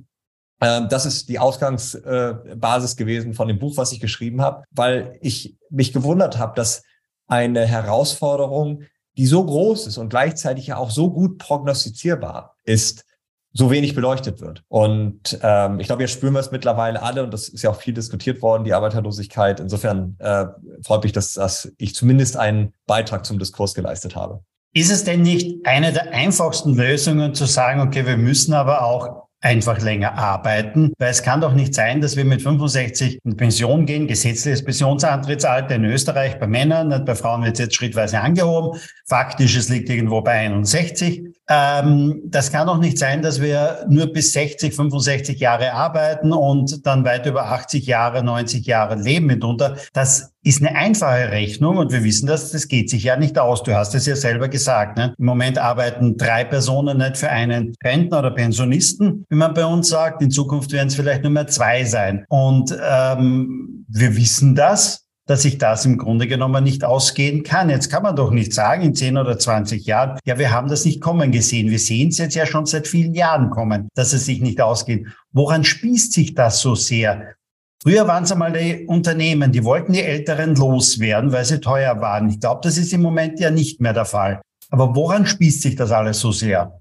das 0.59 1.05
ist 1.05 1.29
die 1.29 1.39
Ausgangsbasis 1.39 2.97
gewesen 2.97 3.33
von 3.33 3.47
dem 3.47 3.59
Buch, 3.59 3.77
was 3.77 3.91
ich 3.91 3.99
geschrieben 3.99 4.41
habe, 4.41 4.63
weil 4.71 5.17
ich 5.21 5.55
mich 5.69 5.93
gewundert 5.93 6.37
habe, 6.37 6.53
dass 6.55 6.83
eine 7.27 7.65
Herausforderung, 7.65 8.83
die 9.17 9.25
so 9.25 9.45
groß 9.45 9.87
ist 9.87 9.97
und 9.97 10.09
gleichzeitig 10.09 10.67
ja 10.67 10.77
auch 10.77 10.91
so 10.91 11.11
gut 11.11 11.37
prognostizierbar 11.37 12.55
ist, 12.63 13.05
so 13.53 13.71
wenig 13.71 13.95
beleuchtet 13.95 14.41
wird. 14.41 14.63
Und 14.67 15.39
ähm, 15.41 15.79
ich 15.79 15.87
glaube, 15.87 16.03
jetzt 16.03 16.11
spüren 16.11 16.33
wir 16.33 16.39
es 16.39 16.51
mittlerweile 16.51 17.01
alle 17.01 17.23
und 17.23 17.33
das 17.33 17.49
ist 17.49 17.63
ja 17.63 17.71
auch 17.71 17.81
viel 17.81 17.93
diskutiert 17.93 18.41
worden, 18.41 18.63
die 18.63 18.73
Arbeiterlosigkeit. 18.73 19.59
Insofern 19.59 20.15
äh, 20.19 20.45
freut 20.85 21.03
mich, 21.03 21.13
dass, 21.13 21.33
dass 21.33 21.71
ich 21.77 21.95
zumindest 21.95 22.37
einen 22.37 22.73
Beitrag 22.85 23.25
zum 23.25 23.39
Diskurs 23.39 23.73
geleistet 23.73 24.15
habe. 24.15 24.43
Ist 24.73 24.91
es 24.91 25.03
denn 25.03 25.23
nicht 25.23 25.65
eine 25.65 25.91
der 25.91 26.11
einfachsten 26.11 26.75
Lösungen 26.75 27.33
zu 27.33 27.45
sagen, 27.45 27.81
okay, 27.81 28.05
wir 28.05 28.17
müssen 28.17 28.53
aber 28.53 28.83
auch 28.83 29.28
einfach 29.41 29.81
länger 29.81 30.17
arbeiten, 30.17 30.93
weil 30.97 31.11
es 31.11 31.23
kann 31.23 31.41
doch 31.41 31.53
nicht 31.53 31.73
sein, 31.73 32.01
dass 32.01 32.15
wir 32.15 32.25
mit 32.25 32.41
65 32.41 33.19
in 33.23 33.37
Pension 33.37 33.85
gehen, 33.85 34.07
gesetzliches 34.07 34.63
Pensionsantrittsalter 34.63 35.75
in 35.75 35.85
Österreich 35.85 36.39
bei 36.39 36.47
Männern, 36.47 37.05
bei 37.05 37.15
Frauen 37.15 37.43
wird 37.43 37.53
es 37.53 37.59
jetzt 37.59 37.75
schrittweise 37.75 38.19
angehoben, 38.19 38.79
faktisch 39.05 39.55
es 39.55 39.69
liegt 39.69 39.89
irgendwo 39.89 40.21
bei 40.21 40.33
61 40.33 41.29
ähm, 41.51 42.21
das 42.25 42.51
kann 42.51 42.67
doch 42.67 42.77
nicht 42.77 42.99
sein, 42.99 43.23
dass 43.23 43.41
wir 43.41 43.83
nur 43.89 44.13
bis 44.13 44.33
60, 44.33 44.73
65 44.73 45.39
Jahre 45.39 45.73
arbeiten 45.73 46.31
und 46.31 46.85
dann 46.85 47.03
weit 47.03 47.25
über 47.25 47.45
80 47.47 47.87
Jahre, 47.87 48.23
90 48.23 48.67
Jahre 48.67 48.93
leben 48.95 49.25
mitunter. 49.25 49.75
Das 49.91 50.31
ist 50.43 50.61
eine 50.61 50.75
einfache 50.75 51.31
Rechnung 51.31 51.77
und 51.77 51.91
wir 51.91 52.03
wissen 52.03 52.27
das, 52.27 52.51
das 52.51 52.67
geht 52.67 52.89
sich 52.89 53.03
ja 53.03 53.17
nicht 53.17 53.37
aus. 53.37 53.63
Du 53.63 53.73
hast 53.75 53.93
es 53.95 54.05
ja 54.05 54.15
selber 54.15 54.47
gesagt. 54.47 54.97
Ne? 54.97 55.13
Im 55.17 55.25
Moment 55.25 55.57
arbeiten 55.57 56.17
drei 56.17 56.45
Personen 56.45 56.97
nicht 56.97 57.17
für 57.17 57.29
einen 57.29 57.75
Rentner 57.83 58.19
oder 58.19 58.31
Pensionisten, 58.31 59.25
wie 59.29 59.35
man 59.35 59.53
bei 59.53 59.65
uns 59.65 59.89
sagt. 59.89 60.21
In 60.21 60.31
Zukunft 60.31 60.71
werden 60.71 60.87
es 60.87 60.95
vielleicht 60.95 61.23
nur 61.23 61.31
mehr 61.31 61.47
zwei 61.47 61.83
sein. 61.83 62.25
Und 62.29 62.75
ähm, 62.81 63.85
wir 63.89 64.15
wissen 64.15 64.55
das 64.55 65.05
dass 65.29 65.43
sich 65.43 65.59
das 65.59 65.85
im 65.85 65.99
Grunde 65.99 66.25
genommen 66.25 66.63
nicht 66.63 66.83
ausgehen 66.83 67.43
kann. 67.43 67.69
Jetzt 67.69 67.91
kann 67.91 68.01
man 68.01 68.15
doch 68.15 68.31
nicht 68.31 68.51
sagen, 68.51 68.81
in 68.81 68.95
10 68.95 69.15
oder 69.15 69.37
20 69.37 69.85
Jahren, 69.85 70.17
ja, 70.25 70.39
wir 70.39 70.51
haben 70.51 70.69
das 70.69 70.85
nicht 70.85 71.01
kommen 71.01 71.31
gesehen. 71.31 71.69
Wir 71.69 71.77
sehen 71.77 72.09
es 72.09 72.17
jetzt 72.17 72.33
ja 72.33 72.47
schon 72.47 72.65
seit 72.65 72.87
vielen 72.87 73.13
Jahren 73.13 73.51
kommen, 73.51 73.89
dass 73.93 74.11
es 74.11 74.25
sich 74.25 74.41
nicht 74.41 74.59
ausgeht. 74.59 75.05
Woran 75.31 75.63
spießt 75.63 76.13
sich 76.13 76.33
das 76.33 76.61
so 76.61 76.73
sehr? 76.73 77.35
Früher 77.81 78.07
waren 78.07 78.25
es 78.25 78.31
einmal 78.31 78.51
die 78.51 78.85
Unternehmen, 78.85 79.53
die 79.53 79.63
wollten 79.63 79.93
die 79.93 80.03
Älteren 80.03 80.55
loswerden, 80.55 81.31
weil 81.31 81.45
sie 81.45 81.61
teuer 81.61 82.01
waren. 82.01 82.29
Ich 82.29 82.41
glaube, 82.41 82.59
das 82.63 82.77
ist 82.77 82.91
im 82.91 83.01
Moment 83.01 83.39
ja 83.39 83.51
nicht 83.51 83.79
mehr 83.79 83.93
der 83.93 84.05
Fall. 84.05 84.41
Aber 84.69 84.95
woran 84.95 85.25
spießt 85.25 85.61
sich 85.61 85.75
das 85.75 85.91
alles 85.91 86.19
so 86.19 86.31
sehr? 86.31 86.79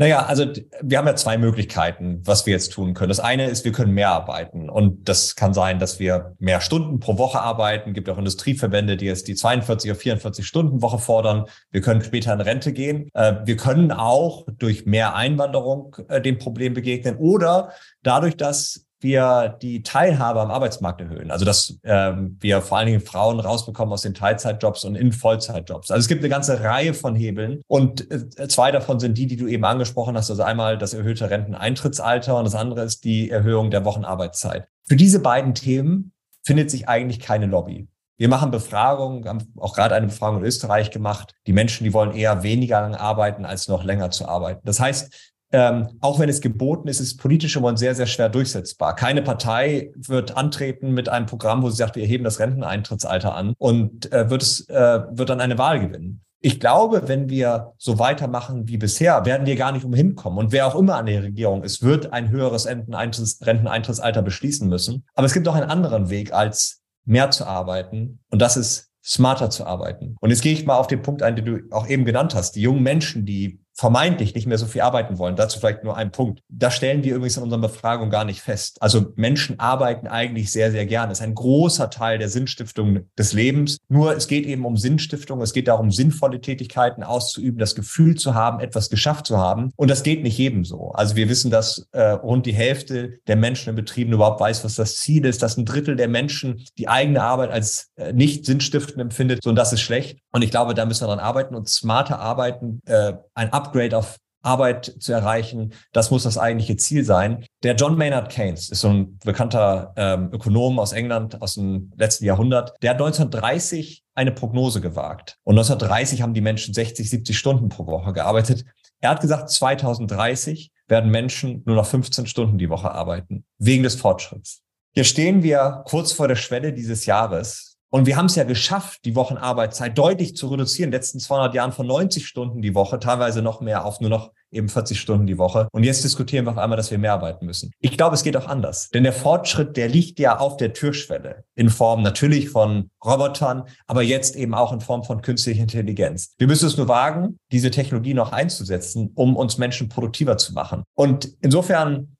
Naja, 0.00 0.26
also 0.26 0.46
wir 0.80 0.96
haben 0.96 1.08
ja 1.08 1.16
zwei 1.16 1.38
Möglichkeiten, 1.38 2.22
was 2.24 2.46
wir 2.46 2.52
jetzt 2.52 2.72
tun 2.72 2.94
können. 2.94 3.08
Das 3.08 3.18
eine 3.18 3.46
ist, 3.46 3.64
wir 3.64 3.72
können 3.72 3.92
mehr 3.92 4.10
arbeiten. 4.10 4.70
Und 4.70 5.08
das 5.08 5.34
kann 5.34 5.52
sein, 5.52 5.80
dass 5.80 5.98
wir 5.98 6.36
mehr 6.38 6.60
Stunden 6.60 7.00
pro 7.00 7.18
Woche 7.18 7.40
arbeiten. 7.40 7.90
Es 7.90 7.94
gibt 7.94 8.08
auch 8.08 8.16
Industrieverbände, 8.16 8.96
die 8.96 9.06
jetzt 9.06 9.26
die 9.26 9.34
42 9.34 9.90
oder 9.90 9.98
44 9.98 10.46
Stunden 10.46 10.82
Woche 10.82 11.00
fordern. 11.00 11.46
Wir 11.72 11.80
können 11.80 12.00
später 12.00 12.32
in 12.32 12.40
Rente 12.40 12.72
gehen. 12.72 13.08
Äh, 13.12 13.38
wir 13.44 13.56
können 13.56 13.90
auch 13.90 14.46
durch 14.56 14.86
mehr 14.86 15.16
Einwanderung 15.16 15.96
äh, 16.08 16.20
dem 16.22 16.38
Problem 16.38 16.74
begegnen 16.74 17.16
oder 17.16 17.72
dadurch, 18.04 18.36
dass 18.36 18.87
wir 19.00 19.56
die 19.62 19.82
Teilhabe 19.82 20.40
am 20.40 20.50
Arbeitsmarkt 20.50 21.00
erhöhen. 21.00 21.30
Also 21.30 21.44
dass 21.44 21.78
ähm, 21.84 22.36
wir 22.40 22.60
vor 22.62 22.78
allen 22.78 22.86
Dingen 22.86 23.00
Frauen 23.00 23.40
rausbekommen 23.40 23.92
aus 23.92 24.02
den 24.02 24.14
Teilzeitjobs 24.14 24.84
und 24.84 24.96
in 24.96 25.12
Vollzeitjobs. 25.12 25.90
Also 25.90 26.00
es 26.00 26.08
gibt 26.08 26.22
eine 26.22 26.28
ganze 26.28 26.62
Reihe 26.62 26.94
von 26.94 27.14
Hebeln 27.14 27.62
und 27.68 28.10
äh, 28.10 28.48
zwei 28.48 28.72
davon 28.72 28.98
sind 29.00 29.16
die, 29.16 29.26
die 29.26 29.36
du 29.36 29.46
eben 29.46 29.64
angesprochen 29.64 30.16
hast. 30.16 30.30
Also 30.30 30.42
einmal 30.42 30.78
das 30.78 30.94
erhöhte 30.94 31.30
Renteneintrittsalter 31.30 32.36
und 32.36 32.44
das 32.44 32.54
andere 32.54 32.82
ist 32.82 33.04
die 33.04 33.30
Erhöhung 33.30 33.70
der 33.70 33.84
Wochenarbeitszeit. 33.84 34.66
Für 34.84 34.96
diese 34.96 35.20
beiden 35.20 35.54
Themen 35.54 36.12
findet 36.42 36.70
sich 36.70 36.88
eigentlich 36.88 37.20
keine 37.20 37.46
Lobby. 37.46 37.88
Wir 38.16 38.28
machen 38.28 38.50
Befragungen, 38.50 39.28
haben 39.28 39.52
auch 39.58 39.74
gerade 39.74 39.94
eine 39.94 40.08
Befragung 40.08 40.38
in 40.40 40.44
Österreich 40.44 40.90
gemacht. 40.90 41.34
Die 41.46 41.52
Menschen, 41.52 41.84
die 41.84 41.92
wollen 41.92 42.12
eher 42.12 42.42
weniger 42.42 42.80
lang 42.80 42.96
arbeiten, 42.96 43.44
als 43.44 43.68
noch 43.68 43.84
länger 43.84 44.10
zu 44.10 44.26
arbeiten. 44.26 44.60
Das 44.64 44.80
heißt, 44.80 45.36
ähm, 45.52 45.88
auch 46.00 46.18
wenn 46.18 46.28
es 46.28 46.40
geboten 46.40 46.88
ist, 46.88 47.00
ist 47.00 47.18
politisch 47.18 47.56
immer 47.56 47.76
sehr, 47.76 47.94
sehr 47.94 48.06
schwer 48.06 48.28
durchsetzbar. 48.28 48.94
Keine 48.94 49.22
Partei 49.22 49.92
wird 49.96 50.36
antreten 50.36 50.92
mit 50.92 51.08
einem 51.08 51.26
Programm, 51.26 51.62
wo 51.62 51.70
sie 51.70 51.76
sagt, 51.76 51.96
wir 51.96 52.02
erheben 52.02 52.24
das 52.24 52.38
Renteneintrittsalter 52.38 53.34
an 53.34 53.54
und 53.58 54.12
äh, 54.12 54.28
wird, 54.30 54.42
es, 54.42 54.68
äh, 54.68 55.00
wird 55.10 55.30
dann 55.30 55.40
eine 55.40 55.58
Wahl 55.58 55.80
gewinnen. 55.80 56.22
Ich 56.40 56.60
glaube, 56.60 57.08
wenn 57.08 57.28
wir 57.28 57.72
so 57.78 57.98
weitermachen 57.98 58.68
wie 58.68 58.76
bisher, 58.76 59.24
werden 59.24 59.46
wir 59.46 59.56
gar 59.56 59.72
nicht 59.72 59.84
umhin 59.84 60.14
kommen. 60.14 60.38
Und 60.38 60.52
wer 60.52 60.68
auch 60.68 60.76
immer 60.76 60.94
an 60.96 61.06
der 61.06 61.24
Regierung 61.24 61.64
ist, 61.64 61.82
wird 61.82 62.12
ein 62.12 62.28
höheres 62.28 62.66
Renteneintrittsalter 62.66 64.22
beschließen 64.22 64.68
müssen. 64.68 65.04
Aber 65.14 65.26
es 65.26 65.32
gibt 65.32 65.48
auch 65.48 65.56
einen 65.56 65.68
anderen 65.68 66.10
Weg, 66.10 66.32
als 66.32 66.80
mehr 67.04 67.30
zu 67.32 67.44
arbeiten. 67.44 68.20
Und 68.30 68.40
das 68.40 68.56
ist 68.56 68.88
smarter 69.04 69.50
zu 69.50 69.66
arbeiten. 69.66 70.16
Und 70.20 70.30
jetzt 70.30 70.42
gehe 70.42 70.52
ich 70.52 70.64
mal 70.64 70.76
auf 70.76 70.86
den 70.86 71.02
Punkt 71.02 71.22
ein, 71.22 71.34
den 71.34 71.44
du 71.44 71.58
auch 71.70 71.88
eben 71.88 72.04
genannt 72.04 72.34
hast. 72.34 72.52
Die 72.52 72.60
jungen 72.60 72.82
Menschen, 72.82 73.24
die 73.24 73.60
vermeintlich 73.78 74.34
nicht 74.34 74.48
mehr 74.48 74.58
so 74.58 74.66
viel 74.66 74.80
arbeiten 74.80 75.18
wollen. 75.18 75.36
Dazu 75.36 75.60
vielleicht 75.60 75.84
nur 75.84 75.96
ein 75.96 76.10
Punkt. 76.10 76.40
Das 76.48 76.74
stellen 76.74 77.04
wir 77.04 77.14
übrigens 77.14 77.36
in 77.36 77.44
unserer 77.44 77.60
Befragung 77.60 78.10
gar 78.10 78.24
nicht 78.24 78.40
fest. 78.40 78.82
Also 78.82 79.12
Menschen 79.14 79.60
arbeiten 79.60 80.08
eigentlich 80.08 80.50
sehr, 80.50 80.72
sehr 80.72 80.84
gerne. 80.84 81.10
Das 81.10 81.20
ist 81.20 81.24
ein 81.24 81.36
großer 81.36 81.88
Teil 81.88 82.18
der 82.18 82.28
Sinnstiftung 82.28 83.06
des 83.16 83.32
Lebens. 83.34 83.78
Nur 83.88 84.16
es 84.16 84.26
geht 84.26 84.46
eben 84.46 84.66
um 84.66 84.76
Sinnstiftung. 84.76 85.40
Es 85.42 85.52
geht 85.52 85.68
darum, 85.68 85.92
sinnvolle 85.92 86.40
Tätigkeiten 86.40 87.04
auszuüben, 87.04 87.60
das 87.60 87.76
Gefühl 87.76 88.16
zu 88.16 88.34
haben, 88.34 88.58
etwas 88.58 88.90
geschafft 88.90 89.28
zu 89.28 89.38
haben. 89.38 89.70
Und 89.76 89.88
das 89.88 90.02
geht 90.02 90.24
nicht 90.24 90.38
jedem 90.38 90.64
so. 90.64 90.90
Also 90.90 91.14
wir 91.14 91.28
wissen, 91.28 91.52
dass 91.52 91.86
äh, 91.92 92.02
rund 92.02 92.46
die 92.46 92.54
Hälfte 92.54 93.20
der 93.28 93.36
Menschen 93.36 93.70
in 93.70 93.76
Betrieben 93.76 94.12
überhaupt 94.12 94.40
weiß, 94.40 94.64
was 94.64 94.74
das 94.74 94.96
Ziel 94.96 95.24
ist, 95.24 95.40
dass 95.40 95.56
ein 95.56 95.64
Drittel 95.64 95.94
der 95.94 96.08
Menschen 96.08 96.64
die 96.78 96.88
eigene 96.88 97.22
Arbeit 97.22 97.52
als 97.52 97.92
äh, 97.94 98.12
nicht 98.12 98.44
sinnstiftend 98.44 99.00
empfindet. 99.00 99.44
So, 99.44 99.50
und 99.50 99.56
das 99.56 99.72
ist 99.72 99.82
schlecht. 99.82 100.18
Und 100.32 100.42
ich 100.42 100.50
glaube, 100.50 100.74
da 100.74 100.84
müssen 100.84 101.04
wir 101.04 101.08
dran 101.08 101.20
arbeiten 101.20 101.54
und 101.54 101.68
smarter 101.68 102.18
arbeiten, 102.18 102.80
äh, 102.86 103.12
ein 103.34 103.52
Upgrade 103.68 103.96
auf 103.96 104.18
Arbeit 104.42 104.94
zu 105.00 105.12
erreichen. 105.12 105.74
Das 105.92 106.10
muss 106.10 106.22
das 106.22 106.38
eigentliche 106.38 106.76
Ziel 106.76 107.04
sein. 107.04 107.44
Der 107.62 107.74
John 107.74 107.96
Maynard 107.96 108.30
Keynes 108.30 108.70
ist 108.70 108.80
so 108.80 108.88
ein 108.88 109.18
bekannter 109.18 109.92
ähm, 109.96 110.30
Ökonom 110.32 110.78
aus 110.78 110.92
England 110.92 111.42
aus 111.42 111.54
dem 111.54 111.92
letzten 111.96 112.24
Jahrhundert. 112.24 112.72
Der 112.82 112.90
hat 112.90 112.96
1930 112.96 114.04
eine 114.14 114.32
Prognose 114.32 114.80
gewagt. 114.80 115.36
Und 115.44 115.58
1930 115.58 116.22
haben 116.22 116.34
die 116.34 116.40
Menschen 116.40 116.72
60, 116.72 117.10
70 117.10 117.36
Stunden 117.36 117.68
pro 117.68 117.86
Woche 117.86 118.12
gearbeitet. 118.12 118.64
Er 119.00 119.10
hat 119.10 119.20
gesagt, 119.20 119.50
2030 119.50 120.70
werden 120.86 121.10
Menschen 121.10 121.62
nur 121.66 121.76
noch 121.76 121.86
15 121.86 122.26
Stunden 122.26 122.58
die 122.58 122.70
Woche 122.70 122.90
arbeiten, 122.90 123.44
wegen 123.58 123.82
des 123.82 123.96
Fortschritts. 123.96 124.62
Hier 124.94 125.04
stehen 125.04 125.42
wir 125.42 125.82
kurz 125.84 126.12
vor 126.12 126.28
der 126.28 126.36
Schwelle 126.36 126.72
dieses 126.72 127.06
Jahres 127.06 127.67
und 127.90 128.06
wir 128.06 128.16
haben 128.16 128.26
es 128.26 128.34
ja 128.34 128.44
geschafft, 128.44 129.00
die 129.04 129.16
Wochenarbeitszeit 129.16 129.96
deutlich 129.96 130.36
zu 130.36 130.48
reduzieren. 130.48 130.88
In 130.88 130.90
den 130.90 130.98
letzten 130.98 131.20
200 131.20 131.54
Jahren 131.54 131.72
von 131.72 131.86
90 131.86 132.26
Stunden 132.26 132.60
die 132.60 132.74
Woche, 132.74 132.98
teilweise 132.98 133.40
noch 133.40 133.60
mehr 133.60 133.84
auf 133.84 134.00
nur 134.00 134.10
noch 134.10 134.32
eben 134.50 134.68
40 134.68 135.00
Stunden 135.00 135.26
die 135.26 135.38
Woche. 135.38 135.68
Und 135.72 135.84
jetzt 135.84 136.04
diskutieren 136.04 136.46
wir 136.46 136.52
auf 136.52 136.58
einmal, 136.58 136.76
dass 136.76 136.90
wir 136.90 136.98
mehr 136.98 137.12
arbeiten 137.12 137.46
müssen. 137.46 137.70
Ich 137.80 137.96
glaube, 137.96 138.14
es 138.14 138.22
geht 138.22 138.36
auch 138.36 138.46
anders. 138.46 138.88
Denn 138.90 139.04
der 139.04 139.12
Fortschritt, 139.12 139.76
der 139.76 139.88
liegt 139.88 140.18
ja 140.18 140.38
auf 140.38 140.56
der 140.56 140.72
Türschwelle. 140.72 141.44
In 141.54 141.70
Form 141.70 142.02
natürlich 142.02 142.50
von 142.50 142.90
Robotern, 143.04 143.64
aber 143.86 144.02
jetzt 144.02 144.36
eben 144.36 144.54
auch 144.54 144.72
in 144.72 144.80
Form 144.80 145.04
von 145.04 145.22
künstlicher 145.22 145.62
Intelligenz. 145.62 146.34
Wir 146.38 146.46
müssen 146.46 146.66
es 146.66 146.76
nur 146.76 146.88
wagen, 146.88 147.38
diese 147.52 147.70
Technologie 147.70 148.14
noch 148.14 148.32
einzusetzen, 148.32 149.12
um 149.14 149.36
uns 149.36 149.58
Menschen 149.58 149.88
produktiver 149.88 150.36
zu 150.38 150.52
machen. 150.52 150.82
Und 150.94 151.28
insofern 151.40 152.16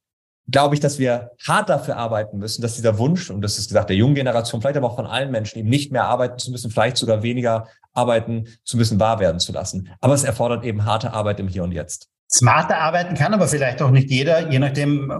glaube 0.51 0.75
ich, 0.75 0.81
dass 0.81 0.99
wir 0.99 1.33
hart 1.47 1.69
dafür 1.69 1.97
arbeiten 1.97 2.39
müssen, 2.39 2.63
dass 2.63 2.77
dieser 2.77 2.99
Wunsch, 2.99 3.31
und 3.31 3.43
das 3.43 3.59
ist 3.59 3.69
gesagt, 3.69 3.91
der 3.91 3.97
jungen 3.97 4.15
Generation, 4.15 4.61
vielleicht 4.61 4.77
aber 4.77 4.89
auch 4.89 4.97
von 4.97 5.07
allen 5.07 5.31
Menschen, 5.31 5.59
eben 5.59 5.69
nicht 5.69 5.93
mehr 5.93 6.05
arbeiten 6.05 6.39
zu 6.39 6.51
müssen, 6.51 6.71
vielleicht 6.71 6.97
sogar 6.97 7.23
weniger 7.23 7.69
arbeiten 7.93 8.47
zu 8.65 8.77
müssen, 8.77 8.99
wahr 8.99 9.21
werden 9.21 9.41
zu 9.41 9.53
lassen. 9.53 9.91
Aber 10.01 10.15
es 10.15 10.25
erfordert 10.25 10.65
eben 10.65 10.85
harte 10.85 11.13
Arbeit 11.13 11.41
im 11.41 11.49
Hier 11.49 11.65
und 11.65 11.73
Jetzt. 11.73 12.09
Smarter 12.31 12.77
arbeiten 12.77 13.15
kann 13.15 13.33
aber 13.33 13.49
vielleicht 13.49 13.81
auch 13.81 13.91
nicht 13.91 14.11
jeder, 14.11 14.51
je 14.51 14.59
nachdem, 14.59 15.11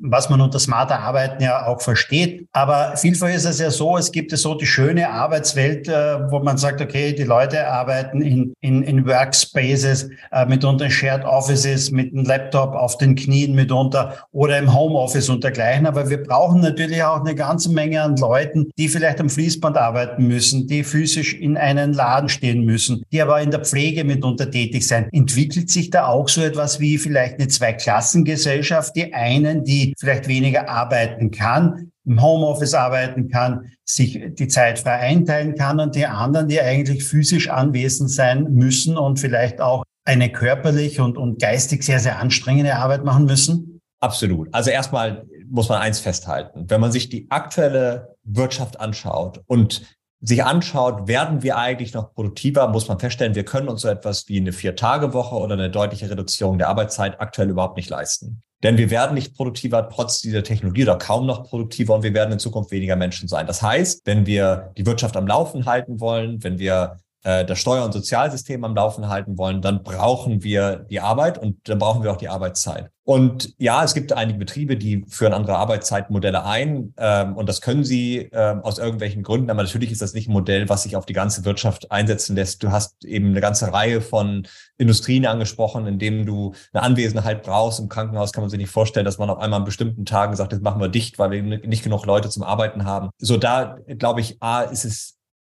was 0.00 0.30
man 0.30 0.40
unter 0.40 0.58
smarter 0.58 0.98
Arbeiten 0.98 1.42
ja 1.42 1.66
auch 1.66 1.82
versteht. 1.82 2.48
Aber 2.52 2.96
vielfach 2.96 3.28
ist 3.28 3.44
es 3.44 3.60
ja 3.60 3.70
so, 3.70 3.98
es 3.98 4.12
gibt 4.12 4.32
ja 4.32 4.38
so 4.38 4.54
die 4.54 4.64
schöne 4.64 5.10
Arbeitswelt, 5.10 5.88
äh, 5.88 6.30
wo 6.30 6.38
man 6.38 6.56
sagt, 6.56 6.80
okay, 6.80 7.12
die 7.12 7.24
Leute 7.24 7.68
arbeiten 7.68 8.22
in, 8.22 8.54
in, 8.62 8.82
in 8.82 9.06
Workspaces, 9.06 10.08
äh, 10.32 10.46
mitunter 10.46 10.86
in 10.86 10.90
Shared 10.90 11.26
Offices, 11.26 11.90
mit 11.90 12.14
einem 12.14 12.24
Laptop 12.24 12.74
auf 12.74 12.96
den 12.96 13.14
Knien 13.14 13.54
mitunter 13.54 14.26
oder 14.32 14.56
im 14.56 14.72
Homeoffice 14.72 15.28
und 15.28 15.44
dergleichen. 15.44 15.86
Aber 15.86 16.08
wir 16.08 16.22
brauchen 16.22 16.62
natürlich 16.62 17.02
auch 17.02 17.20
eine 17.20 17.34
ganze 17.34 17.70
Menge 17.70 18.00
an 18.00 18.16
Leuten, 18.16 18.70
die 18.78 18.88
vielleicht 18.88 19.20
am 19.20 19.28
Fließband 19.28 19.76
arbeiten 19.76 20.26
müssen, 20.26 20.66
die 20.66 20.82
physisch 20.82 21.34
in 21.34 21.58
einen 21.58 21.92
Laden 21.92 22.30
stehen 22.30 22.64
müssen, 22.64 23.02
die 23.12 23.20
aber 23.20 23.42
in 23.42 23.50
der 23.50 23.60
Pflege 23.60 24.02
mitunter 24.02 24.50
tätig 24.50 24.86
sein. 24.86 25.10
Entwickelt 25.12 25.70
sich 25.70 25.90
da 25.90 26.06
auch 26.06 26.30
so 26.30 26.40
etwas 26.40 26.53
wie 26.80 26.98
vielleicht 26.98 27.38
eine 27.38 27.48
Zweiklassengesellschaft. 27.48 28.94
Die 28.96 29.12
einen, 29.12 29.64
die 29.64 29.94
vielleicht 29.98 30.28
weniger 30.28 30.68
arbeiten 30.68 31.30
kann, 31.30 31.90
im 32.06 32.22
Homeoffice 32.22 32.74
arbeiten 32.74 33.28
kann, 33.28 33.72
sich 33.84 34.20
die 34.34 34.48
Zeit 34.48 34.78
frei 34.78 34.98
einteilen 34.98 35.54
kann 35.54 35.80
und 35.80 35.94
die 35.94 36.06
anderen, 36.06 36.48
die 36.48 36.60
eigentlich 36.60 37.04
physisch 37.04 37.48
anwesend 37.48 38.10
sein 38.10 38.44
müssen 38.52 38.96
und 38.96 39.18
vielleicht 39.18 39.60
auch 39.60 39.84
eine 40.04 40.30
körperlich 40.30 41.00
und, 41.00 41.16
und 41.16 41.40
geistig 41.40 41.82
sehr, 41.82 41.98
sehr 41.98 42.18
anstrengende 42.18 42.76
Arbeit 42.76 43.04
machen 43.04 43.24
müssen? 43.24 43.80
Absolut. 44.00 44.48
Also 44.52 44.70
erstmal 44.70 45.24
muss 45.48 45.68
man 45.68 45.80
eins 45.80 46.00
festhalten. 46.00 46.66
Wenn 46.68 46.80
man 46.80 46.92
sich 46.92 47.08
die 47.08 47.26
aktuelle 47.30 48.16
Wirtschaft 48.24 48.80
anschaut 48.80 49.42
und 49.46 49.82
sich 50.20 50.44
anschaut, 50.44 51.06
werden 51.06 51.42
wir 51.42 51.58
eigentlich 51.58 51.92
noch 51.92 52.14
produktiver, 52.14 52.68
muss 52.68 52.88
man 52.88 52.98
feststellen, 52.98 53.34
wir 53.34 53.44
können 53.44 53.68
uns 53.68 53.82
so 53.82 53.88
etwas 53.88 54.28
wie 54.28 54.38
eine 54.38 54.52
Vier-Tage-Woche 54.52 55.36
oder 55.36 55.54
eine 55.54 55.70
deutliche 55.70 56.08
Reduzierung 56.08 56.58
der 56.58 56.68
Arbeitszeit 56.68 57.20
aktuell 57.20 57.50
überhaupt 57.50 57.76
nicht 57.76 57.90
leisten. 57.90 58.42
Denn 58.62 58.78
wir 58.78 58.90
werden 58.90 59.12
nicht 59.12 59.36
produktiver 59.36 59.90
trotz 59.90 60.22
dieser 60.22 60.42
Technologie 60.42 60.84
oder 60.84 60.96
kaum 60.96 61.26
noch 61.26 61.44
produktiver 61.44 61.94
und 61.94 62.02
wir 62.02 62.14
werden 62.14 62.32
in 62.32 62.38
Zukunft 62.38 62.70
weniger 62.70 62.96
Menschen 62.96 63.28
sein. 63.28 63.46
Das 63.46 63.60
heißt, 63.60 64.06
wenn 64.06 64.24
wir 64.24 64.72
die 64.78 64.86
Wirtschaft 64.86 65.18
am 65.18 65.26
Laufen 65.26 65.66
halten 65.66 66.00
wollen, 66.00 66.42
wenn 66.42 66.58
wir 66.58 66.96
das 67.24 67.58
Steuer- 67.58 67.86
und 67.86 67.92
Sozialsystem 67.92 68.64
am 68.64 68.74
Laufen 68.74 69.08
halten 69.08 69.38
wollen, 69.38 69.62
dann 69.62 69.82
brauchen 69.82 70.42
wir 70.42 70.86
die 70.90 71.00
Arbeit 71.00 71.38
und 71.38 71.68
dann 71.68 71.78
brauchen 71.78 72.02
wir 72.02 72.12
auch 72.12 72.18
die 72.18 72.28
Arbeitszeit. 72.28 72.90
Und 73.06 73.54
ja, 73.58 73.84
es 73.84 73.92
gibt 73.92 74.14
einige 74.14 74.38
Betriebe, 74.38 74.78
die 74.78 75.04
führen 75.08 75.34
andere 75.34 75.56
Arbeitszeitmodelle 75.58 76.42
ein 76.42 76.94
ähm, 76.96 77.36
und 77.36 77.50
das 77.50 77.60
können 77.60 77.84
sie 77.84 78.30
ähm, 78.32 78.60
aus 78.62 78.78
irgendwelchen 78.78 79.22
Gründen. 79.22 79.50
Aber 79.50 79.62
natürlich 79.62 79.92
ist 79.92 80.00
das 80.00 80.14
nicht 80.14 80.26
ein 80.26 80.32
Modell, 80.32 80.70
was 80.70 80.84
sich 80.84 80.96
auf 80.96 81.04
die 81.04 81.12
ganze 81.12 81.44
Wirtschaft 81.44 81.92
einsetzen 81.92 82.34
lässt. 82.34 82.62
Du 82.62 82.72
hast 82.72 83.04
eben 83.04 83.28
eine 83.28 83.42
ganze 83.42 83.70
Reihe 83.70 84.00
von 84.00 84.46
Industrien 84.78 85.26
angesprochen, 85.26 85.86
in 85.86 85.98
denen 85.98 86.24
du 86.24 86.54
eine 86.72 86.82
Anwesenheit 86.82 87.42
brauchst. 87.42 87.78
Im 87.78 87.90
Krankenhaus 87.90 88.32
kann 88.32 88.42
man 88.42 88.48
sich 88.48 88.58
nicht 88.58 88.70
vorstellen, 88.70 89.04
dass 89.04 89.18
man 89.18 89.28
auf 89.28 89.38
einmal 89.38 89.60
an 89.60 89.64
bestimmten 89.66 90.06
Tagen 90.06 90.34
sagt, 90.34 90.52
jetzt 90.52 90.62
machen 90.62 90.80
wir 90.80 90.88
dicht, 90.88 91.18
weil 91.18 91.30
wir 91.30 91.42
nicht 91.42 91.84
genug 91.84 92.06
Leute 92.06 92.30
zum 92.30 92.42
Arbeiten 92.42 92.86
haben. 92.86 93.10
So 93.18 93.36
da 93.36 93.76
glaube 93.98 94.22
ich, 94.22 94.42
a 94.42 94.62
ist 94.62 94.86
es 94.86 95.13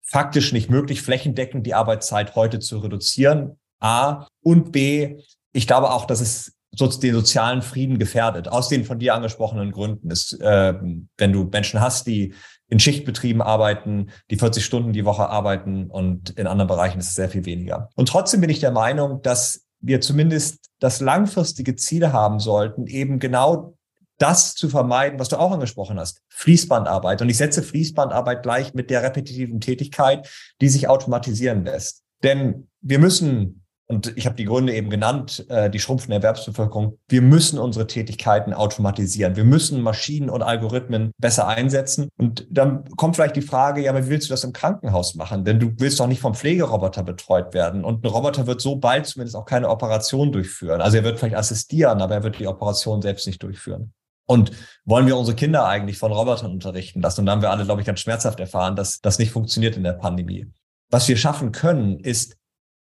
faktisch 0.08 0.54
nicht 0.54 0.70
möglich, 0.70 1.02
flächendeckend 1.02 1.68
die 1.68 1.74
Arbeitszeit 1.74 2.36
heute 2.36 2.60
zu 2.60 2.80
reduzieren. 2.80 3.60
A 3.80 4.28
und 4.42 4.72
B. 4.72 5.18
Ich 5.54 5.68
glaube 5.68 5.92
auch, 5.92 6.06
dass 6.06 6.22
es 6.22 6.54
den 6.72 7.14
sozialen 7.14 7.62
Frieden 7.62 7.98
gefährdet, 7.98 8.48
aus 8.48 8.70
den 8.70 8.86
von 8.86 9.00
dir 9.00 9.16
angesprochenen 9.16 9.72
Gründen. 9.72 10.12
Ist, 10.12 10.40
äh, 10.40 10.74
wenn 11.18 11.34
du 11.34 11.46
Menschen 11.46 11.82
hast, 11.82 12.08
die 12.08 12.34
in 12.70 12.80
Schichtbetrieben 12.80 13.42
arbeiten, 13.42 14.10
die 14.30 14.38
40 14.38 14.64
Stunden 14.64 14.94
die 14.94 15.06
Woche 15.06 15.30
arbeiten 15.30 15.90
und 15.90 16.32
in 16.32 16.48
anderen 16.48 16.68
Bereichen 16.68 17.00
ist 17.00 17.10
es 17.10 17.16
sehr 17.16 17.30
viel 17.30 17.46
weniger. 17.46 17.90
Und 17.96 18.10
trotzdem 18.10 18.42
bin 18.42 18.50
ich 18.50 18.60
der 18.60 18.72
Meinung, 18.72 19.22
dass 19.22 19.66
wir 19.80 20.02
zumindest 20.02 20.70
das 20.80 21.00
langfristige 21.00 21.76
Ziel 21.76 22.12
haben 22.12 22.40
sollten, 22.40 22.88
eben 22.88 23.20
genau 23.20 23.77
das 24.18 24.56
zu 24.56 24.70
vermeiden, 24.70 25.20
was 25.20 25.30
du 25.30 25.38
auch 25.38 25.52
angesprochen 25.52 26.00
hast, 26.00 26.22
Fließbandarbeit. 26.30 27.22
Und 27.22 27.30
ich 27.30 27.38
setze 27.38 27.64
Fließbandarbeit 27.64 28.44
gleich 28.44 28.74
mit 28.74 28.90
der 28.90 29.04
repetitiven 29.04 29.60
Tätigkeit, 29.60 30.30
die 30.62 30.70
sich 30.70 30.88
automatisieren 30.88 31.66
lässt. 31.66 32.04
Denn 32.24 32.68
wir 32.82 33.00
müssen 33.00 33.64
und 33.90 34.18
ich 34.18 34.26
habe 34.26 34.36
die 34.36 34.44
Gründe 34.44 34.74
eben 34.74 34.90
genannt, 34.90 35.46
äh, 35.50 35.70
die 35.70 35.80
schrumpfende 35.80 36.18
Erwerbsbevölkerung, 36.18 37.00
wir 37.08 37.22
müssen 37.22 37.58
unsere 37.58 37.88
Tätigkeiten 37.88 38.54
automatisieren. 38.54 39.38
Wir 39.38 39.46
müssen 39.46 39.82
Maschinen 39.82 40.30
und 40.30 40.42
Algorithmen 40.42 41.12
besser 41.18 41.48
einsetzen. 41.48 42.10
Und 42.18 42.46
dann 42.52 42.84
kommt 42.98 43.16
vielleicht 43.16 43.38
die 43.38 43.42
Frage, 43.42 43.82
ja, 43.82 43.92
aber 43.92 44.06
wie 44.06 44.10
willst 44.10 44.30
du 44.30 44.34
das 44.34 44.44
im 44.44 44.52
Krankenhaus 44.52 45.16
machen? 45.16 45.46
Denn 45.46 45.60
du 45.60 45.72
willst 45.78 46.02
doch 46.02 46.08
nicht 46.08 46.20
vom 46.20 46.34
Pflegeroboter 46.34 47.04
betreut 47.04 47.54
werden. 47.54 47.86
Und 47.86 48.04
ein 48.04 48.08
Roboter 48.10 48.46
wird 48.46 48.60
so 48.60 48.76
bald 48.76 49.06
zumindest 49.06 49.38
auch 49.38 49.46
keine 49.46 49.70
Operation 49.70 50.34
durchführen. 50.34 50.82
Also 50.82 50.98
er 50.98 51.06
wird 51.06 51.18
vielleicht 51.18 51.38
assistieren, 51.38 52.02
aber 52.02 52.16
er 52.16 52.24
wird 52.24 52.40
die 52.40 52.48
Operation 52.48 53.02
selbst 53.02 53.26
nicht 53.26 53.42
durchführen. 53.42 53.94
Und 54.28 54.52
wollen 54.86 55.08
wir 55.08 55.18
unsere 55.18 55.36
Kinder 55.36 55.66
eigentlich 55.66 55.98
von 55.98 56.12
Robotern 56.12 56.52
unterrichten 56.52 57.02
lassen? 57.02 57.22
Und 57.22 57.26
da 57.26 57.32
haben 57.32 57.42
wir 57.42 57.50
alle, 57.50 57.66
glaube 57.66 57.82
ich, 57.82 57.88
ganz 57.88 58.02
schmerzhaft 58.02 58.40
erfahren, 58.40 58.76
dass 58.76 59.00
das 59.00 59.20
nicht 59.20 59.32
funktioniert 59.32 59.78
in 59.78 59.84
der 59.84 59.94
Pandemie. 59.94 60.52
Was 60.90 61.08
wir 61.08 61.18
schaffen 61.18 61.52
können, 61.52 62.00
ist 62.00 62.38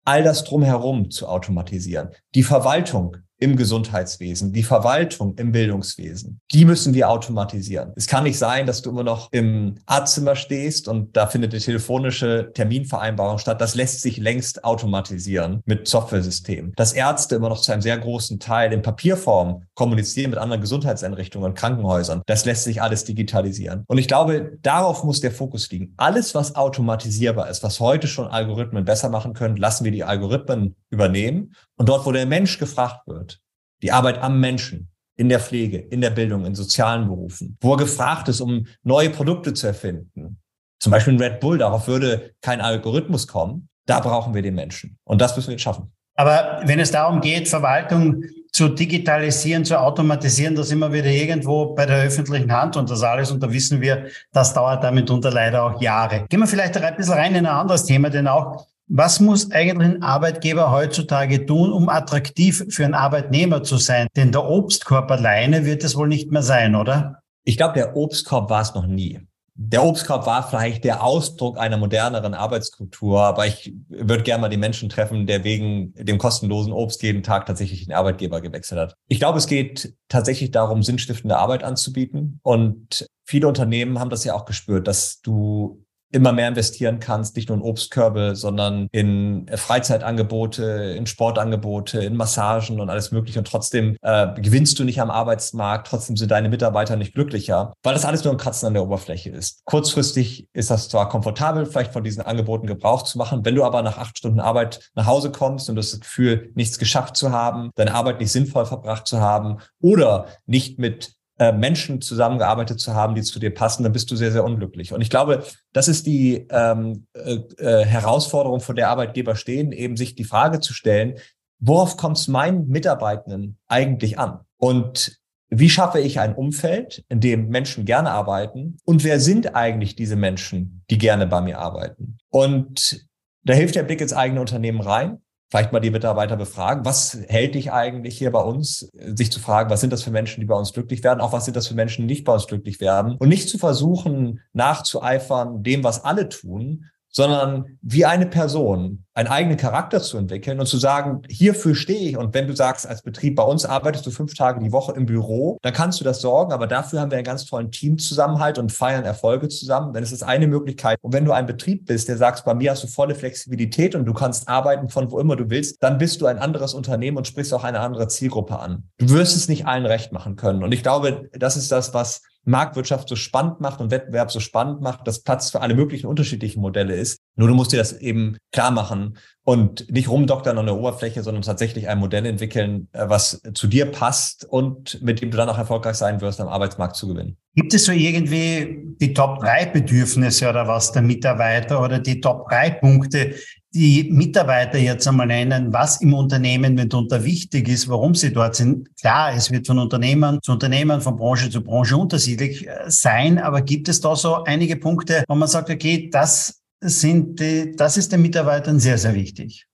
all 0.05 0.23
das 0.23 0.43
drumherum 0.43 1.11
zu 1.11 1.27
automatisieren. 1.27 2.09
Die 2.33 2.43
Verwaltung 2.43 3.17
im 3.37 3.55
Gesundheitswesen, 3.55 4.53
die 4.53 4.63
Verwaltung 4.63 5.35
im 5.37 5.51
Bildungswesen, 5.51 6.39
die 6.51 6.65
müssen 6.65 6.93
wir 6.93 7.09
automatisieren. 7.09 7.91
Es 7.95 8.07
kann 8.07 8.23
nicht 8.23 8.37
sein, 8.37 8.65
dass 8.65 8.81
du 8.81 8.89
immer 8.89 9.03
noch 9.03 9.31
im 9.31 9.75
Arztzimmer 9.85 10.35
stehst 10.35 10.87
und 10.87 11.15
da 11.17 11.27
findet 11.27 11.53
eine 11.53 11.61
telefonische 11.61 12.51
Terminvereinbarung 12.53 13.37
statt. 13.37 13.59
Das 13.59 13.75
lässt 13.75 14.01
sich 14.01 14.17
längst 14.17 14.63
automatisieren 14.63 15.61
mit 15.65 15.87
Softwaresystemen. 15.87 16.73
Dass 16.75 16.93
Ärzte 16.93 17.35
immer 17.35 17.49
noch 17.49 17.61
zu 17.61 17.71
einem 17.71 17.81
sehr 17.81 17.97
großen 17.97 18.39
Teil 18.39 18.71
in 18.71 18.81
Papierform 18.81 19.63
kommunizieren 19.73 20.29
mit 20.29 20.39
anderen 20.39 20.61
Gesundheitseinrichtungen 20.61 21.49
und 21.49 21.57
Krankenhäusern, 21.57 22.21
das 22.25 22.45
lässt 22.45 22.63
sich 22.63 22.81
alles 22.81 23.03
digitalisieren. 23.03 23.83
Und 23.87 23.97
ich 23.97 24.07
glaube, 24.07 24.57
darauf 24.61 25.03
muss 25.03 25.19
der 25.19 25.31
Fokus 25.31 25.69
liegen. 25.71 25.93
Alles, 25.97 26.35
was 26.35 26.55
automatisierbar 26.55 27.49
ist, 27.49 27.63
was 27.63 27.79
heute 27.79 28.07
schon 28.07 28.27
Algorithmen 28.27 28.85
besser 28.85 29.09
machen 29.09 29.33
können, 29.33 29.57
lassen 29.57 29.83
wir 29.83 29.91
die 29.91 30.03
Algorithmen 30.03 30.75
übernehmen. 30.89 31.53
Und 31.77 31.89
dort, 31.89 32.05
wo 32.05 32.11
der 32.11 32.25
Mensch 32.25 32.57
gefragt 32.57 33.07
wird, 33.07 33.39
die 33.81 33.91
Arbeit 33.91 34.21
am 34.21 34.39
Menschen, 34.39 34.89
in 35.17 35.29
der 35.29 35.39
Pflege, 35.39 35.77
in 35.77 36.01
der 36.01 36.09
Bildung, 36.09 36.45
in 36.45 36.55
sozialen 36.55 37.07
Berufen, 37.07 37.57
wo 37.61 37.73
er 37.73 37.77
gefragt 37.77 38.27
ist, 38.27 38.41
um 38.41 38.67
neue 38.83 39.09
Produkte 39.09 39.53
zu 39.53 39.67
erfinden. 39.67 40.41
Zum 40.79 40.91
Beispiel 40.91 41.13
ein 41.13 41.21
Red 41.21 41.39
Bull, 41.39 41.57
darauf 41.57 41.87
würde 41.87 42.33
kein 42.41 42.59
Algorithmus 42.59 43.27
kommen. 43.27 43.69
Da 43.85 43.99
brauchen 43.99 44.33
wir 44.33 44.41
den 44.41 44.55
Menschen. 44.55 44.97
Und 45.03 45.21
das 45.21 45.35
müssen 45.35 45.47
wir 45.47 45.53
jetzt 45.53 45.61
schaffen. 45.61 45.91
Aber 46.17 46.61
wenn 46.65 46.79
es 46.79 46.91
darum 46.91 47.21
geht, 47.21 47.47
Verwaltung 47.47 48.23
zu 48.51 48.69
digitalisieren, 48.69 49.65
zu 49.65 49.79
automatisieren, 49.79 50.55
das 50.55 50.71
immer 50.71 50.91
wieder 50.91 51.07
irgendwo 51.07 51.75
bei 51.75 51.85
der 51.85 52.03
öffentlichen 52.03 52.51
Hand 52.51 52.77
und 52.77 52.89
das 52.89 53.03
alles. 53.03 53.31
Und 53.31 53.43
da 53.43 53.51
wissen 53.51 53.81
wir, 53.81 54.07
das 54.31 54.53
dauert 54.53 54.83
damit 54.83 55.09
unter 55.09 55.29
leider 55.31 55.63
auch 55.63 55.81
Jahre. 55.81 56.25
Gehen 56.29 56.39
wir 56.39 56.47
vielleicht 56.47 56.77
ein 56.77 56.95
bisschen 56.95 57.13
rein 57.13 57.35
in 57.35 57.45
ein 57.45 57.53
anderes 57.53 57.83
Thema, 57.83 58.09
denn 58.09 58.27
auch 58.27 58.65
was 58.87 59.19
muss 59.19 59.51
eigentlich 59.51 59.95
ein 59.95 60.03
Arbeitgeber 60.03 60.71
heutzutage 60.71 61.45
tun, 61.45 61.71
um 61.71 61.89
attraktiv 61.89 62.65
für 62.69 62.85
einen 62.85 62.93
Arbeitnehmer 62.93 63.63
zu 63.63 63.77
sein? 63.77 64.07
Denn 64.15 64.31
der 64.31 64.45
Obstkorb 64.45 65.09
alleine 65.11 65.65
wird 65.65 65.83
es 65.83 65.95
wohl 65.95 66.07
nicht 66.07 66.31
mehr 66.31 66.43
sein, 66.43 66.75
oder? 66.75 67.19
Ich 67.43 67.57
glaube, 67.57 67.73
der 67.73 67.95
Obstkorb 67.95 68.49
war 68.49 68.61
es 68.61 68.73
noch 68.73 68.87
nie 68.87 69.19
der 69.57 69.85
Obstkorb 69.85 70.25
war 70.25 70.47
vielleicht 70.47 70.83
der 70.83 71.01
Ausdruck 71.01 71.57
einer 71.57 71.77
moderneren 71.77 72.33
Arbeitskultur, 72.33 73.21
aber 73.21 73.47
ich 73.47 73.73
würde 73.87 74.23
gerne 74.23 74.41
mal 74.41 74.49
die 74.49 74.57
Menschen 74.57 74.89
treffen, 74.89 75.27
der 75.27 75.45
wegen 75.45 75.93
dem 75.95 76.17
kostenlosen 76.17 76.73
Obst 76.73 77.01
jeden 77.03 77.23
Tag 77.23 77.45
tatsächlich 77.45 77.85
den 77.85 77.93
Arbeitgeber 77.93 78.41
gewechselt 78.41 78.81
hat. 78.81 78.95
Ich 79.07 79.19
glaube, 79.19 79.37
es 79.37 79.47
geht 79.47 79.95
tatsächlich 80.09 80.51
darum, 80.51 80.83
sinnstiftende 80.83 81.37
Arbeit 81.37 81.63
anzubieten. 81.63 82.39
Und 82.43 83.07
viele 83.23 83.47
Unternehmen 83.47 83.99
haben 83.99 84.09
das 84.09 84.25
ja 84.25 84.33
auch 84.33 84.43
gespürt, 84.43 84.89
dass 84.89 85.21
du 85.21 85.84
immer 86.15 86.31
mehr 86.31 86.47
investieren 86.47 86.99
kannst, 86.99 87.35
nicht 87.35 87.49
nur 87.49 87.57
in 87.57 87.63
Obstkörbe, 87.63 88.35
sondern 88.35 88.87
in 88.91 89.45
Freizeitangebote, 89.53 90.63
in 90.97 91.05
Sportangebote, 91.05 91.99
in 91.99 92.15
Massagen 92.15 92.79
und 92.79 92.89
alles 92.89 93.11
Mögliche. 93.11 93.39
Und 93.39 93.47
trotzdem 93.47 93.97
äh, 94.01 94.27
gewinnst 94.41 94.79
du 94.79 94.85
nicht 94.85 95.01
am 95.01 95.11
Arbeitsmarkt, 95.11 95.87
trotzdem 95.87 96.15
sind 96.15 96.31
deine 96.31 96.49
Mitarbeiter 96.49 96.95
nicht 96.95 97.13
glücklicher, 97.13 97.73
weil 97.83 97.93
das 97.93 98.05
alles 98.05 98.23
nur 98.23 98.33
ein 98.33 98.37
Kratzen 98.37 98.67
an 98.67 98.73
der 98.73 98.83
Oberfläche 98.83 99.29
ist. 99.29 99.63
Kurzfristig 99.65 100.47
ist 100.53 100.71
das 100.71 100.87
zwar 100.87 101.09
komfortabel, 101.09 101.65
vielleicht 101.65 101.91
von 101.91 102.03
diesen 102.03 102.23
Angeboten 102.23 102.65
Gebrauch 102.65 103.03
zu 103.03 103.17
machen, 103.17 103.43
wenn 103.43 103.55
du 103.55 103.65
aber 103.65 103.81
nach 103.81 103.97
acht 103.97 104.17
Stunden 104.17 104.39
Arbeit 104.39 104.91
nach 104.95 105.05
Hause 105.05 105.31
kommst 105.31 105.69
und 105.69 105.75
das 105.75 105.99
Gefühl, 105.99 106.51
nichts 106.55 106.79
geschafft 106.79 107.17
zu 107.17 107.31
haben, 107.31 107.71
deine 107.75 107.93
Arbeit 107.93 108.21
nicht 108.21 108.31
sinnvoll 108.31 108.65
verbracht 108.65 109.05
zu 109.05 109.19
haben 109.19 109.57
oder 109.81 110.27
nicht 110.45 110.79
mit 110.79 111.15
äh, 111.37 111.51
Menschen 111.51 112.01
zusammengearbeitet 112.01 112.79
zu 112.79 112.93
haben, 112.93 113.15
die 113.15 113.21
zu 113.21 113.39
dir 113.39 113.53
passen, 113.53 113.83
dann 113.83 113.91
bist 113.91 114.09
du 114.09 114.15
sehr, 114.15 114.31
sehr 114.31 114.43
unglücklich. 114.43 114.93
Und 114.93 115.01
ich 115.01 115.09
glaube, 115.09 115.43
das 115.73 115.87
ist 115.87 116.05
die 116.07 116.47
ähm, 116.49 117.07
äh, 117.13 117.35
äh, 117.57 117.85
Herausforderung, 117.85 118.61
vor 118.61 118.75
der 118.75 118.89
Arbeitgeber 118.89 119.35
stehen, 119.35 119.71
eben 119.71 119.97
sich 119.97 120.15
die 120.15 120.23
Frage 120.23 120.61
zu 120.61 120.73
stellen, 120.73 121.15
worauf 121.59 121.97
kommt 121.97 122.17
es 122.17 122.27
meinen 122.27 122.69
Mitarbeitenden 122.69 123.57
eigentlich 123.67 124.17
an? 124.17 124.39
Und 124.57 125.19
wie 125.49 125.69
schaffe 125.69 125.99
ich 125.99 126.19
ein 126.19 126.35
Umfeld, 126.35 127.03
in 127.09 127.19
dem 127.19 127.49
Menschen 127.49 127.85
gerne 127.85 128.11
arbeiten? 128.11 128.77
Und 128.85 129.03
wer 129.03 129.19
sind 129.19 129.55
eigentlich 129.55 129.95
diese 129.95 130.15
Menschen, 130.15 130.83
die 130.89 130.97
gerne 130.97 131.27
bei 131.27 131.41
mir 131.41 131.59
arbeiten? 131.59 132.17
Und 132.29 133.05
da 133.43 133.53
hilft 133.53 133.75
der 133.75 133.83
Blick 133.83 134.01
ins 134.01 134.13
eigene 134.13 134.41
Unternehmen 134.41 134.81
rein 134.81 135.19
vielleicht 135.49 135.71
mal 135.71 135.79
die 135.79 135.91
Mitarbeiter 135.91 136.35
befragen, 136.35 136.85
was 136.85 137.17
hält 137.27 137.55
dich 137.55 137.71
eigentlich 137.71 138.17
hier 138.17 138.31
bei 138.31 138.41
uns? 138.41 138.89
Sich 138.93 139.31
zu 139.31 139.39
fragen, 139.39 139.69
was 139.69 139.81
sind 139.81 139.93
das 139.93 140.03
für 140.03 140.11
Menschen, 140.11 140.41
die 140.41 140.47
bei 140.47 140.55
uns 140.55 140.73
glücklich 140.73 141.03
werden? 141.03 141.21
Auch 141.21 141.33
was 141.33 141.45
sind 141.45 141.55
das 141.55 141.67
für 141.67 141.75
Menschen, 141.75 142.07
die 142.07 142.13
nicht 142.13 142.25
bei 142.25 142.33
uns 142.33 142.47
glücklich 142.47 142.79
werden? 142.81 143.15
Und 143.17 143.29
nicht 143.29 143.49
zu 143.49 143.57
versuchen, 143.57 144.41
nachzueifern 144.53 145.63
dem, 145.63 145.83
was 145.83 146.03
alle 146.03 146.29
tun, 146.29 146.85
sondern 147.15 147.77
wie 147.81 148.03
eine 148.03 148.25
Person 148.25 149.05
einen 149.13 149.29
eigenen 149.29 149.55
Charakter 149.55 150.01
zu 150.01 150.17
entwickeln 150.17 150.59
und 150.59 150.65
zu 150.65 150.77
sagen, 150.77 151.21
hierfür 151.29 151.73
stehe 151.73 152.09
ich. 152.09 152.17
Und 152.17 152.33
wenn 152.33 152.45
du 152.45 152.53
sagst, 152.53 152.85
als 152.85 153.01
Betrieb 153.01 153.37
bei 153.37 153.43
uns 153.43 153.63
arbeitest 153.63 154.05
du 154.05 154.11
fünf 154.11 154.33
Tage 154.33 154.59
die 154.59 154.73
Woche 154.73 154.91
im 154.91 155.05
Büro, 155.05 155.57
dann 155.61 155.73
kannst 155.73 156.01
du 156.01 156.03
das 156.03 156.19
sorgen. 156.19 156.51
Aber 156.51 156.67
dafür 156.67 156.99
haben 156.99 157.11
wir 157.11 157.17
einen 157.17 157.23
ganz 157.23 157.45
tollen 157.45 157.71
Teamzusammenhalt 157.71 158.57
und 158.57 158.73
feiern 158.73 159.05
Erfolge 159.05 159.47
zusammen. 159.47 159.93
Denn 159.93 160.03
es 160.03 160.11
ist 160.11 160.23
eine 160.23 160.47
Möglichkeit. 160.47 160.97
Und 161.01 161.13
wenn 161.13 161.23
du 161.23 161.31
ein 161.31 161.45
Betrieb 161.45 161.85
bist, 161.85 162.09
der 162.09 162.17
sagst, 162.17 162.43
bei 162.43 162.53
mir 162.53 162.71
hast 162.71 162.83
du 162.83 162.87
volle 162.87 163.15
Flexibilität 163.15 163.95
und 163.95 164.03
du 164.03 164.13
kannst 164.13 164.49
arbeiten 164.49 164.89
von 164.89 165.09
wo 165.09 165.17
immer 165.17 165.37
du 165.37 165.49
willst, 165.49 165.81
dann 165.81 165.97
bist 165.97 166.19
du 166.19 166.25
ein 166.25 166.37
anderes 166.37 166.73
Unternehmen 166.73 167.15
und 167.15 167.27
sprichst 167.27 167.53
auch 167.53 167.63
eine 167.63 167.79
andere 167.79 168.09
Zielgruppe 168.09 168.59
an. 168.59 168.89
Du 168.97 169.09
wirst 169.11 169.37
es 169.37 169.47
nicht 169.47 169.65
allen 169.65 169.85
recht 169.85 170.11
machen 170.11 170.35
können. 170.35 170.61
Und 170.61 170.73
ich 170.73 170.83
glaube, 170.83 171.29
das 171.31 171.55
ist 171.55 171.71
das, 171.71 171.93
was 171.93 172.21
Marktwirtschaft 172.45 173.09
so 173.09 173.15
spannend 173.15 173.59
macht 173.59 173.81
und 173.81 173.91
Wettbewerb 173.91 174.31
so 174.31 174.39
spannend 174.39 174.81
macht, 174.81 175.07
dass 175.07 175.23
Platz 175.23 175.49
für 175.51 175.61
alle 175.61 175.73
möglichen 175.73 176.07
unterschiedlichen 176.07 176.61
Modelle 176.61 176.95
ist. 176.95 177.19
Nur 177.35 177.49
du 177.49 177.53
musst 177.53 177.73
dir 177.73 177.77
das 177.77 177.93
eben 177.93 178.37
klar 178.51 178.71
machen 178.71 179.17
und 179.43 179.91
nicht 179.91 180.09
rumdoktern 180.09 180.57
an 180.57 180.65
der 180.65 180.75
Oberfläche, 180.75 181.21
sondern 181.21 181.43
tatsächlich 181.43 181.87
ein 181.87 181.99
Modell 181.99 182.25
entwickeln, 182.25 182.87
äh, 182.93 183.07
was 183.07 183.41
zu 183.53 183.67
dir 183.67 183.85
passt 183.85 184.45
und 184.45 185.01
mit 185.01 185.21
dem 185.21 185.31
du 185.31 185.37
dann 185.37 185.49
auch 185.49 185.57
erfolgreich 185.57 185.95
sein 185.95 186.21
wirst, 186.21 186.39
am 186.39 186.47
Arbeitsmarkt 186.47 186.95
zu 186.95 187.07
gewinnen. 187.07 187.37
Gibt 187.55 187.73
es 187.73 187.85
so 187.85 187.91
irgendwie 187.91 188.95
die 188.99 189.13
Top 189.13 189.39
3 189.39 189.67
Bedürfnisse 189.67 190.49
oder 190.49 190.67
was 190.67 190.91
der 190.91 191.01
Mitarbeiter 191.01 191.81
oder 191.81 191.99
die 191.99 192.19
Top 192.19 192.49
3 192.49 192.69
Punkte, 192.71 193.35
die 193.73 194.09
Mitarbeiter 194.09 194.77
jetzt 194.77 195.05
einmal 195.05 195.27
nennen, 195.27 195.73
was 195.73 196.01
im 196.01 196.13
Unternehmen 196.13 196.75
mitunter 196.75 197.23
wichtig 197.25 197.67
ist, 197.67 197.89
warum 197.89 198.15
sie 198.15 198.31
dort 198.31 198.55
sind. 198.55 198.87
Klar, 198.99 199.33
es 199.35 199.51
wird 199.51 199.67
von 199.67 199.79
Unternehmern 199.79 200.39
zu 200.41 200.53
Unternehmern, 200.53 201.01
von 201.01 201.17
Branche 201.17 201.49
zu 201.49 201.61
Branche 201.61 201.97
unterschiedlich 201.97 202.67
äh, 202.67 202.85
sein, 202.87 203.37
aber 203.37 203.61
gibt 203.61 203.89
es 203.89 203.99
da 203.99 204.15
so 204.15 204.43
einige 204.45 204.77
Punkte, 204.77 205.25
wo 205.27 205.35
man 205.35 205.49
sagt, 205.49 205.69
okay, 205.69 206.09
das 206.09 206.61
sind 206.89 207.41
das 207.79 207.97
ist 207.97 208.11
den 208.11 208.21
Mitarbeitern 208.21 208.79
sehr, 208.79 208.97
sehr 208.97 209.13
wichtig? 209.13 209.67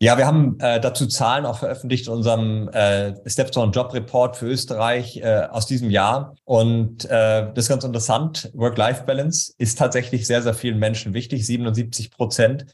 Ja, 0.00 0.18
wir 0.18 0.26
haben 0.26 0.58
äh, 0.60 0.80
dazu 0.80 1.06
Zahlen 1.06 1.46
auch 1.46 1.58
veröffentlicht 1.60 2.08
in 2.08 2.12
unserem 2.12 2.68
äh, 2.68 3.14
Stepstone 3.26 3.72
Job 3.72 3.94
Report 3.94 4.36
für 4.36 4.46
Österreich 4.46 5.16
äh, 5.18 5.46
aus 5.50 5.66
diesem 5.66 5.88
Jahr. 5.88 6.34
Und 6.44 7.04
äh, 7.06 7.52
das 7.54 7.64
ist 7.64 7.68
ganz 7.68 7.84
interessant. 7.84 8.50
Work-Life-Balance 8.54 9.54
ist 9.56 9.78
tatsächlich 9.78 10.26
sehr, 10.26 10.42
sehr 10.42 10.52
vielen 10.52 10.78
Menschen 10.78 11.14
wichtig, 11.14 11.46
77 11.46 12.10
Prozent. 12.10 12.66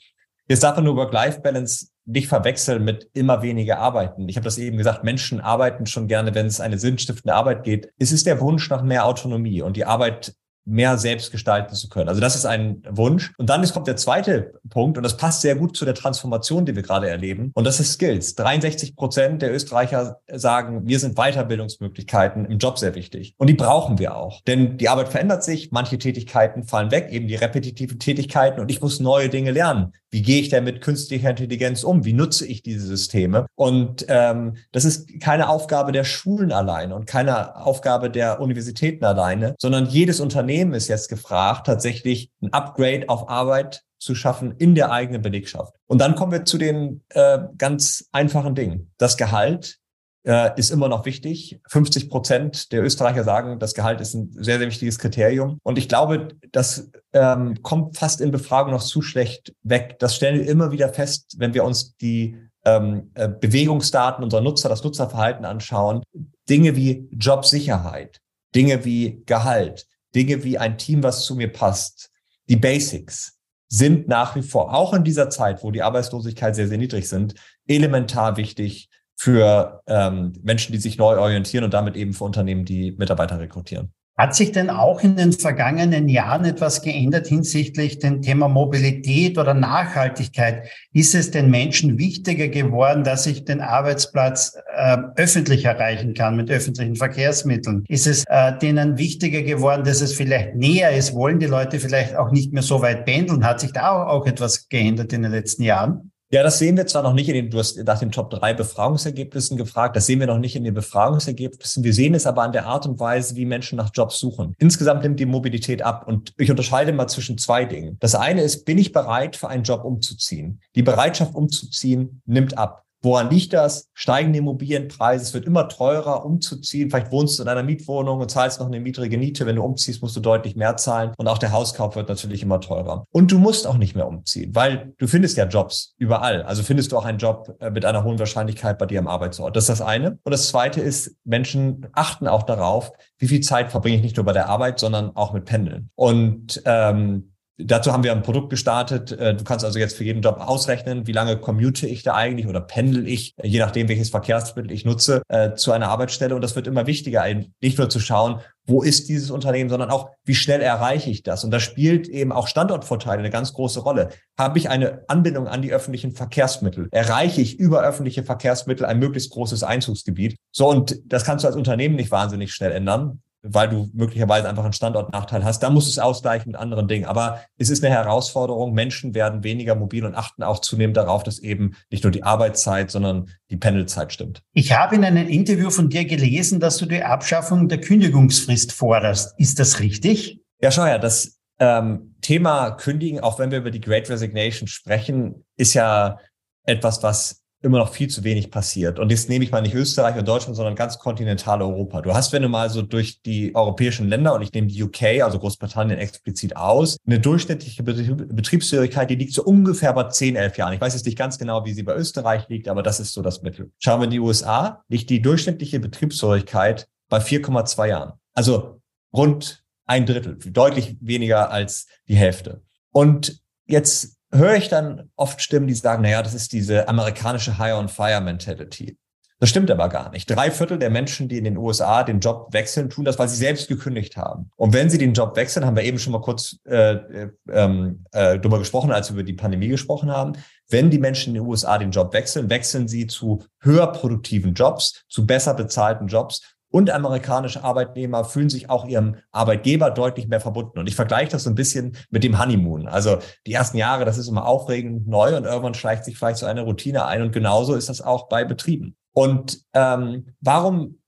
Jetzt 0.48 0.64
darf 0.64 0.74
man 0.76 0.86
nur 0.86 0.96
Work-Life-Balance 0.96 1.90
nicht 2.06 2.26
verwechseln 2.26 2.84
mit 2.84 3.08
immer 3.12 3.42
weniger 3.42 3.78
Arbeiten. 3.78 4.28
Ich 4.28 4.36
habe 4.36 4.44
das 4.44 4.58
eben 4.58 4.78
gesagt, 4.78 5.04
Menschen 5.04 5.40
arbeiten 5.40 5.86
schon 5.86 6.08
gerne, 6.08 6.34
wenn 6.34 6.46
es 6.46 6.60
eine 6.60 6.78
sinnstiftende 6.78 7.34
Arbeit 7.34 7.62
geht. 7.62 7.92
Es 7.98 8.10
ist 8.10 8.26
der 8.26 8.40
Wunsch 8.40 8.68
nach 8.70 8.82
mehr 8.82 9.06
Autonomie 9.06 9.62
und 9.62 9.76
die 9.76 9.84
Arbeit 9.84 10.34
mehr 10.64 10.98
selbst 10.98 11.32
gestalten 11.32 11.74
zu 11.74 11.88
können. 11.88 12.08
Also 12.08 12.20
das 12.20 12.36
ist 12.36 12.46
ein 12.46 12.82
Wunsch. 12.88 13.32
Und 13.38 13.50
dann 13.50 13.66
kommt 13.70 13.86
der 13.86 13.96
zweite 13.96 14.52
Punkt 14.68 14.96
und 14.96 15.02
das 15.02 15.16
passt 15.16 15.42
sehr 15.42 15.54
gut 15.54 15.76
zu 15.76 15.84
der 15.84 15.94
Transformation, 15.94 16.64
die 16.64 16.74
wir 16.74 16.82
gerade 16.82 17.08
erleben. 17.08 17.50
Und 17.54 17.64
das 17.64 17.80
ist 17.80 17.92
Skills. 17.92 18.34
63 18.34 18.96
Prozent 18.96 19.42
der 19.42 19.52
Österreicher 19.54 20.20
sagen, 20.32 20.84
mir 20.84 20.98
sind 20.98 21.16
Weiterbildungsmöglichkeiten 21.16 22.46
im 22.46 22.58
Job 22.58 22.78
sehr 22.78 22.94
wichtig. 22.94 23.34
Und 23.38 23.48
die 23.48 23.54
brauchen 23.54 23.98
wir 23.98 24.16
auch. 24.16 24.42
Denn 24.42 24.78
die 24.78 24.88
Arbeit 24.88 25.08
verändert 25.08 25.44
sich, 25.44 25.70
manche 25.72 25.98
Tätigkeiten 25.98 26.64
fallen 26.64 26.90
weg, 26.90 27.08
eben 27.10 27.28
die 27.28 27.36
repetitiven 27.36 27.98
Tätigkeiten 27.98 28.60
und 28.60 28.70
ich 28.70 28.80
muss 28.80 29.00
neue 29.00 29.28
Dinge 29.28 29.50
lernen. 29.50 29.92
Wie 30.12 30.22
gehe 30.22 30.40
ich 30.40 30.48
denn 30.48 30.64
mit 30.64 30.80
künstlicher 30.80 31.30
Intelligenz 31.30 31.84
um? 31.84 32.04
Wie 32.04 32.12
nutze 32.12 32.44
ich 32.44 32.62
diese 32.62 32.84
Systeme? 32.84 33.46
Und 33.54 34.04
ähm, 34.08 34.56
das 34.72 34.84
ist 34.84 35.20
keine 35.20 35.48
Aufgabe 35.48 35.92
der 35.92 36.02
Schulen 36.02 36.50
alleine 36.50 36.96
und 36.96 37.06
keine 37.06 37.54
Aufgabe 37.54 38.10
der 38.10 38.40
Universitäten 38.40 39.04
alleine, 39.04 39.54
sondern 39.58 39.86
jedes 39.86 40.18
Unternehmen 40.18 40.49
ist 40.50 40.88
jetzt 40.88 41.08
gefragt, 41.08 41.66
tatsächlich 41.66 42.30
ein 42.42 42.52
Upgrade 42.52 43.08
auf 43.08 43.28
Arbeit 43.28 43.82
zu 43.98 44.14
schaffen 44.14 44.54
in 44.58 44.74
der 44.74 44.90
eigenen 44.90 45.22
Belegschaft. 45.22 45.74
Und 45.86 46.00
dann 46.00 46.14
kommen 46.14 46.32
wir 46.32 46.44
zu 46.44 46.58
den 46.58 47.02
äh, 47.10 47.38
ganz 47.58 48.08
einfachen 48.12 48.54
Dingen. 48.54 48.92
Das 48.96 49.16
Gehalt 49.16 49.78
äh, 50.24 50.50
ist 50.58 50.70
immer 50.70 50.88
noch 50.88 51.04
wichtig. 51.04 51.60
50 51.68 52.08
Prozent 52.08 52.72
der 52.72 52.82
Österreicher 52.82 53.24
sagen, 53.24 53.58
das 53.58 53.74
Gehalt 53.74 54.00
ist 54.00 54.14
ein 54.14 54.32
sehr, 54.32 54.58
sehr 54.58 54.68
wichtiges 54.68 54.98
Kriterium. 54.98 55.58
Und 55.62 55.78
ich 55.78 55.88
glaube, 55.88 56.28
das 56.52 56.90
ähm, 57.12 57.62
kommt 57.62 57.96
fast 57.96 58.20
in 58.20 58.30
Befragung 58.30 58.72
noch 58.72 58.82
zu 58.82 59.02
schlecht 59.02 59.54
weg. 59.62 59.98
Das 59.98 60.16
stellen 60.16 60.40
wir 60.40 60.48
immer 60.48 60.72
wieder 60.72 60.92
fest, 60.92 61.36
wenn 61.38 61.54
wir 61.54 61.64
uns 61.64 61.96
die 61.96 62.36
ähm, 62.64 63.10
äh, 63.14 63.28
Bewegungsdaten 63.28 64.24
unserer 64.24 64.42
Nutzer, 64.42 64.68
das 64.68 64.84
Nutzerverhalten 64.84 65.44
anschauen. 65.44 66.02
Dinge 66.48 66.76
wie 66.76 67.08
Jobsicherheit, 67.12 68.20
Dinge 68.54 68.84
wie 68.84 69.22
Gehalt, 69.26 69.86
Dinge 70.14 70.44
wie 70.44 70.58
ein 70.58 70.78
Team, 70.78 71.02
was 71.02 71.24
zu 71.24 71.34
mir 71.34 71.52
passt, 71.52 72.10
die 72.48 72.56
Basics 72.56 73.38
sind 73.68 74.08
nach 74.08 74.34
wie 74.34 74.42
vor, 74.42 74.74
auch 74.74 74.92
in 74.94 75.04
dieser 75.04 75.30
Zeit, 75.30 75.62
wo 75.62 75.70
die 75.70 75.82
Arbeitslosigkeit 75.82 76.56
sehr, 76.56 76.66
sehr 76.66 76.78
niedrig 76.78 77.08
sind, 77.08 77.34
elementar 77.68 78.36
wichtig 78.36 78.88
für 79.16 79.82
ähm, 79.86 80.32
Menschen, 80.42 80.72
die 80.72 80.78
sich 80.78 80.98
neu 80.98 81.18
orientieren 81.18 81.64
und 81.64 81.74
damit 81.74 81.94
eben 81.94 82.12
für 82.12 82.24
Unternehmen, 82.24 82.64
die 82.64 82.92
Mitarbeiter 82.92 83.38
rekrutieren. 83.38 83.92
Hat 84.20 84.34
sich 84.34 84.52
denn 84.52 84.68
auch 84.68 85.02
in 85.02 85.16
den 85.16 85.32
vergangenen 85.32 86.06
Jahren 86.06 86.44
etwas 86.44 86.82
geändert 86.82 87.28
hinsichtlich 87.28 88.00
dem 88.00 88.20
Thema 88.20 88.48
Mobilität 88.48 89.38
oder 89.38 89.54
Nachhaltigkeit? 89.54 90.68
Ist 90.92 91.14
es 91.14 91.30
den 91.30 91.48
Menschen 91.48 91.96
wichtiger 91.96 92.48
geworden, 92.48 93.02
dass 93.02 93.26
ich 93.26 93.46
den 93.46 93.62
Arbeitsplatz 93.62 94.58
äh, 94.76 94.98
öffentlich 95.16 95.64
erreichen 95.64 96.12
kann 96.12 96.36
mit 96.36 96.50
öffentlichen 96.50 96.96
Verkehrsmitteln? 96.96 97.86
Ist 97.88 98.06
es 98.06 98.24
äh, 98.28 98.58
denen 98.58 98.98
wichtiger 98.98 99.40
geworden, 99.40 99.84
dass 99.84 100.02
es 100.02 100.12
vielleicht 100.12 100.54
näher 100.54 100.94
ist? 100.94 101.14
Wollen 101.14 101.38
die 101.38 101.46
Leute 101.46 101.80
vielleicht 101.80 102.14
auch 102.14 102.30
nicht 102.30 102.52
mehr 102.52 102.62
so 102.62 102.82
weit 102.82 103.06
pendeln? 103.06 103.46
Hat 103.46 103.60
sich 103.60 103.72
da 103.72 103.88
auch, 103.88 104.06
auch 104.06 104.26
etwas 104.26 104.68
geändert 104.68 105.14
in 105.14 105.22
den 105.22 105.32
letzten 105.32 105.62
Jahren? 105.62 106.12
Ja, 106.32 106.44
das 106.44 106.60
sehen 106.60 106.76
wir 106.76 106.86
zwar 106.86 107.02
noch 107.02 107.12
nicht 107.12 107.28
in 107.28 107.34
den, 107.34 107.50
du 107.50 107.58
hast 107.58 107.76
nach 107.76 107.98
den 107.98 108.12
Top 108.12 108.30
3 108.30 108.54
Befragungsergebnissen 108.54 109.56
gefragt, 109.56 109.96
das 109.96 110.06
sehen 110.06 110.20
wir 110.20 110.28
noch 110.28 110.38
nicht 110.38 110.54
in 110.54 110.62
den 110.62 110.74
Befragungsergebnissen. 110.74 111.82
Wir 111.82 111.92
sehen 111.92 112.14
es 112.14 112.24
aber 112.24 112.42
an 112.42 112.52
der 112.52 112.66
Art 112.66 112.86
und 112.86 113.00
Weise, 113.00 113.34
wie 113.34 113.44
Menschen 113.44 113.76
nach 113.76 113.90
Jobs 113.92 114.20
suchen. 114.20 114.54
Insgesamt 114.58 115.02
nimmt 115.02 115.18
die 115.18 115.26
Mobilität 115.26 115.82
ab 115.82 116.06
und 116.06 116.32
ich 116.38 116.48
unterscheide 116.48 116.92
mal 116.92 117.08
zwischen 117.08 117.36
zwei 117.36 117.64
Dingen. 117.64 117.96
Das 117.98 118.14
eine 118.14 118.42
ist, 118.42 118.64
bin 118.64 118.78
ich 118.78 118.92
bereit, 118.92 119.34
für 119.34 119.48
einen 119.48 119.64
Job 119.64 119.84
umzuziehen? 119.84 120.60
Die 120.76 120.84
Bereitschaft 120.84 121.34
umzuziehen 121.34 122.22
nimmt 122.26 122.56
ab. 122.56 122.84
Woran 123.02 123.30
liegt 123.30 123.52
das? 123.52 123.88
Steigende 123.94 124.40
Immobilienpreise, 124.40 125.24
es 125.24 125.34
wird 125.34 125.46
immer 125.46 125.68
teurer 125.68 126.24
umzuziehen. 126.24 126.90
Vielleicht 126.90 127.10
wohnst 127.10 127.38
du 127.38 127.42
in 127.42 127.48
einer 127.48 127.62
Mietwohnung 127.62 128.20
und 128.20 128.30
zahlst 128.30 128.60
noch 128.60 128.66
eine 128.66 128.80
niedrige 128.80 129.16
Miete. 129.16 129.46
Wenn 129.46 129.56
du 129.56 129.62
umziehst, 129.62 130.02
musst 130.02 130.16
du 130.16 130.20
deutlich 130.20 130.54
mehr 130.54 130.76
zahlen. 130.76 131.12
Und 131.16 131.26
auch 131.26 131.38
der 131.38 131.52
Hauskauf 131.52 131.96
wird 131.96 132.08
natürlich 132.08 132.42
immer 132.42 132.60
teurer. 132.60 133.06
Und 133.10 133.32
du 133.32 133.38
musst 133.38 133.66
auch 133.66 133.78
nicht 133.78 133.94
mehr 133.94 134.06
umziehen, 134.06 134.54
weil 134.54 134.92
du 134.98 135.06
findest 135.06 135.36
ja 135.38 135.46
Jobs 135.46 135.94
überall. 135.96 136.42
Also 136.42 136.62
findest 136.62 136.92
du 136.92 136.98
auch 136.98 137.04
einen 137.06 137.18
Job 137.18 137.56
äh, 137.60 137.70
mit 137.70 137.84
einer 137.84 138.04
hohen 138.04 138.18
Wahrscheinlichkeit 138.18 138.78
bei 138.78 138.86
dir 138.86 138.98
am 138.98 139.08
Arbeitsort. 139.08 139.56
Das 139.56 139.64
ist 139.64 139.70
das 139.70 139.82
eine. 139.82 140.18
Und 140.22 140.32
das 140.32 140.48
zweite 140.48 140.80
ist, 140.80 141.16
Menschen 141.24 141.86
achten 141.92 142.26
auch 142.28 142.42
darauf, 142.42 142.92
wie 143.18 143.28
viel 143.28 143.40
Zeit 143.40 143.70
verbringe 143.70 143.96
ich 143.96 144.02
nicht 144.02 144.16
nur 144.16 144.26
bei 144.26 144.32
der 144.32 144.48
Arbeit, 144.48 144.78
sondern 144.78 145.16
auch 145.16 145.32
mit 145.32 145.46
Pendeln. 145.46 145.90
Und 145.94 146.62
ähm, 146.66 147.29
Dazu 147.64 147.92
haben 147.92 148.04
wir 148.04 148.12
ein 148.12 148.22
Produkt 148.22 148.50
gestartet. 148.50 149.12
Äh, 149.12 149.34
du 149.34 149.44
kannst 149.44 149.64
also 149.64 149.78
jetzt 149.78 149.96
für 149.96 150.04
jeden 150.04 150.22
Job 150.22 150.38
ausrechnen, 150.40 151.06
wie 151.06 151.12
lange 151.12 151.36
commute 151.36 151.86
ich 151.86 152.02
da 152.02 152.14
eigentlich 152.14 152.46
oder 152.46 152.60
pendel 152.60 153.06
ich, 153.08 153.34
je 153.42 153.58
nachdem, 153.58 153.88
welches 153.88 154.10
Verkehrsmittel 154.10 154.70
ich 154.72 154.84
nutze, 154.84 155.22
äh, 155.28 155.54
zu 155.54 155.72
einer 155.72 155.88
Arbeitsstelle. 155.88 156.34
Und 156.34 156.42
das 156.42 156.56
wird 156.56 156.66
immer 156.66 156.86
wichtiger, 156.86 157.24
nicht 157.60 157.78
nur 157.78 157.88
zu 157.88 158.00
schauen, 158.00 158.40
wo 158.66 158.82
ist 158.82 159.08
dieses 159.08 159.30
Unternehmen, 159.30 159.68
sondern 159.68 159.90
auch, 159.90 160.10
wie 160.24 160.34
schnell 160.34 160.60
erreiche 160.60 161.10
ich 161.10 161.22
das? 161.22 161.44
Und 161.44 161.50
da 161.50 161.60
spielt 161.60 162.08
eben 162.08 162.30
auch 162.30 162.46
Standortvorteile 162.46 163.18
eine 163.18 163.30
ganz 163.30 163.52
große 163.52 163.80
Rolle. 163.80 164.10
Habe 164.38 164.58
ich 164.58 164.70
eine 164.70 165.02
Anbindung 165.08 165.48
an 165.48 165.62
die 165.62 165.72
öffentlichen 165.72 166.12
Verkehrsmittel? 166.12 166.88
Erreiche 166.92 167.40
ich 167.40 167.58
über 167.58 167.82
öffentliche 167.82 168.22
Verkehrsmittel 168.22 168.86
ein 168.86 168.98
möglichst 168.98 169.30
großes 169.32 169.64
Einzugsgebiet? 169.64 170.36
So, 170.52 170.68
und 170.68 171.00
das 171.06 171.24
kannst 171.24 171.44
du 171.44 171.48
als 171.48 171.56
Unternehmen 171.56 171.96
nicht 171.96 172.10
wahnsinnig 172.10 172.52
schnell 172.52 172.72
ändern 172.72 173.20
weil 173.42 173.68
du 173.68 173.88
möglicherweise 173.92 174.48
einfach 174.48 174.64
einen 174.64 174.72
Standortnachteil 174.72 175.44
hast. 175.44 175.62
Da 175.62 175.70
musst 175.70 175.86
du 175.86 175.90
es 175.90 175.98
ausgleichen 175.98 176.52
mit 176.52 176.60
anderen 176.60 176.88
Dingen. 176.88 177.06
Aber 177.06 177.40
es 177.56 177.70
ist 177.70 177.84
eine 177.84 177.94
Herausforderung. 177.94 178.74
Menschen 178.74 179.14
werden 179.14 179.42
weniger 179.44 179.74
mobil 179.74 180.04
und 180.04 180.14
achten 180.14 180.42
auch 180.42 180.60
zunehmend 180.60 180.96
darauf, 180.96 181.22
dass 181.22 181.38
eben 181.38 181.74
nicht 181.90 182.04
nur 182.04 182.10
die 182.10 182.22
Arbeitszeit, 182.22 182.90
sondern 182.90 183.30
die 183.50 183.56
Pendelzeit 183.56 184.12
stimmt. 184.12 184.42
Ich 184.52 184.76
habe 184.76 184.96
in 184.96 185.04
einem 185.04 185.28
Interview 185.28 185.70
von 185.70 185.88
dir 185.88 186.04
gelesen, 186.04 186.60
dass 186.60 186.76
du 186.76 186.86
die 186.86 187.02
Abschaffung 187.02 187.68
der 187.68 187.80
Kündigungsfrist 187.80 188.72
forderst. 188.72 189.34
Ist 189.38 189.58
das 189.58 189.80
richtig? 189.80 190.40
Ja, 190.60 190.70
schau 190.70 190.84
her, 190.84 190.98
das 190.98 191.38
ähm, 191.58 192.14
Thema 192.20 192.72
Kündigen, 192.72 193.20
auch 193.20 193.38
wenn 193.38 193.50
wir 193.50 193.58
über 193.58 193.70
die 193.70 193.80
Great 193.80 194.10
Resignation 194.10 194.68
sprechen, 194.68 195.44
ist 195.56 195.74
ja 195.74 196.18
etwas, 196.64 197.02
was 197.02 197.42
immer 197.62 197.78
noch 197.78 197.92
viel 197.92 198.08
zu 198.08 198.24
wenig 198.24 198.50
passiert. 198.50 198.98
Und 198.98 199.10
jetzt 199.10 199.28
nehme 199.28 199.44
ich 199.44 199.50
mal 199.50 199.60
nicht 199.60 199.74
Österreich 199.74 200.16
und 200.16 200.26
Deutschland, 200.26 200.56
sondern 200.56 200.74
ganz 200.74 200.98
Europa. 201.04 202.00
Du 202.00 202.14
hast, 202.14 202.32
wenn 202.32 202.42
du 202.42 202.48
mal 202.48 202.70
so 202.70 202.82
durch 202.82 203.20
die 203.22 203.54
europäischen 203.54 204.08
Länder, 204.08 204.34
und 204.34 204.42
ich 204.42 204.52
nehme 204.52 204.66
die 204.66 204.82
UK, 204.82 205.22
also 205.22 205.38
Großbritannien 205.38 205.98
explizit 205.98 206.56
aus, 206.56 206.96
eine 207.06 207.20
durchschnittliche 207.20 207.82
Betriebshörigkeit, 207.82 209.10
die 209.10 209.16
liegt 209.16 209.34
so 209.34 209.44
ungefähr 209.44 209.92
bei 209.92 210.04
10, 210.04 210.36
11 210.36 210.56
Jahren. 210.56 210.72
Ich 210.72 210.80
weiß 210.80 210.94
jetzt 210.94 211.04
nicht 211.04 211.18
ganz 211.18 211.38
genau, 211.38 211.64
wie 211.66 211.72
sie 211.72 211.82
bei 211.82 211.94
Österreich 211.94 212.48
liegt, 212.48 212.68
aber 212.68 212.82
das 212.82 212.98
ist 212.98 213.12
so 213.12 213.20
das 213.20 213.42
Mittel. 213.42 213.70
Schauen 213.78 214.00
wir 214.00 214.04
in 214.04 214.10
die 214.10 214.20
USA, 214.20 214.82
liegt 214.88 215.10
die 215.10 215.20
durchschnittliche 215.20 215.80
Betriebshörigkeit 215.80 216.88
bei 217.08 217.18
4,2 217.18 217.88
Jahren. 217.88 218.12
Also 218.32 218.80
rund 219.12 219.64
ein 219.86 220.06
Drittel, 220.06 220.38
deutlich 220.52 220.96
weniger 221.00 221.50
als 221.50 221.86
die 222.08 222.14
Hälfte. 222.14 222.62
Und 222.92 223.42
jetzt 223.66 224.16
höre 224.32 224.56
ich 224.56 224.68
dann 224.68 225.10
oft 225.16 225.40
Stimmen, 225.40 225.66
die 225.66 225.74
sagen, 225.74 226.02
naja, 226.02 226.22
das 226.22 226.34
ist 226.34 226.52
diese 226.52 226.88
amerikanische 226.88 227.58
Hire-on-Fire-Mentality. 227.58 228.96
Das 229.40 229.48
stimmt 229.48 229.70
aber 229.70 229.88
gar 229.88 230.10
nicht. 230.10 230.28
Drei 230.28 230.50
Viertel 230.50 230.78
der 230.78 230.90
Menschen, 230.90 231.26
die 231.26 231.38
in 231.38 231.44
den 231.44 231.56
USA 231.56 232.02
den 232.04 232.20
Job 232.20 232.48
wechseln, 232.52 232.90
tun 232.90 233.06
das, 233.06 233.18
weil 233.18 233.28
sie 233.28 233.36
selbst 233.36 233.68
gekündigt 233.68 234.18
haben. 234.18 234.50
Und 234.56 234.74
wenn 234.74 234.90
sie 234.90 234.98
den 234.98 235.14
Job 235.14 235.34
wechseln, 235.34 235.64
haben 235.64 235.76
wir 235.76 235.82
eben 235.82 235.98
schon 235.98 236.12
mal 236.12 236.20
kurz 236.20 236.58
äh, 236.68 236.92
äh, 236.92 237.30
ähm, 237.50 238.04
äh, 238.12 238.38
darüber 238.38 238.58
gesprochen, 238.58 238.92
als 238.92 239.08
wir 239.08 239.14
über 239.14 239.22
die 239.22 239.32
Pandemie 239.32 239.68
gesprochen 239.68 240.10
haben. 240.10 240.34
Wenn 240.68 240.90
die 240.90 240.98
Menschen 240.98 241.30
in 241.30 241.42
den 241.42 241.48
USA 241.48 241.78
den 241.78 241.90
Job 241.90 242.12
wechseln, 242.12 242.50
wechseln 242.50 242.86
sie 242.86 243.06
zu 243.06 243.42
höher 243.60 243.86
produktiven 243.86 244.52
Jobs, 244.52 245.04
zu 245.08 245.26
besser 245.26 245.54
bezahlten 245.54 246.06
Jobs 246.06 246.42
und 246.70 246.90
amerikanische 246.90 247.64
Arbeitnehmer 247.64 248.24
fühlen 248.24 248.48
sich 248.48 248.70
auch 248.70 248.86
ihrem 248.86 249.16
Arbeitgeber 249.32 249.90
deutlich 249.90 250.28
mehr 250.28 250.40
verbunden. 250.40 250.78
Und 250.78 250.88
ich 250.88 250.94
vergleiche 250.94 251.32
das 251.32 251.44
so 251.44 251.50
ein 251.50 251.56
bisschen 251.56 251.96
mit 252.10 252.22
dem 252.22 252.38
Honeymoon. 252.38 252.86
Also 252.86 253.18
die 253.46 253.52
ersten 253.52 253.76
Jahre, 253.76 254.04
das 254.04 254.18
ist 254.18 254.28
immer 254.28 254.46
aufregend 254.46 255.08
neu 255.08 255.36
und 255.36 255.44
irgendwann 255.44 255.74
schleicht 255.74 256.04
sich 256.04 256.16
vielleicht 256.16 256.38
so 256.38 256.46
eine 256.46 256.62
Routine 256.62 257.06
ein. 257.06 257.22
Und 257.22 257.32
genauso 257.32 257.74
ist 257.74 257.88
das 257.88 258.00
auch 258.00 258.28
bei 258.28 258.44
Betrieben. 258.44 258.96
Und 259.12 259.62
ähm, 259.74 260.34
warum 260.40 261.00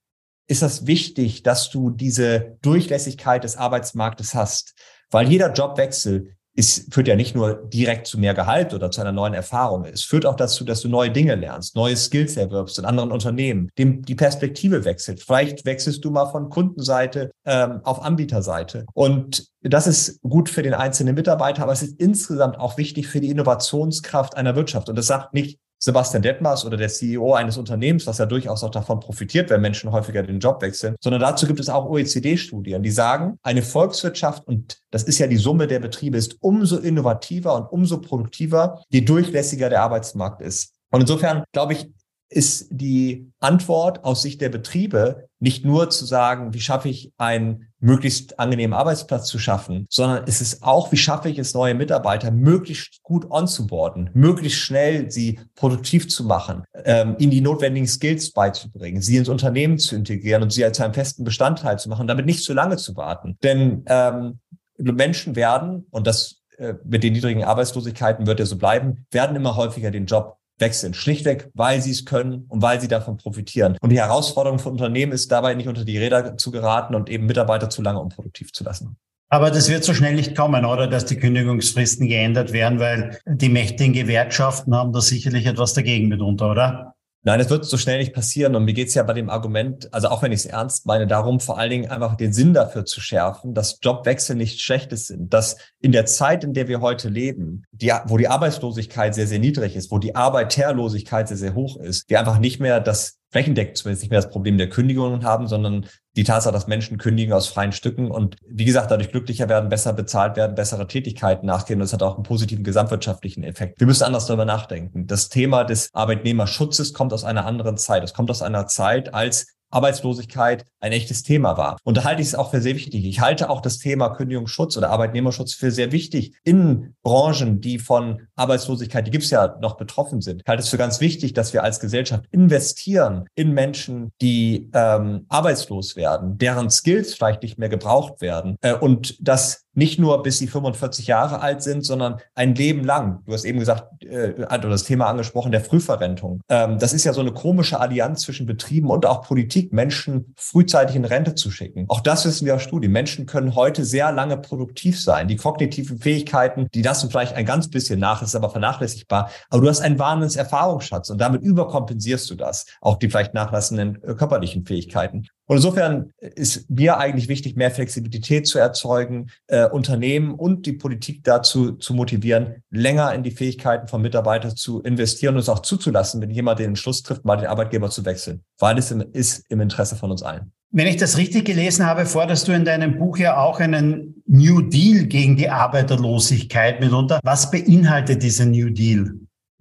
ist 0.49 0.63
das 0.63 0.87
wichtig, 0.87 1.45
dass 1.45 1.71
du 1.71 1.91
diese 1.91 2.59
Durchlässigkeit 2.63 3.45
des 3.45 3.57
Arbeitsmarktes 3.57 4.35
hast? 4.35 4.75
Weil 5.11 5.29
jeder 5.29 5.53
Jobwechsel 5.53 6.37
es 6.55 6.87
führt 6.91 7.09
ja 7.09 7.17
nicht 7.17 7.35
nur 7.35 7.55
direkt 7.55 8.07
zu 8.07 8.19
mehr 8.19 8.35
Gehalt 8.35 8.75
oder 8.75 8.91
zu 8.91 9.01
einer 9.01 9.13
neuen 9.13 9.33
Erfahrung. 9.33 9.85
Es 9.85 10.03
führt 10.03 10.27
auch 10.27 10.37
dazu, 10.37 10.65
dass 10.65 10.83
du 10.83 10.89
neue 10.89 11.11
Dinge 11.11 11.35
lernst, 11.35 11.75
neue 11.77 11.97
Skills 11.97 12.37
erwirbst 12.37 12.79
in 12.79 12.85
anderen 12.85 13.11
Unternehmen, 13.11 13.71
dem 13.79 14.03
die 14.03 14.15
Perspektive 14.15 14.85
wechselt. 14.85 15.23
Vielleicht 15.23 15.65
wechselst 15.65 16.05
du 16.05 16.11
mal 16.11 16.27
von 16.27 16.51
Kundenseite 16.51 17.31
ähm, 17.47 17.81
auf 17.85 18.03
Anbieterseite. 18.03 18.85
Und 18.93 19.47
das 19.63 19.87
ist 19.87 20.21
gut 20.23 20.51
für 20.51 20.63
den 20.63 20.75
einzelnen 20.75 21.15
Mitarbeiter, 21.15 21.63
aber 21.63 21.73
es 21.73 21.83
ist 21.83 21.99
insgesamt 21.99 22.59
auch 22.59 22.77
wichtig 22.77 23.07
für 23.07 23.21
die 23.21 23.31
Innovationskraft 23.31 24.37
einer 24.37 24.55
Wirtschaft. 24.55 24.89
Und 24.89 24.97
das 24.97 25.07
sagt 25.07 25.33
nicht 25.35 25.59
Sebastian 25.85 26.23
Detmers 26.23 26.65
oder 26.65 26.77
der 26.77 26.89
CEO 26.89 27.35
eines 27.35 27.59
Unternehmens, 27.59 28.07
was 28.07 28.19
ja 28.19 28.27
durchaus 28.27 28.63
auch 28.63 28.71
davon 28.71 29.01
profitiert, 29.01 29.51
wenn 29.51 29.61
Menschen 29.61 29.91
häufiger 29.91 30.23
den 30.23 30.39
Job 30.39 30.63
wechseln, 30.63 30.95
sondern 31.01 31.21
dazu 31.21 31.45
gibt 31.45 31.59
es 31.59 31.69
auch 31.69 31.91
OECD-Studien, 31.91 32.85
die 32.85 32.91
sagen, 32.93 33.39
eine 33.43 33.63
Volkswirtschaft, 33.63 34.47
und 34.47 34.79
das 34.93 35.03
ist 35.03 35.19
ja 35.19 35.27
die 35.27 35.37
Summe 35.37 35.67
der 35.67 35.81
Betriebe, 35.81 36.17
ist 36.17 36.37
umso 36.41 36.79
innovativer 36.79 37.57
und 37.57 37.73
umso 37.73 38.01
produktiver, 38.01 38.85
je 38.91 39.01
durchlässiger 39.01 39.71
der 39.71 39.83
Arbeitsmarkt 39.83 40.41
ist. 40.41 40.73
Und 40.93 41.01
insofern, 41.01 41.43
glaube 41.53 41.73
ich, 41.73 41.91
ist 42.33 42.69
die 42.71 43.31
Antwort 43.41 44.05
aus 44.05 44.23
Sicht 44.23 44.41
der 44.41 44.49
Betriebe 44.49 45.29
nicht 45.39 45.65
nur 45.65 45.91
zu 45.91 46.05
sagen, 46.05 46.55
wie 46.55 46.61
schaffe 46.61 46.89
ich 46.89 47.13
einen 47.19 47.73
möglichst 47.81 48.39
angenehmen 48.39 48.75
Arbeitsplatz 48.75 49.27
zu 49.27 49.39
schaffen, 49.39 49.87
sondern 49.91 50.25
es 50.27 50.41
ist 50.41 50.63
auch, 50.63 50.93
wie 50.93 50.97
schaffe 50.97 51.29
ich 51.29 51.39
es, 51.39 51.53
neue 51.53 51.75
Mitarbeiter 51.75 52.31
möglichst 52.31 53.03
gut 53.03 53.29
onzuboarden, 53.31 54.11
möglichst 54.15 54.61
schnell 54.61 55.11
sie 55.11 55.41
produktiv 55.57 56.09
zu 56.09 56.25
machen, 56.25 56.63
ähm, 56.85 57.17
ihnen 57.19 57.33
die 57.33 57.41
notwendigen 57.41 57.89
Skills 57.89 58.31
beizubringen, 58.31 59.03
sie 59.03 59.17
ins 59.17 59.29
Unternehmen 59.29 59.79
zu 59.79 59.97
integrieren 59.97 60.43
und 60.43 60.53
sie 60.53 60.65
als 60.65 60.81
einen 60.81 60.95
festen 60.95 61.25
Bestandteil 61.25 61.79
zu 61.79 61.89
machen, 61.89 62.07
damit 62.07 62.27
nicht 62.27 62.45
zu 62.45 62.55
lange 62.55 62.77
zu 62.77 62.97
warten. 62.97 63.37
Denn 63.43 63.83
ähm, 63.87 64.39
Menschen 64.79 65.35
werden, 65.35 65.87
und 65.91 66.07
das 66.07 66.43
äh, 66.59 66.75
mit 66.85 67.03
den 67.03 67.13
niedrigen 67.13 67.43
Arbeitslosigkeiten 67.43 68.27
wird 68.27 68.39
ja 68.39 68.47
so 68.47 68.57
bleiben, 68.57 69.07
werden 69.11 69.35
immer 69.35 69.57
häufiger 69.57 69.91
den 69.91 70.07
Job 70.07 70.39
wechseln. 70.63 70.95
Schlichtweg, 70.95 71.51
weil 71.53 71.83
sie 71.83 71.91
es 71.91 72.07
können 72.07 72.47
und 72.49 72.63
weil 72.63 72.81
sie 72.81 72.89
davon 72.89 73.19
profitieren. 73.19 73.77
Und 73.83 73.91
die 73.91 74.01
Herausforderung 74.01 74.59
von 74.59 74.73
Unternehmen 74.73 75.13
ist 75.13 75.31
dabei 75.31 75.55
nicht 75.55 75.69
unter 75.69 75.85
die 75.85 75.99
Räder 75.99 76.39
zu 76.39 76.51
geraten 76.51 76.95
und 76.95 77.11
eben 77.11 77.27
Mitarbeiter 77.27 77.69
zu 77.69 77.83
lange 77.83 78.01
unproduktiv 78.01 78.53
zu 78.53 78.65
lassen. 78.65 78.97
Aber 79.29 79.51
das 79.51 79.71
wird 79.71 79.83
so 79.83 79.95
schnell 79.95 80.15
nicht 80.15 80.37
kommen, 80.37 80.67
oder? 80.67 80.87
Dass 80.87 81.07
die 81.07 81.17
Kündigungsfristen 81.17 82.07
geändert 82.07 82.53
werden, 82.53 82.81
weil 82.81 83.19
die 83.27 83.49
mächtigen 83.49 83.95
Gewerkschaften 83.95 84.75
haben 84.75 84.93
da 84.93 85.01
sicherlich 85.01 85.47
etwas 85.47 85.73
dagegen 85.73 86.09
mitunter, 86.09 86.51
oder? 86.51 86.92
Nein, 87.25 87.39
es 87.39 87.51
wird 87.51 87.65
so 87.65 87.77
schnell 87.77 87.99
nicht 87.99 88.13
passieren. 88.13 88.57
Und 88.57 88.65
mir 88.65 88.73
geht 88.75 88.89
es 88.89 88.95
ja 88.95 89.05
bei 89.05 89.13
dem 89.13 89.31
Argument, 89.31 89.93
also 89.95 90.09
auch 90.09 90.23
wenn 90.23 90.33
ich 90.33 90.41
es 90.41 90.47
ernst 90.47 90.87
meine, 90.87 91.07
darum, 91.07 91.39
vor 91.39 91.57
allen 91.57 91.71
Dingen 91.71 91.89
einfach 91.89 92.17
den 92.17 92.33
Sinn 92.33 92.53
dafür 92.53 92.85
zu 92.85 93.01
schärfen, 93.01 93.55
dass 93.55 93.79
Jobwechsel 93.81 94.35
nichts 94.35 94.61
Schlechtes 94.61 95.07
sind. 95.07 95.33
Dass 95.33 95.57
in 95.81 95.93
der 95.93 96.07
Zeit, 96.07 96.43
in 96.43 96.53
der 96.53 96.67
wir 96.67 96.81
heute 96.81 97.09
leben, 97.09 97.63
die, 97.71 97.93
wo 98.07 98.17
die 98.17 98.27
Arbeitslosigkeit 98.27 99.15
sehr, 99.15 99.29
sehr 99.29 99.39
niedrig 99.39 99.77
ist, 99.77 99.93
wo 99.93 99.99
die 99.99 100.17
Arbeiterlosigkeit 100.17 101.29
sehr, 101.29 101.37
sehr 101.37 101.55
hoch 101.55 101.77
ist, 101.77 102.11
wir 102.11 102.19
einfach 102.19 102.41
nicht 102.41 102.59
mehr 102.59 102.81
das 102.81 103.19
flächendeckend 103.33 103.79
zumindest 103.79 104.03
nicht 104.03 104.11
mehr 104.11 104.21
das 104.21 104.31
Problem 104.31 104.59
der 104.59 104.69
Kündigungen 104.69 105.25
haben, 105.25 105.49
sondern 105.49 105.87
die 106.17 106.25
Tatsache, 106.25 106.53
dass 106.53 106.67
Menschen 106.67 106.99
kündigen 106.99 107.33
aus 107.33 107.49
freien 107.49 107.73
Stücken 107.73 108.11
und 108.11 108.37
wie 108.47 108.67
gesagt, 108.67 108.91
dadurch 108.91 109.11
glücklicher 109.11 109.49
werden, 109.49 109.71
besser 109.71 109.95
bezahlt 109.95 110.37
werden, 110.37 110.55
bessere 110.55 110.87
Tätigkeiten 110.87 111.47
nachgehen. 111.47 111.79
Und 111.81 111.87
das 111.87 111.95
hat 111.95 112.03
auch 112.03 112.17
einen 112.17 112.25
positiven 112.25 112.63
gesamtwirtschaftlichen 112.63 113.43
Effekt. 113.43 113.81
Wir 113.81 113.87
müssen 113.87 114.05
anders 114.05 114.27
darüber 114.27 114.45
nachdenken. 114.45 115.07
Das 115.07 115.31
Thema 115.31 115.65
des 115.65 115.89
Arbeitnehmerschutzes 115.95 116.93
kommt 116.93 117.15
aus 117.15 117.25
einer 117.25 117.47
anderen 117.47 117.79
Zeit. 117.79 118.05
Es 118.05 118.13
kommt 118.13 118.31
aus 118.31 118.43
einer 118.43 118.67
Zeit, 118.67 119.15
als 119.15 119.47
Arbeitslosigkeit 119.73 120.65
ein 120.81 120.93
echtes 120.93 121.23
Thema 121.23 121.57
war. 121.57 121.79
Und 121.83 121.97
da 121.97 122.05
halte 122.05 122.21
ich 122.23 122.29
es 122.29 122.35
auch 122.35 122.51
für 122.51 122.61
sehr 122.61 122.75
wichtig. 122.75 123.05
Ich 123.05 123.21
halte 123.21 123.51
auch 123.51 123.61
das 123.61 123.79
Thema 123.79 124.11
Kündigungsschutz 124.11 124.77
oder 124.77 124.91
Arbeitnehmerschutz 124.91 125.55
für 125.55 125.71
sehr 125.71 125.93
wichtig 125.93 126.35
in 126.45 126.95
Branchen, 127.03 127.61
die 127.61 127.79
von 127.79 128.29
Arbeitslosigkeit, 128.43 129.07
die 129.07 129.11
gibt 129.11 129.25
es 129.25 129.31
ja 129.31 129.57
noch 129.61 129.77
betroffen 129.77 130.21
sind. 130.21 130.43
Ich 130.43 130.49
halte 130.49 130.63
es 130.63 130.69
für 130.69 130.79
ganz 130.79 131.01
wichtig, 131.01 131.33
dass 131.33 131.53
wir 131.53 131.63
als 131.63 131.81
Gesellschaft 131.81 132.25
investieren 132.31 133.27
in 133.35 133.53
Menschen, 133.53 134.13
die 134.21 134.71
ähm, 134.75 135.27
arbeitslos 135.29 135.97
werden, 135.97 136.39
deren 136.39 136.71
Skills 136.71 137.15
vielleicht 137.15 137.43
nicht 137.43 137.59
mehr 137.59 137.69
gebraucht 137.69 138.21
werden 138.21 138.57
äh, 138.61 138.75
und 138.75 139.17
dass 139.27 139.63
nicht 139.75 139.99
nur 139.99 140.23
bis 140.23 140.39
sie 140.39 140.47
45 140.47 141.07
Jahre 141.07 141.41
alt 141.41 141.63
sind, 141.63 141.85
sondern 141.85 142.17
ein 142.35 142.55
Leben 142.55 142.85
lang. 142.85 143.23
Du 143.25 143.33
hast 143.33 143.45
eben 143.45 143.59
gesagt, 143.59 144.05
äh, 144.05 144.35
oder 144.35 144.69
das 144.69 144.85
Thema 144.85 145.07
angesprochen, 145.07 145.53
der 145.53 145.63
Frühverrentung. 145.63 146.43
Ähm, 146.49 146.79
das 146.79 146.93
ist 146.93 147.05
ja 147.05 147.13
so 147.13 147.21
eine 147.21 147.33
komische 147.33 147.81
Allianz 147.81 148.23
zwischen 148.23 148.47
Betrieben 148.47 148.91
und 148.91 149.07
auch 149.07 149.23
Politik, 149.23 149.73
Menschen 149.73 150.35
frühzeitig 150.37 150.97
in 150.97 151.05
Rente 151.05 151.35
zu 151.35 151.51
schicken. 151.51 151.87
Auch 151.89 152.01
das 152.01 152.25
wissen 152.27 152.47
wir 152.47 152.57
aus 152.57 152.63
Studien. 152.63 152.93
Menschen 152.93 153.27
können 153.27 153.55
heute 153.55 153.85
sehr 153.85 154.13
lange 154.13 154.37
produktiv 154.37 155.01
sein. 155.01 155.29
Die 155.29 155.37
kognitiven 155.37 155.99
Fähigkeiten, 155.99 156.69
die 156.75 156.83
lassen 156.83 157.11
vielleicht 157.11 157.35
ein 157.35 157.47
ganz 157.47 157.69
bisschen 157.69 157.99
nach, 157.99 158.23
ist 158.33 158.37
aber 158.37 158.51
vernachlässigbar. 158.51 159.31
Aber 159.51 159.63
du 159.63 159.69
hast 159.69 159.81
einen 159.81 159.99
wahnsinns 159.99 160.37
Erfahrungsschatz 160.37 161.11
und 161.11 161.19
damit 161.19 161.43
überkompensierst 161.43 162.29
du 162.31 162.35
das. 162.35 162.67
Auch 162.81 162.99
die 162.99 163.09
vielleicht 163.09 163.35
nachlassenden 163.35 164.03
äh, 164.03 164.15
körperlichen 164.15 164.65
Fähigkeiten. 164.65 165.27
Und 165.47 165.57
insofern 165.57 166.13
ist 166.19 166.71
mir 166.71 166.99
eigentlich 166.99 167.29
wichtig, 167.29 167.57
mehr 167.57 167.71
Flexibilität 167.71 168.47
zu 168.47 168.59
erzeugen, 168.59 169.31
äh, 169.49 169.69
Unternehmen 169.69 170.35
und 170.35 170.67
die 170.67 170.73
Politik 170.73 171.25
dazu 171.25 171.73
zu 171.73 171.95
motivieren, 171.95 172.63
länger 172.71 173.13
in 173.13 173.23
die 173.23 173.33
Fähigkeiten 173.33 173.89
von 173.89 174.01
Mitarbeitern 174.01 174.57
zu 174.57 174.81
investieren 174.83 175.35
und 175.35 175.41
es 175.41 175.49
auch 175.49 175.61
zuzulassen, 175.61 176.23
wenn 176.23 176.31
jemand 176.31 176.59
den 176.59 176.69
Entschluss 176.69 177.03
trifft, 177.03 177.25
mal 177.25 177.37
den 177.37 177.49
Arbeitgeber 177.49 177.91
zu 177.91 178.05
wechseln, 178.05 178.43
weil 178.59 178.79
es 178.79 178.91
im, 178.91 179.05
ist 179.13 179.45
im 179.51 179.61
Interesse 179.61 179.97
von 179.97 180.11
uns 180.11 180.23
allen. 180.23 180.53
Wenn 180.75 180.87
ich 180.87 180.97
das 180.97 181.19
richtig 181.19 181.45
gelesen 181.45 181.85
habe, 181.85 182.07
forderst 182.07 182.49
du 182.49 182.53
in 182.53 182.65
deinem 182.65 182.97
Buch 182.97 183.19
ja 183.19 183.37
auch 183.37 183.61
einen 183.61 184.22
New 184.33 184.63
Deal 184.63 185.05
gegen 185.05 185.37
die 185.37 185.51
Arbeiterlosigkeit 185.51 186.81
mitunter. 186.81 187.21
Was 187.23 187.51
beinhaltet 187.51 188.23
dieser 188.23 188.47
New 188.47 188.71
Deal? 188.71 189.13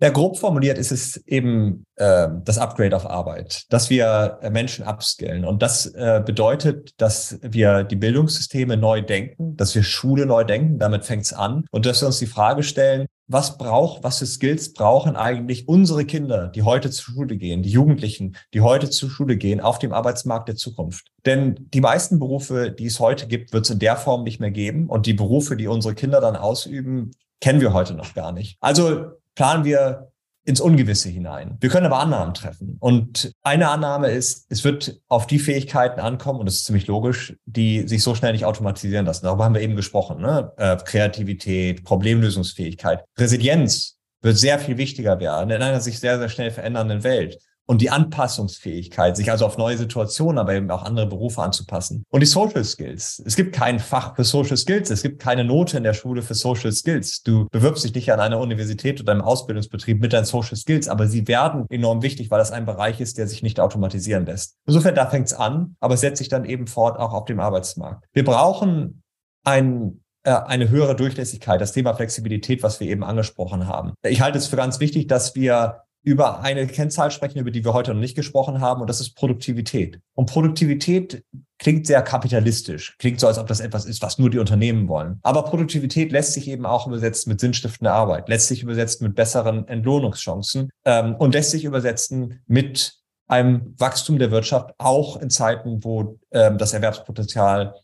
Ja, 0.02 0.10
grob 0.10 0.40
formuliert 0.40 0.78
ist 0.80 0.92
es 0.92 1.18
eben 1.28 1.86
äh, 1.98 2.28
das 2.44 2.58
Upgrade 2.58 2.96
auf 2.96 3.06
Arbeit, 3.06 3.66
dass 3.70 3.90
wir 3.90 4.40
äh, 4.42 4.50
Menschen 4.50 4.88
upskillen. 4.88 5.44
Und 5.44 5.62
das 5.62 5.88
äh, 5.88 6.24
bedeutet, 6.26 6.94
dass 6.98 7.38
wir 7.44 7.84
die 7.84 7.98
Bildungssysteme 7.98 8.78
neu 8.78 9.02
denken, 9.02 9.58
dass 9.58 9.76
wir 9.76 9.84
Schule 9.84 10.26
neu 10.26 10.44
denken, 10.46 10.80
damit 10.80 11.06
fängt 11.06 11.26
es 11.26 11.34
an. 11.34 11.66
Und 11.70 11.86
dass 11.86 12.02
wir 12.02 12.08
uns 12.08 12.18
die 12.18 12.26
Frage 12.26 12.64
stellen, 12.64 13.06
was 13.32 13.58
braucht, 13.58 14.04
was 14.04 14.20
für 14.20 14.26
Skills 14.26 14.74
brauchen 14.74 15.16
eigentlich 15.16 15.68
unsere 15.68 16.06
Kinder, 16.06 16.48
die 16.48 16.64
heute 16.64 16.90
zur 16.92 17.14
Schule 17.14 17.38
gehen, 17.38 17.64
die 17.64 17.70
Jugendlichen, 17.70 18.36
die 18.54 18.62
heute 18.62 18.90
zur 18.90 19.10
Schule 19.10 19.38
gehen, 19.38 19.60
auf 19.60 19.80
dem 19.80 19.94
Arbeitsmarkt 19.94 20.48
der 20.48 20.56
Zukunft? 20.56 21.08
Denn 21.26 21.56
die 21.74 21.82
meisten 21.82 22.20
Berufe, 22.20 22.72
die 22.72 22.86
es 22.86 23.00
heute 23.00 23.28
gibt, 23.28 23.54
wird 23.54 23.66
es 23.66 23.72
in 23.72 23.80
der 23.80 23.96
Form 23.96 24.24
nicht 24.24 24.40
mehr 24.40 24.52
geben. 24.52 24.88
Und 24.88 25.06
die 25.06 25.14
Berufe, 25.14 25.56
die 25.56 25.68
unsere 25.68 25.96
Kinder 25.96 26.22
dann 26.22 26.36
ausüben, 26.36 27.12
kennen 27.40 27.62
wir 27.62 27.74
heute 27.74 27.94
noch 27.94 28.14
gar 28.14 28.32
nicht. 28.32 28.58
Also 28.60 29.06
planen 29.36 29.66
wir 29.66 30.11
ins 30.44 30.60
Ungewisse 30.60 31.10
hinein. 31.10 31.58
Wir 31.60 31.70
können 31.70 31.86
aber 31.86 32.00
Annahmen 32.00 32.34
treffen. 32.34 32.78
Und 32.80 33.32
eine 33.44 33.70
Annahme 33.70 34.10
ist, 34.10 34.48
es 34.50 34.64
wird 34.64 35.00
auf 35.08 35.28
die 35.28 35.40
Fähigkeiten 35.40 36.00
ankommen, 36.00 36.40
und 36.40 36.46
das 36.48 36.56
ist 36.56 36.66
ziemlich 36.66 36.88
logisch, 36.88 37.36
die 37.46 37.88
sich 37.88 38.02
so 38.02 38.16
schnell 38.16 38.32
nicht 38.32 38.46
automatisieren 38.46 39.06
lassen. 39.06 39.26
Darüber 39.26 39.46
haben 39.46 39.54
wir 39.54 39.62
eben 39.62 39.76
gesprochen. 39.76 40.22
Ne? 40.22 40.52
Äh, 40.58 40.78
Kreativität, 40.78 41.84
Problemlösungsfähigkeit, 41.84 43.04
Resilienz 43.18 43.98
wird 44.22 44.38
sehr 44.38 44.60
viel 44.60 44.78
wichtiger 44.78 45.20
werden 45.20 45.50
in 45.50 45.62
einer 45.62 45.82
sich 45.82 46.00
sehr, 46.00 46.20
sehr 46.20 46.30
schnell 46.30 46.52
verändernden 46.52 47.04
Welt 47.04 47.38
und 47.72 47.80
die 47.80 47.90
Anpassungsfähigkeit, 47.90 49.16
sich 49.16 49.32
also 49.32 49.46
auf 49.46 49.58
neue 49.58 49.78
Situationen, 49.78 50.40
aber 50.40 50.56
eben 50.56 50.70
auch 50.72 50.84
andere 50.84 51.08
Berufe 51.08 51.42
anzupassen. 51.42 52.04
Und 52.10 52.20
die 52.20 52.26
Social 52.26 52.66
Skills. 52.66 53.24
Es 53.26 53.38
gibt 53.38 53.56
kein 53.56 53.80
Fach 53.80 54.14
für 54.14 54.26
Social 54.26 54.58
Skills. 54.58 54.90
Es 54.90 55.02
gibt 55.02 55.22
keine 55.22 55.46
Note 55.46 55.78
in 55.78 55.84
der 55.84 55.94
Schule 55.94 56.22
für 56.22 56.34
Social 56.34 56.74
Skills. 56.74 57.24
Du 57.24 57.48
bewirbst 57.50 57.86
dich 57.86 57.96
nicht 57.96 58.12
an 58.12 58.20
einer 58.20 58.40
Universität 58.40 59.00
oder 59.00 59.14
einem 59.14 59.22
Ausbildungsbetrieb 59.22 60.02
mit 60.02 60.12
deinen 60.12 60.26
Social 60.26 60.58
Skills, 60.58 60.90
aber 60.90 61.08
sie 61.08 61.30
werden 61.30 61.66
enorm 61.70 62.02
wichtig, 62.02 62.30
weil 62.30 62.40
das 62.40 62.52
ein 62.52 62.66
Bereich 62.66 63.00
ist, 63.00 63.18
der 63.18 63.26
sich 63.28 63.42
nicht 63.42 63.62
automatisieren 63.62 64.26
lässt. 64.26 64.58
Insofern, 64.68 64.94
da 64.94 65.06
fängt 65.06 65.28
es 65.28 65.34
an, 65.34 65.78
aber 65.80 65.96
setzt 65.96 66.18
sich 66.18 66.28
dann 66.28 66.44
eben 66.44 66.68
fort 66.68 67.00
auch 67.00 67.14
auf 67.14 67.24
dem 67.24 67.40
Arbeitsmarkt. 67.40 68.04
Wir 68.12 68.26
brauchen 68.26 69.02
ein 69.46 70.02
äh, 70.24 70.32
eine 70.34 70.70
höhere 70.70 70.98
Durchlässigkeit, 70.98 71.62
das 71.62 71.72
Thema 71.72 71.94
Flexibilität, 71.94 72.64
was 72.64 72.82
wir 72.82 72.88
eben 72.88 73.06
angesprochen 73.06 73.68
haben. 73.68 73.94
Ich 74.06 74.20
halte 74.20 74.38
es 74.38 74.48
für 74.48 74.58
ganz 74.58 74.82
wichtig, 74.82 75.08
dass 75.08 75.36
wir 75.36 75.84
über 76.04 76.42
eine 76.42 76.66
Kennzahl 76.68 77.12
sprechen, 77.12 77.40
über 77.40 77.52
die 77.52 77.64
wir 77.64 77.74
heute 77.74 77.94
noch 77.94 78.00
nicht 78.00 78.16
gesprochen 78.16 78.60
haben, 78.60 78.82
und 78.82 78.90
das 78.90 79.02
ist 79.02 79.16
Produktivität. 79.16 80.00
Und 80.16 80.30
Produktivität 80.30 81.24
klingt 81.60 81.86
sehr 81.86 82.02
kapitalistisch, 82.02 82.96
klingt 82.98 83.20
so, 83.20 83.28
als 83.28 83.38
ob 83.38 83.48
das 83.48 83.60
etwas 83.60 83.86
ist, 83.86 84.02
was 84.02 84.18
nur 84.18 84.32
die 84.32 84.40
Unternehmen 84.40 84.88
wollen. 84.88 85.20
Aber 85.22 85.44
Produktivität 85.44 86.12
lässt 86.12 86.34
sich 86.34 86.48
eben 86.48 86.66
auch 86.66 86.88
übersetzen 86.88 87.32
mit 87.32 87.40
sinnstiftender 87.40 87.94
Arbeit, 87.94 88.30
lässt 88.30 88.48
sich 88.48 88.64
übersetzen 88.64 89.06
mit 89.06 89.16
besseren 89.16 89.68
Entlohnungschancen 89.68 90.72
ähm, 90.86 91.16
und 91.16 91.34
lässt 91.34 91.52
sich 91.52 91.66
übersetzen 91.66 92.42
mit 92.48 92.96
einem 93.28 93.76
Wachstum 93.78 94.18
der 94.20 94.32
Wirtschaft, 94.32 94.72
auch 94.78 95.18
in 95.18 95.30
Zeiten, 95.30 95.84
wo 95.84 96.18
ähm, 96.32 96.58
das 96.58 96.74
Erwerbspotenzial 96.74 97.76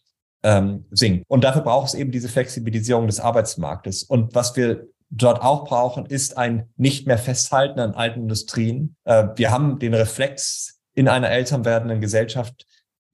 ähm, 0.44 0.86
sinkt. 0.92 1.24
Und 1.28 1.44
dafür 1.44 1.62
braucht 1.62 1.90
es 1.90 1.94
eben 1.94 2.12
diese 2.12 2.30
Flexibilisierung 2.30 3.08
des 3.08 3.20
Arbeitsmarktes. 3.20 4.04
Und 4.04 4.36
was 4.36 4.56
wir 4.56 4.88
dort 5.10 5.42
auch 5.42 5.66
brauchen, 5.66 6.06
ist 6.06 6.38
ein 6.38 6.70
nicht 6.76 7.08
mehr 7.08 7.18
Festhalten 7.18 7.80
an 7.80 7.94
alten 7.94 8.22
Industrien. 8.22 8.96
Äh, 9.06 9.30
wir 9.36 9.52
haben 9.52 9.80
den 9.80 9.94
Reflex 9.94 10.82
in 10.94 11.08
einer 11.08 11.30
älter 11.30 11.64
werdenden 11.64 12.02
Gesellschaft, 12.02 12.66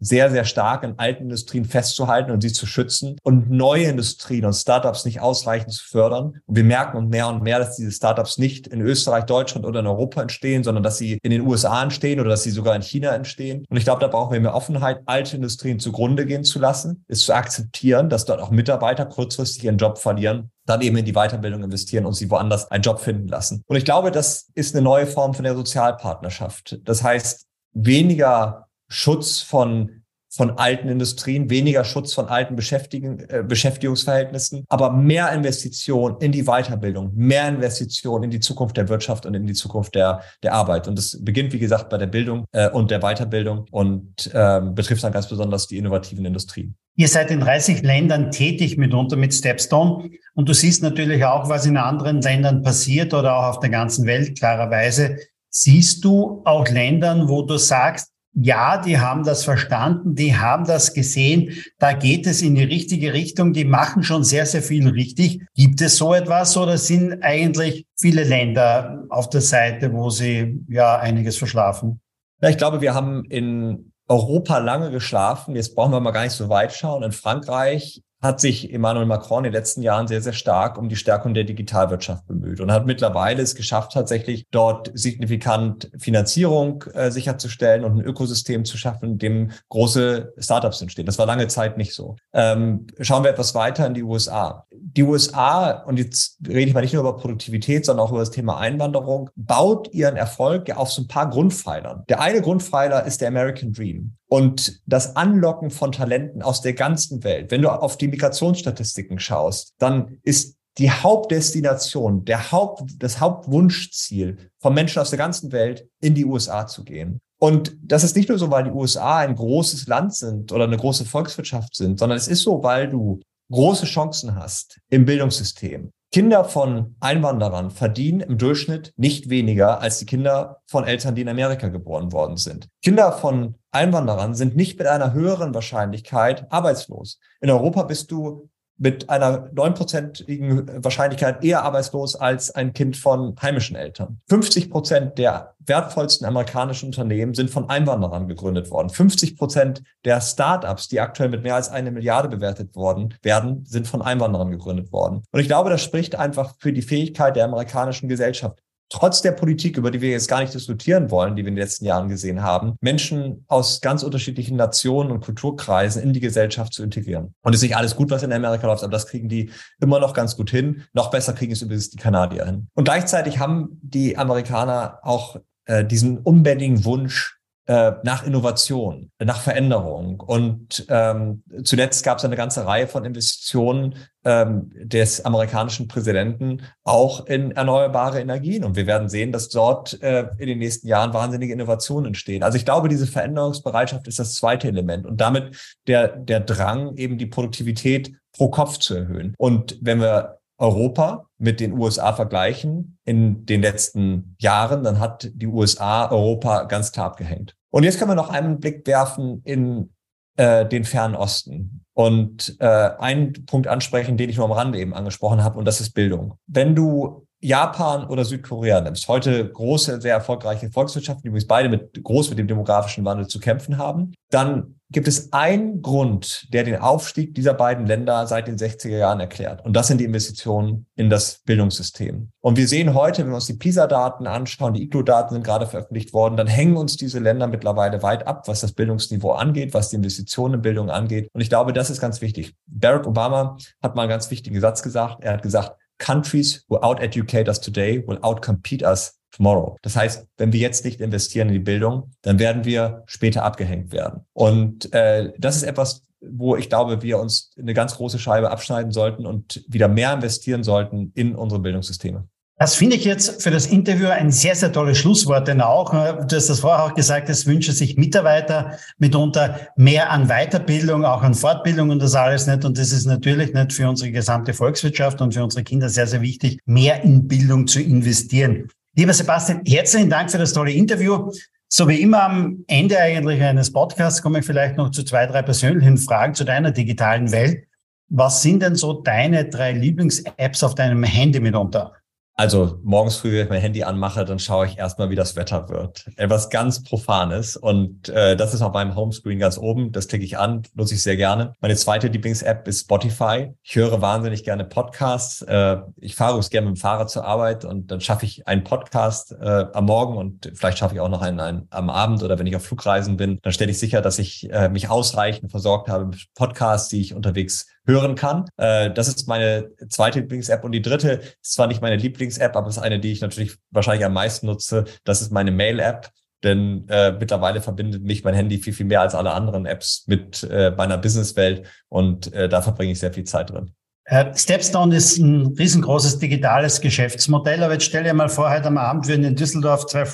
sehr, 0.04 0.30
sehr 0.30 0.46
stark 0.46 0.84
in 0.84 0.98
alten 0.98 1.24
Industrien 1.24 1.66
festzuhalten 1.66 2.32
und 2.32 2.42
sie 2.42 2.52
zu 2.52 2.66
schützen 2.66 3.18
und 3.24 3.50
neue 3.50 3.86
Industrien 3.86 4.46
und 4.46 4.54
Startups 4.54 5.06
nicht 5.06 5.22
ausreichend 5.22 5.74
zu 5.74 5.86
fördern. 5.88 6.42
Und 6.46 6.56
wir 6.56 6.64
merken 6.64 7.08
mehr 7.10 7.28
und 7.28 7.44
mehr, 7.44 7.60
dass 7.60 7.76
diese 7.76 7.92
Startups 7.92 8.38
nicht 8.38 8.68
in 8.68 8.82
Österreich, 8.82 9.26
Deutschland 9.26 9.66
oder 9.66 9.80
in 9.80 9.88
Europa 9.88 10.22
entstehen, 10.22 10.64
sondern 10.64 10.84
dass 10.84 10.98
sie 10.98 11.20
in 11.22 11.32
den 11.32 11.42
USA 11.42 11.82
entstehen 11.84 12.20
oder 12.20 12.30
dass 12.30 12.44
sie 12.44 12.52
sogar 12.52 12.76
in 12.76 12.82
China 12.82 13.12
entstehen. 13.16 13.66
Und 13.70 13.78
ich 13.78 13.84
glaube, 13.84 14.02
da 14.02 14.08
brauchen 14.08 14.34
wir 14.34 14.40
mehr 14.40 14.56
Offenheit, 14.56 15.02
alte 15.06 15.36
Industrien 15.36 15.80
zugrunde 15.80 16.26
gehen 16.26 16.44
zu 16.44 16.60
lassen, 16.60 17.04
es 17.08 17.24
zu 17.24 17.34
akzeptieren, 17.34 18.10
dass 18.10 18.26
dort 18.26 18.42
auch 18.42 18.52
Mitarbeiter 18.52 19.06
kurzfristig 19.06 19.64
ihren 19.64 19.78
Job 19.78 19.98
verlieren 19.98 20.50
dann 20.66 20.82
eben 20.82 20.96
in 20.98 21.06
die 21.06 21.14
Weiterbildung 21.14 21.64
investieren 21.64 22.06
und 22.06 22.14
sie 22.14 22.30
woanders 22.30 22.72
einen 22.72 22.84
Job 22.84 23.00
finden 23.00 23.28
lassen. 23.28 23.64
Und 23.68 23.76
ich 23.76 23.86
glaube, 23.86 24.12
das 24.12 24.50
ist 24.56 24.74
eine 24.74 24.84
neue 24.84 25.08
Form 25.08 25.34
von 25.34 25.44
der 25.44 25.56
Sozialpartnerschaft. 25.56 26.80
Das 26.86 27.04
heißt, 27.04 27.46
weniger 27.74 28.63
Schutz 28.90 29.42
von 29.42 30.04
von 30.36 30.58
alten 30.58 30.90
Industrien, 30.90 31.52
weniger 31.52 31.84
Schutz 31.84 32.14
von 32.14 32.26
alten 32.26 32.56
Beschäftigen, 32.56 33.20
äh, 33.30 33.44
Beschäftigungsverhältnissen, 33.48 34.66
aber 34.68 34.92
mehr 34.92 35.32
Investition 35.32 36.18
in 36.22 36.32
die 36.32 36.46
Weiterbildung, 36.46 37.12
mehr 37.14 37.48
Investition 37.48 38.24
in 38.24 38.32
die 38.32 38.40
Zukunft 38.40 38.76
der 38.78 38.90
Wirtschaft 38.90 39.28
und 39.28 39.36
in 39.36 39.46
die 39.46 39.54
Zukunft 39.54 39.94
der, 39.94 40.22
der 40.42 40.54
Arbeit. 40.54 40.88
Und 40.88 40.98
das 40.98 41.20
beginnt, 41.22 41.54
wie 41.54 41.60
gesagt, 41.60 41.90
bei 41.90 42.00
der 42.00 42.08
Bildung 42.08 42.46
äh, 42.52 42.68
und 42.70 42.90
der 42.90 43.02
Weiterbildung 43.02 43.68
und 43.70 44.32
äh, 44.34 44.60
betrifft 44.74 45.04
dann 45.04 45.14
ganz 45.14 45.30
besonders 45.30 45.68
die 45.68 45.78
innovativen 45.78 46.26
Industrien. 46.26 46.76
Ihr 46.96 47.08
seid 47.08 47.30
in 47.30 47.40
30 47.40 47.84
Ländern 47.84 48.32
tätig 48.32 48.76
mitunter 48.76 49.18
mit 49.18 49.36
Stepstone 49.36 50.10
und 50.34 50.50
du 50.50 50.54
siehst 50.54 50.82
natürlich 50.82 51.24
auch, 51.26 51.48
was 51.48 51.68
in 51.68 51.78
anderen 51.78 52.22
Ländern 52.22 52.64
passiert 52.64 53.14
oder 53.14 53.36
auch 53.36 53.50
auf 53.50 53.60
der 53.60 53.70
ganzen 53.70 54.08
Welt 54.08 54.40
klarerweise. 54.40 55.18
Siehst 55.50 56.04
du 56.04 56.42
auch 56.46 56.68
Ländern, 56.68 57.30
wo 57.30 57.44
du 57.44 57.58
sagst, 57.58 58.13
ja, 58.36 58.82
die 58.82 59.00
haben 59.00 59.24
das 59.24 59.44
verstanden, 59.44 60.16
die 60.16 60.36
haben 60.36 60.66
das 60.66 60.94
gesehen, 60.94 61.64
da 61.78 61.94
geht 61.94 62.26
es 62.26 62.42
in 62.42 62.56
die 62.56 62.64
richtige 62.64 63.14
Richtung, 63.14 63.54
die 63.54 63.66
machen 63.66 64.04
schon 64.04 64.24
sehr, 64.24 64.46
sehr 64.46 64.64
viel 64.64 64.90
richtig. 64.90 65.42
Gibt 65.54 65.82
es 65.82 65.98
so 65.98 66.14
etwas 66.14 66.58
oder 66.58 66.78
sind 66.78 67.22
eigentlich 67.22 67.86
viele 67.98 68.24
Länder 68.24 69.06
auf 69.10 69.30
der 69.30 69.42
Seite, 69.42 69.94
wo 69.94 70.10
sie 70.10 70.60
ja 70.68 70.98
einiges 70.98 71.38
verschlafen? 71.38 72.02
Ja, 72.42 72.50
ich 72.50 72.58
glaube, 72.58 72.82
wir 72.82 72.94
haben 72.94 73.24
in 73.26 73.92
Europa 74.08 74.58
lange 74.58 74.92
geschlafen. 74.92 75.56
Jetzt 75.56 75.76
brauchen 75.76 75.92
wir 75.92 76.00
mal 76.00 76.12
gar 76.12 76.24
nicht 76.24 76.34
so 76.34 76.50
weit 76.50 76.74
schauen. 76.74 77.04
In 77.04 77.12
Frankreich 77.12 78.02
hat 78.24 78.40
sich 78.40 78.74
Emmanuel 78.74 79.06
Macron 79.06 79.40
in 79.40 79.52
den 79.52 79.54
letzten 79.54 79.82
Jahren 79.82 80.08
sehr, 80.08 80.22
sehr 80.22 80.32
stark 80.34 80.78
um 80.78 80.88
die 80.88 80.96
Stärkung 80.96 81.34
der 81.34 81.44
Digitalwirtschaft 81.44 82.26
bemüht 82.26 82.62
und 82.62 82.72
hat 82.72 82.86
mittlerweile 82.86 83.44
es 83.44 83.54
geschafft, 83.54 83.92
tatsächlich 83.92 84.48
dort 84.50 84.90
signifikant 84.94 85.92
Finanzierung 85.98 86.86
äh, 86.94 87.12
sicherzustellen 87.12 87.84
und 87.84 87.98
ein 87.98 88.06
Ökosystem 88.06 88.64
zu 88.64 88.78
schaffen, 88.78 89.12
in 89.12 89.18
dem 89.18 89.52
große 89.68 90.34
Startups 90.38 90.82
entstehen. 90.82 91.06
Das 91.06 91.20
war 91.20 91.26
lange 91.26 91.48
Zeit 91.48 91.78
nicht 91.78 91.94
so. 91.94 92.16
Ähm, 92.34 92.88
schauen 93.02 93.24
wir 93.24 93.32
etwas 93.32 93.56
weiter 93.56 93.86
in 93.86 93.94
die 93.94 94.04
USA. 94.04 94.66
Die 94.96 95.04
USA, 95.04 95.72
und 95.84 95.98
jetzt 95.98 96.38
rede 96.48 96.62
ich 96.62 96.74
mal 96.74 96.82
nicht 96.82 96.94
nur 96.94 97.02
über 97.02 97.18
Produktivität, 97.18 97.86
sondern 97.86 98.06
auch 98.06 98.12
über 98.12 98.20
das 98.20 98.30
Thema 98.30 98.58
Einwanderung, 98.58 99.30
baut 99.36 99.92
ihren 99.92 100.16
Erfolg 100.16 100.68
ja 100.68 100.78
auf 100.78 100.92
so 100.92 101.02
ein 101.02 101.08
paar 101.08 101.30
Grundpfeilern. 101.30 102.04
Der 102.10 102.22
eine 102.22 102.42
Grundpfeiler 102.42 103.06
ist 103.06 103.22
der 103.22 103.30
American 103.30 103.74
Dream. 103.74 104.16
Und 104.28 104.82
das 104.86 105.16
Anlocken 105.16 105.72
von 105.72 105.92
Talenten 105.92 106.44
aus 106.44 106.62
der 106.62 106.74
ganzen 106.74 107.24
Welt, 107.24 107.50
wenn 107.50 107.62
du 107.62 107.70
auf 107.70 107.98
die 107.98 108.08
Migrationsstatistiken 108.08 109.20
schaust, 109.20 109.74
dann 109.80 110.20
ist 110.24 110.58
die 110.78 110.92
Hauptdestination, 110.92 112.26
der 112.26 112.52
Haupt, 112.52 112.84
das 112.98 113.20
Hauptwunschziel 113.20 114.50
von 114.60 114.74
Menschen 114.74 115.00
aus 115.00 115.10
der 115.10 115.20
ganzen 115.20 115.52
Welt 115.52 115.88
in 116.02 116.16
die 116.16 116.26
USA 116.26 116.66
zu 116.68 116.84
gehen. 116.84 117.20
Und 117.40 117.76
das 117.84 118.04
ist 118.04 118.16
nicht 118.16 118.30
nur 118.30 118.38
so, 118.38 118.50
weil 118.50 118.64
die 118.64 118.72
USA 118.72 119.18
ein 119.18 119.36
großes 119.36 119.88
Land 119.88 120.16
sind 120.16 120.52
oder 120.52 120.64
eine 120.64 120.78
große 120.78 121.06
Volkswirtschaft 121.06 121.76
sind, 121.76 122.00
sondern 122.00 122.18
es 122.18 122.28
ist 122.28 122.42
so, 122.42 122.64
weil 122.64 122.90
du 122.90 123.20
große 123.52 123.86
Chancen 123.86 124.36
hast 124.36 124.80
im 124.90 125.06
Bildungssystem. 125.06 125.92
Kinder 126.14 126.44
von 126.44 126.96
Einwanderern 127.00 127.72
verdienen 127.72 128.20
im 128.20 128.38
Durchschnitt 128.38 128.94
nicht 128.98 129.30
weniger 129.32 129.82
als 129.82 129.98
die 129.98 130.06
Kinder 130.06 130.62
von 130.68 130.84
Eltern, 130.84 131.16
die 131.16 131.24
in 131.24 131.30
Amerika 131.30 131.70
geboren 131.70 132.12
worden 132.12 132.38
sind. 132.38 132.68
Kinder 132.84 133.12
von 133.14 133.56
Einwanderern 133.72 134.36
sind 134.36 134.56
nicht 134.56 134.78
mit 134.78 134.86
einer 134.86 135.14
höheren 135.14 135.56
Wahrscheinlichkeit 135.56 136.46
arbeitslos. 136.52 137.20
In 137.42 137.50
Europa 137.50 137.82
bist 137.82 138.12
du 138.12 138.48
mit 138.78 139.10
einer 139.10 139.50
neunprozentigen 139.54 140.84
Wahrscheinlichkeit 140.84 141.44
eher 141.44 141.64
arbeitslos 141.64 142.16
als 142.16 142.52
ein 142.52 142.74
Kind 142.74 142.98
von 142.98 143.36
heimischen 143.42 143.76
Eltern. 143.76 144.20
50 144.30 144.70
Prozent 144.70 145.18
der 145.18 145.54
wertvollsten 145.66 146.28
amerikanischen 146.28 146.88
Unternehmen 146.88 147.34
sind 147.34 147.50
von 147.50 147.70
Einwanderern 147.70 148.28
gegründet 148.28 148.70
worden. 148.72 148.90
50 148.90 149.38
Prozent 149.38 149.84
der 150.04 150.20
Startups, 150.22 150.88
die 150.88 151.00
aktuell 151.00 151.30
mit 151.30 151.44
mehr 151.44 151.56
als 151.56 151.70
eine 151.70 151.92
Milliarde 151.92 152.28
bewertet 152.28 152.76
worden 152.76 153.14
werden, 153.22 153.64
sind 153.66 153.88
von 153.88 154.02
Einwanderern 154.02 154.52
gegründet 154.52 154.92
worden. 154.92 155.24
Und 155.32 155.40
ich 155.40 155.48
glaube, 155.48 155.70
das 155.70 155.82
spricht 155.82 156.16
einfach 156.16 156.56
für 156.60 156.74
die 156.74 156.82
Fähigkeit 156.82 157.36
der 157.36 157.46
amerikanischen 157.46 158.10
Gesellschaft, 158.10 158.60
trotz 158.94 159.24
der 159.24 159.32
Politik, 159.32 159.76
über 159.78 159.90
die 159.90 160.02
wir 160.02 160.12
jetzt 160.12 160.28
gar 160.28 160.40
nicht 160.42 160.54
diskutieren 160.54 161.10
wollen, 161.10 161.36
die 161.36 161.44
wir 161.44 161.50
in 161.50 161.56
den 161.56 161.64
letzten 161.64 161.86
Jahren 161.86 162.10
gesehen 162.10 162.44
haben, 162.44 162.76
Menschen 162.80 163.44
aus 163.48 163.82
ganz 163.82 164.04
unterschiedlichen 164.04 164.56
Nationen 164.56 165.12
und 165.12 165.22
Kulturkreisen 165.22 166.02
in 166.04 166.14
die 166.14 166.20
Gesellschaft 166.20 166.74
zu 166.74 166.84
integrieren. 166.84 167.34
Und 167.42 167.54
es 167.54 167.60
ist 167.60 167.64
nicht 167.64 167.76
alles 167.76 167.96
gut, 167.96 168.12
was 168.12 168.22
in 168.22 168.32
Amerika 168.32 168.68
läuft, 168.68 168.84
aber 168.84 168.92
das 168.92 169.08
kriegen 169.08 169.30
die 169.30 169.50
immer 169.82 170.00
noch 170.00 170.14
ganz 170.14 170.38
gut 170.38 170.52
hin. 170.52 170.84
Noch 170.94 171.10
besser 171.10 171.34
kriegen 171.34 171.52
es 171.52 171.62
übrigens 171.64 171.90
die 171.90 171.98
Kanadier 171.98 172.46
hin. 172.46 172.68
Und 172.76 172.84
gleichzeitig 172.84 173.40
haben 173.40 173.80
die 173.82 174.16
Amerikaner 174.16 175.00
auch 175.02 175.38
äh, 175.66 175.84
diesen 175.84 176.20
unbändigen 176.20 176.86
Wunsch, 176.86 177.40
äh, 177.66 177.94
nach 178.04 178.26
Innovation, 178.26 179.10
nach 179.20 179.40
Veränderung. 179.40 180.20
Und 180.20 180.86
ähm, 180.90 181.44
zuletzt 181.64 182.04
gab 182.04 182.18
es 182.18 182.26
eine 182.26 182.36
ganze 182.36 182.66
Reihe 182.66 182.88
von 182.88 183.06
Investitionen 183.06 183.96
ähm, 184.26 184.70
des 184.76 185.24
amerikanischen 185.24 185.88
Präsidenten 185.88 186.64
auch 186.84 187.26
in 187.26 187.52
erneuerbare 187.52 188.20
Energien. 188.20 188.64
Und 188.64 188.76
wir 188.76 188.86
werden 188.86 189.08
sehen, 189.08 189.32
dass 189.32 189.50
dort 189.50 190.02
äh, 190.02 190.28
in 190.38 190.48
den 190.48 190.60
nächsten 190.60 190.88
Jahren 190.88 191.14
wahnsinnige 191.14 191.54
Innovationen 191.54 192.08
entstehen. 192.08 192.44
Also 192.44 192.58
ich 192.58 192.66
glaube, 192.66 192.90
diese 192.90 193.08
Veränderungsbereitschaft 193.08 194.08
ist 194.08 194.20
das 194.20 194.36
zweite 194.36 194.68
Element 194.68 195.06
und 195.06 195.22
damit 195.22 195.56
der, 195.88 196.10
der 196.18 196.42
Drang, 196.42 196.96
eben 196.98 197.18
die 197.18 197.28
Produktivität 197.28 198.14
pro 198.34 198.50
Kopf 198.50 198.78
zu 198.78 198.96
erhöhen. 198.96 199.36
Und 199.38 199.78
wenn 199.82 200.02
wir 200.02 200.40
Europa 200.64 201.28
mit 201.38 201.60
den 201.60 201.74
USA 201.74 202.14
vergleichen 202.14 202.98
in 203.04 203.46
den 203.46 203.62
letzten 203.62 204.36
Jahren, 204.40 204.84
dann 204.84 205.00
hat 205.00 205.30
die 205.34 205.48
USA 205.48 206.10
Europa 206.10 206.64
ganz 206.64 206.94
klar 206.94 207.08
abgehängt. 207.08 207.56
Und 207.70 207.84
jetzt 207.84 208.00
können 208.00 208.12
wir 208.12 208.16
noch 208.16 208.30
einen 208.30 208.62
Blick 208.62 208.88
werfen 208.88 209.42
in 209.44 209.92
äh, 210.38 210.66
den 210.66 210.86
fernen 210.86 211.16
Osten 211.16 211.84
und 211.94 212.56
äh, 212.60 212.66
einen 212.66 213.46
Punkt 213.46 213.68
ansprechen, 213.68 214.16
den 214.16 214.30
ich 214.30 214.38
nur 214.38 214.46
am 214.46 214.54
Rande 214.54 214.80
eben 214.80 214.94
angesprochen 214.94 215.44
habe, 215.44 215.60
und 215.60 215.66
das 215.66 215.82
ist 215.82 215.92
Bildung. 215.92 216.40
Wenn 216.48 216.76
du 216.76 217.28
Japan 217.44 218.08
oder 218.08 218.26
Südkorea 218.26 218.82
nimmst, 218.82 219.08
heute 219.08 219.50
große, 219.50 220.02
sehr 220.02 220.14
erfolgreiche 220.14 220.72
Volkswirtschaften, 220.72 221.24
die 221.24 221.28
übrigens 221.28 221.48
beide 221.48 221.70
mit 221.70 222.04
groß 222.04 222.30
mit 222.30 222.40
dem 222.40 222.48
demografischen 222.48 223.04
Wandel 223.06 223.28
zu 223.28 223.40
kämpfen 223.40 223.78
haben, 223.78 224.14
dann 224.30 224.76
gibt 224.94 225.08
es 225.08 225.34
einen 225.34 225.82
Grund, 225.82 226.48
der 226.54 226.64
den 226.64 226.78
Aufstieg 226.78 227.34
dieser 227.34 227.54
beiden 227.54 227.86
Länder 227.86 228.28
seit 228.28 228.48
den 228.48 228.58
60er 228.58 228.98
Jahren 228.98 229.20
erklärt. 229.20 229.66
Und 229.66 229.76
das 229.76 229.88
sind 229.88 230.00
die 230.00 230.06
Investitionen 230.06 230.86
in 230.96 231.10
das 231.10 231.42
Bildungssystem. 231.46 232.30
Und 232.42 232.58
wir 232.58 232.68
sehen 232.68 232.94
heute, 232.94 233.24
wenn 233.24 233.30
wir 233.30 233.36
uns 233.36 233.48
die 233.48 233.56
PISA-Daten 233.56 234.28
anschauen, 234.28 234.76
die 234.76 234.84
IGLO-Daten 234.84 235.34
sind 235.34 235.44
gerade 235.44 235.66
veröffentlicht 235.66 236.14
worden, 236.14 236.38
dann 236.38 236.48
hängen 236.48 236.78
uns 236.78 236.96
diese 236.96 237.20
Länder 237.20 237.48
mittlerweile 237.48 238.04
weit 238.04 238.28
ab, 238.28 238.48
was 238.48 238.62
das 238.62 238.74
Bildungsniveau 238.74 239.32
angeht, 239.32 239.74
was 239.74 239.90
die 239.90 239.96
Investitionen 239.96 240.56
in 240.56 240.62
Bildung 240.62 240.90
angeht. 240.90 241.28
Und 241.34 241.42
ich 241.42 241.50
glaube, 241.50 241.74
das 241.74 241.90
ist 241.90 242.00
ganz 242.00 242.22
wichtig. 242.22 242.54
Barack 242.68 243.08
Obama 243.08 243.58
hat 243.82 243.96
mal 243.96 244.04
einen 244.04 244.12
ganz 244.12 244.30
wichtigen 244.30 244.60
Satz 244.62 244.84
gesagt. 244.84 245.24
Er 245.24 245.34
hat 245.34 245.42
gesagt, 245.42 245.76
countries 245.98 246.66
who 246.68 246.78
out-educate 246.78 247.48
us 247.48 247.60
today 247.60 248.06
will 248.08 248.18
outcompete 248.22 248.84
us 248.84 249.20
tomorrow. 249.32 249.78
Das 249.82 249.96
heißt, 249.96 250.28
wenn 250.38 250.54
wir 250.54 250.60
jetzt 250.60 250.86
nicht 250.86 251.02
investieren 251.02 251.48
in 251.48 251.54
die 251.54 251.60
Bildung, 251.60 252.12
dann 252.22 252.40
werden 252.40 252.66
wir 252.66 253.04
später 253.06 253.44
abgehängt 253.44 253.92
werden. 253.92 254.26
Und 254.34 254.94
äh, 254.94 255.32
das 255.38 255.56
ist 255.56 255.64
etwas, 255.64 256.04
wo 256.22 256.56
ich 256.56 256.70
glaube, 256.70 257.02
wir 257.02 257.20
uns 257.20 257.52
eine 257.60 257.74
ganz 257.74 257.96
große 257.96 258.20
Scheibe 258.20 258.52
abschneiden 258.52 258.92
sollten 258.92 259.26
und 259.26 259.64
wieder 259.68 259.88
mehr 259.88 260.14
investieren 260.14 260.64
sollten 260.64 261.12
in 261.16 261.36
unsere 261.36 261.62
Bildungssysteme. 261.62 262.28
Das 262.58 262.76
finde 262.76 262.96
ich 262.96 263.04
jetzt 263.04 263.42
für 263.42 263.50
das 263.50 263.66
Interview 263.66 264.08
ein 264.08 264.32
sehr, 264.32 264.54
sehr 264.54 264.72
tolles 264.72 265.00
Schlusswort, 265.00 265.48
denn 265.48 265.60
auch, 265.60 265.90
du 265.90 266.36
hast 266.36 266.50
das 266.50 266.60
vorher 266.60 266.86
auch 266.86 266.94
gesagt, 266.94 267.28
es 267.28 267.48
wünsche 267.48 267.72
sich 267.72 267.98
Mitarbeiter 267.98 268.78
mitunter 269.00 269.60
mehr 269.76 270.12
an 270.12 270.28
Weiterbildung, 270.28 271.04
auch 271.04 271.24
an 271.24 271.34
Fortbildung 271.34 271.90
und 271.90 272.00
das 272.00 272.14
alles 272.14 272.46
nicht. 272.46 272.64
Und 272.64 272.78
das 272.78 272.92
ist 272.92 273.06
natürlich 273.06 273.54
nicht 273.54 273.74
für 273.74 273.90
unsere 273.90 274.12
gesamte 274.12 274.54
Volkswirtschaft 274.54 275.20
und 275.20 275.34
für 275.34 275.44
unsere 275.44 275.64
Kinder 275.64 275.90
sehr, 275.90 276.06
sehr 276.06 276.22
wichtig, 276.22 276.60
mehr 276.66 277.02
in 277.02 277.28
Bildung 277.28 277.66
zu 277.66 277.82
investieren. 277.82 278.70
Lieber 278.96 279.14
Sebastian, 279.14 279.62
herzlichen 279.66 280.12
Dank 280.12 280.30
für 280.30 280.38
das 280.38 280.54
tolle 280.54 280.72
Interview. 280.72 281.32
So 281.68 281.88
wie 281.88 282.02
immer 282.02 282.24
am 282.24 282.64
Ende 282.68 283.00
eigentlich 283.00 283.42
eines 283.42 283.74
Podcasts 283.74 284.22
komme 284.22 284.40
ich 284.40 284.46
vielleicht 284.46 284.78
noch 284.78 284.92
zu 284.92 285.04
zwei, 285.04 285.26
drei 285.26 285.42
persönlichen 285.42 285.98
Fragen 285.98 286.36
zu 286.36 286.44
deiner 286.44 286.70
digitalen 286.70 287.32
Welt. 287.32 287.64
Was 288.10 288.44
sind 288.44 288.62
denn 288.62 288.76
so 288.76 289.02
deine 289.02 289.46
drei 289.46 289.72
Lieblings-Apps 289.72 290.64
auf 290.64 290.76
deinem 290.76 291.04
Handy 291.04 291.40
mitunter? 291.40 291.94
Also 292.36 292.80
morgens 292.84 293.18
früh, 293.18 293.34
wenn 293.34 293.44
ich 293.44 293.50
mein 293.50 293.62
Handy 293.62 293.84
anmache, 293.84 294.26
dann 294.26 294.40
schaue 294.40 294.66
ich 294.66 294.80
erstmal, 294.80 295.12
wie 295.12 295.16
das 295.16 295.36
Wetter 295.36 295.70
wird. 295.70 296.10
Etwas 296.16 296.50
ganz 296.50 296.84
Profanes. 296.84 297.56
Und 297.56 298.10
äh, 298.10 298.36
das 298.36 298.56
ist 298.56 298.64
auf 298.64 298.74
meinem 298.74 298.96
Homescreen 298.96 299.38
ganz 299.38 299.60
oben. 299.60 299.92
Das 299.92 300.08
klicke 300.08 300.26
ich 300.26 300.38
an, 300.38 300.64
nutze 300.74 300.96
ich 300.96 301.04
sehr 301.04 301.16
gerne. 301.16 301.54
Meine 301.62 301.76
zweite 301.76 302.08
Lieblings-App 302.08 302.68
ist 302.68 302.82
Spotify. 302.82 303.54
Ich 303.62 303.76
höre 303.76 304.02
wahnsinnig 304.02 304.44
gerne 304.44 304.66
Podcasts. 304.66 305.44
Äh, 305.44 305.78
ich 305.98 306.16
fahre 306.16 306.40
es 306.40 306.50
gerne 306.50 306.70
mit 306.70 306.78
dem 306.78 306.82
Fahrrad 306.82 307.12
zur 307.12 307.24
Arbeit 307.24 307.66
und 307.66 307.92
dann 307.92 308.02
schaffe 308.02 308.26
ich 308.26 308.48
einen 308.48 308.64
Podcast 308.64 309.32
äh, 309.40 309.66
am 309.72 309.86
Morgen 309.86 310.18
und 310.18 310.52
vielleicht 310.56 310.80
schaffe 310.80 310.96
ich 310.96 311.02
auch 311.02 311.10
noch 311.10 311.22
einen, 311.22 311.40
einen 311.40 311.68
am 311.70 311.92
Abend 311.92 312.24
oder 312.24 312.40
wenn 312.40 312.48
ich 312.48 312.56
auf 312.56 312.66
Flugreisen 312.66 313.16
bin, 313.16 313.38
dann 313.44 313.54
stelle 313.54 313.70
ich 313.70 313.80
sicher, 313.80 314.02
dass 314.02 314.18
ich 314.18 314.52
äh, 314.52 314.70
mich 314.70 314.90
ausreichend 314.90 315.52
versorgt 315.52 315.88
habe 315.88 316.06
mit 316.06 316.26
Podcasts, 316.34 316.90
die 316.90 317.02
ich 317.02 317.14
unterwegs 317.14 317.68
hören 317.86 318.16
kann. 318.16 318.46
Äh, 318.58 318.92
das 318.92 319.08
ist 319.08 319.28
meine 319.28 319.70
zweite 319.90 320.20
Lieblings-App. 320.20 320.64
Und 320.64 320.72
die 320.72 320.82
dritte 320.82 321.22
ist 321.42 321.54
zwar 321.54 321.68
nicht 321.68 321.82
meine 321.82 321.98
Lieblings-App, 321.98 322.56
aber 322.56 322.68
ist 322.68 322.78
eine, 322.78 323.00
die 323.00 323.12
ich 323.12 323.22
natürlich 323.22 323.58
wahrscheinlich 323.72 324.06
am 324.06 324.14
meisten 324.14 324.48
nutze. 324.48 324.86
Das 325.04 325.22
ist 325.22 325.32
meine 325.32 325.52
Mail-App. 325.52 326.10
Denn 326.44 326.86
äh, 326.90 327.14
mittlerweile 327.14 327.62
verbindet 327.62 328.04
mich 328.04 328.24
mein 328.24 328.34
Handy 328.34 328.58
viel, 328.58 328.74
viel 328.74 328.86
mehr 328.86 329.02
als 329.02 329.16
alle 329.16 329.32
anderen 329.32 329.66
Apps 329.66 330.04
mit 330.08 330.44
äh, 330.44 330.72
meiner 330.72 330.98
Businesswelt. 330.98 331.66
Und 331.88 332.34
äh, 332.34 332.50
da 332.50 332.62
verbringe 332.62 332.92
ich 332.92 333.00
sehr 333.00 333.14
viel 333.14 333.24
Zeit 333.24 333.50
drin. 333.50 333.74
Äh, 334.06 334.36
Stepstone 334.36 334.96
ist 334.96 335.18
ein 335.18 335.56
riesengroßes 335.58 336.20
digitales 336.20 336.82
Geschäftsmodell, 336.82 337.64
aber 337.64 337.74
jetzt 337.74 337.86
stell 337.86 338.04
dir 338.04 338.14
mal 338.14 338.28
vor, 338.28 338.52
heute 338.52 338.68
am 338.68 338.78
Abend 338.78 339.08
würden 339.08 339.24
in 339.24 339.36
Düsseldorf 339.36 339.86
zwei 339.86 340.06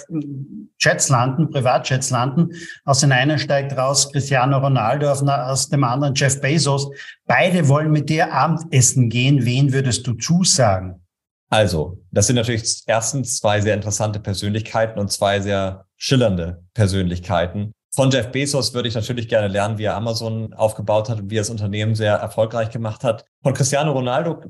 Jets 0.79 1.09
landen, 1.09 1.49
Privatjets 1.49 2.09
landen. 2.09 2.51
Aus 2.85 3.01
den 3.01 3.11
einen 3.11 3.37
steigt 3.37 3.77
raus 3.77 4.11
Cristiano 4.11 4.57
Ronaldo, 4.57 5.09
aus 5.09 5.69
dem 5.69 5.83
anderen 5.83 6.15
Jeff 6.15 6.39
Bezos. 6.41 6.89
Beide 7.25 7.67
wollen 7.67 7.91
mit 7.91 8.09
dir 8.09 8.33
Abendessen 8.33 9.09
gehen. 9.09 9.45
Wen 9.45 9.73
würdest 9.73 10.07
du 10.07 10.13
zusagen? 10.13 11.05
Also, 11.49 11.99
das 12.11 12.27
sind 12.27 12.35
natürlich 12.35 12.83
erstens 12.85 13.37
zwei 13.37 13.59
sehr 13.59 13.73
interessante 13.73 14.19
Persönlichkeiten 14.19 14.99
und 14.99 15.11
zwei 15.11 15.39
sehr 15.39 15.85
schillernde 15.97 16.63
Persönlichkeiten. 16.73 17.73
Von 17.91 18.11
Jeff 18.11 18.31
Bezos 18.31 18.73
würde 18.73 18.87
ich 18.87 18.95
natürlich 18.95 19.27
gerne 19.27 19.47
lernen, 19.47 19.79
wie 19.79 19.85
er 19.85 19.95
Amazon 19.95 20.53
aufgebaut 20.53 21.09
hat 21.09 21.19
und 21.19 21.31
wie 21.31 21.37
er 21.37 21.41
das 21.41 21.49
Unternehmen 21.49 21.95
sehr 21.95 22.13
erfolgreich 22.13 22.69
gemacht 22.69 23.03
hat. 23.03 23.25
Von 23.41 23.53
Cristiano 23.53 23.91
Ronaldo 23.91 24.43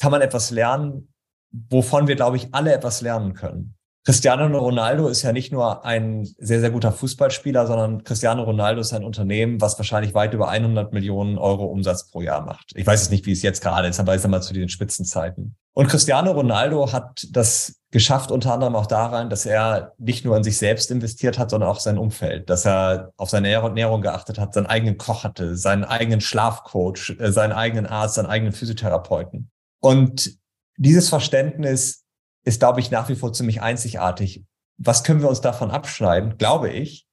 kann 0.00 0.10
man 0.10 0.22
etwas 0.22 0.50
lernen, 0.50 1.12
wovon 1.52 2.08
wir, 2.08 2.16
glaube 2.16 2.38
ich, 2.38 2.48
alle 2.52 2.72
etwas 2.72 3.02
lernen 3.02 3.34
können. 3.34 3.74
Cristiano 4.04 4.58
Ronaldo 4.58 5.08
ist 5.08 5.22
ja 5.22 5.32
nicht 5.32 5.50
nur 5.50 5.86
ein 5.86 6.28
sehr, 6.38 6.60
sehr 6.60 6.70
guter 6.70 6.92
Fußballspieler, 6.92 7.66
sondern 7.66 8.04
Cristiano 8.04 8.42
Ronaldo 8.42 8.82
ist 8.82 8.92
ein 8.92 9.02
Unternehmen, 9.02 9.62
was 9.62 9.78
wahrscheinlich 9.78 10.12
weit 10.12 10.34
über 10.34 10.48
100 10.48 10.92
Millionen 10.92 11.38
Euro 11.38 11.64
Umsatz 11.64 12.10
pro 12.10 12.20
Jahr 12.20 12.44
macht. 12.44 12.72
Ich 12.74 12.86
weiß 12.86 13.00
jetzt 13.00 13.10
nicht, 13.10 13.24
wie 13.24 13.32
es 13.32 13.40
jetzt 13.40 13.62
gerade 13.62 13.88
ist, 13.88 13.98
aber 13.98 14.14
ist 14.14 14.26
einmal 14.26 14.42
zu 14.42 14.52
den 14.52 14.68
Spitzenzeiten. 14.68 15.56
Und 15.72 15.88
Cristiano 15.88 16.32
Ronaldo 16.32 16.92
hat 16.92 17.26
das 17.30 17.80
geschafft, 17.90 18.30
unter 18.30 18.52
anderem 18.52 18.76
auch 18.76 18.86
daran, 18.86 19.30
dass 19.30 19.46
er 19.46 19.94
nicht 19.96 20.24
nur 20.26 20.36
an 20.36 20.44
sich 20.44 20.58
selbst 20.58 20.90
investiert 20.90 21.38
hat, 21.38 21.48
sondern 21.48 21.70
auch 21.70 21.80
sein 21.80 21.96
Umfeld, 21.96 22.50
dass 22.50 22.66
er 22.66 23.12
auf 23.16 23.30
seine 23.30 23.50
Ernährung 23.50 24.02
geachtet 24.02 24.38
hat, 24.38 24.52
seinen 24.52 24.66
eigenen 24.66 24.98
Koch 24.98 25.24
hatte, 25.24 25.56
seinen 25.56 25.84
eigenen 25.84 26.20
Schlafcoach, 26.20 27.16
äh, 27.18 27.32
seinen 27.32 27.52
eigenen 27.52 27.86
Arzt, 27.86 28.16
seinen 28.16 28.26
eigenen 28.26 28.52
Physiotherapeuten. 28.52 29.50
Und 29.80 30.38
dieses 30.76 31.08
Verständnis 31.08 32.03
ist, 32.44 32.60
glaube 32.60 32.80
ich, 32.80 32.90
nach 32.90 33.08
wie 33.08 33.16
vor 33.16 33.32
ziemlich 33.32 33.62
einzigartig. 33.62 34.44
Was 34.76 35.04
können 35.04 35.20
wir 35.20 35.28
uns 35.28 35.40
davon 35.40 35.70
abschneiden? 35.70 36.36
Glaube 36.36 36.70
ich, 36.70 37.06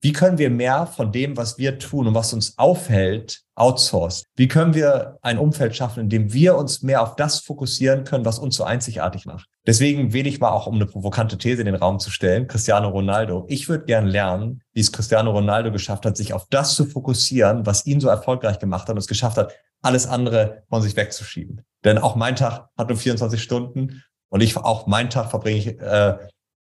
wie 0.00 0.12
können 0.12 0.38
wir 0.38 0.48
mehr 0.48 0.86
von 0.86 1.10
dem, 1.10 1.36
was 1.36 1.58
wir 1.58 1.80
tun 1.80 2.06
und 2.06 2.14
was 2.14 2.32
uns 2.32 2.56
aufhält, 2.56 3.40
outsourcen? 3.56 4.26
Wie 4.36 4.46
können 4.46 4.72
wir 4.72 5.18
ein 5.22 5.38
Umfeld 5.38 5.74
schaffen, 5.74 6.04
in 6.04 6.08
dem 6.08 6.32
wir 6.32 6.56
uns 6.56 6.82
mehr 6.82 7.02
auf 7.02 7.16
das 7.16 7.40
fokussieren 7.40 8.04
können, 8.04 8.24
was 8.24 8.38
uns 8.38 8.54
so 8.54 8.62
einzigartig 8.62 9.26
macht? 9.26 9.48
Deswegen 9.66 10.12
wähle 10.12 10.28
ich 10.28 10.38
mal 10.38 10.50
auch, 10.50 10.68
um 10.68 10.76
eine 10.76 10.86
provokante 10.86 11.36
These 11.36 11.62
in 11.62 11.66
den 11.66 11.74
Raum 11.74 11.98
zu 11.98 12.12
stellen, 12.12 12.46
Cristiano 12.46 12.90
Ronaldo. 12.90 13.44
Ich 13.48 13.68
würde 13.68 13.86
gern 13.86 14.06
lernen, 14.06 14.62
wie 14.72 14.80
es 14.80 14.92
Cristiano 14.92 15.32
Ronaldo 15.32 15.72
geschafft 15.72 16.06
hat, 16.06 16.16
sich 16.16 16.32
auf 16.32 16.46
das 16.48 16.76
zu 16.76 16.84
fokussieren, 16.84 17.66
was 17.66 17.84
ihn 17.84 18.00
so 18.00 18.06
erfolgreich 18.06 18.60
gemacht 18.60 18.82
hat 18.82 18.92
und 18.92 18.98
es 18.98 19.08
geschafft 19.08 19.36
hat, 19.36 19.52
alles 19.82 20.06
andere 20.06 20.62
von 20.68 20.80
sich 20.80 20.94
wegzuschieben. 20.94 21.62
Denn 21.84 21.98
auch 21.98 22.14
mein 22.14 22.36
Tag 22.36 22.68
hat 22.76 22.88
nur 22.88 22.98
24 22.98 23.42
Stunden 23.42 24.04
und 24.30 24.40
ich 24.40 24.56
auch 24.56 24.86
meinen 24.86 25.10
Tag 25.10 25.30
verbringe 25.30 25.58
ich 25.58 25.80
äh, 25.80 26.18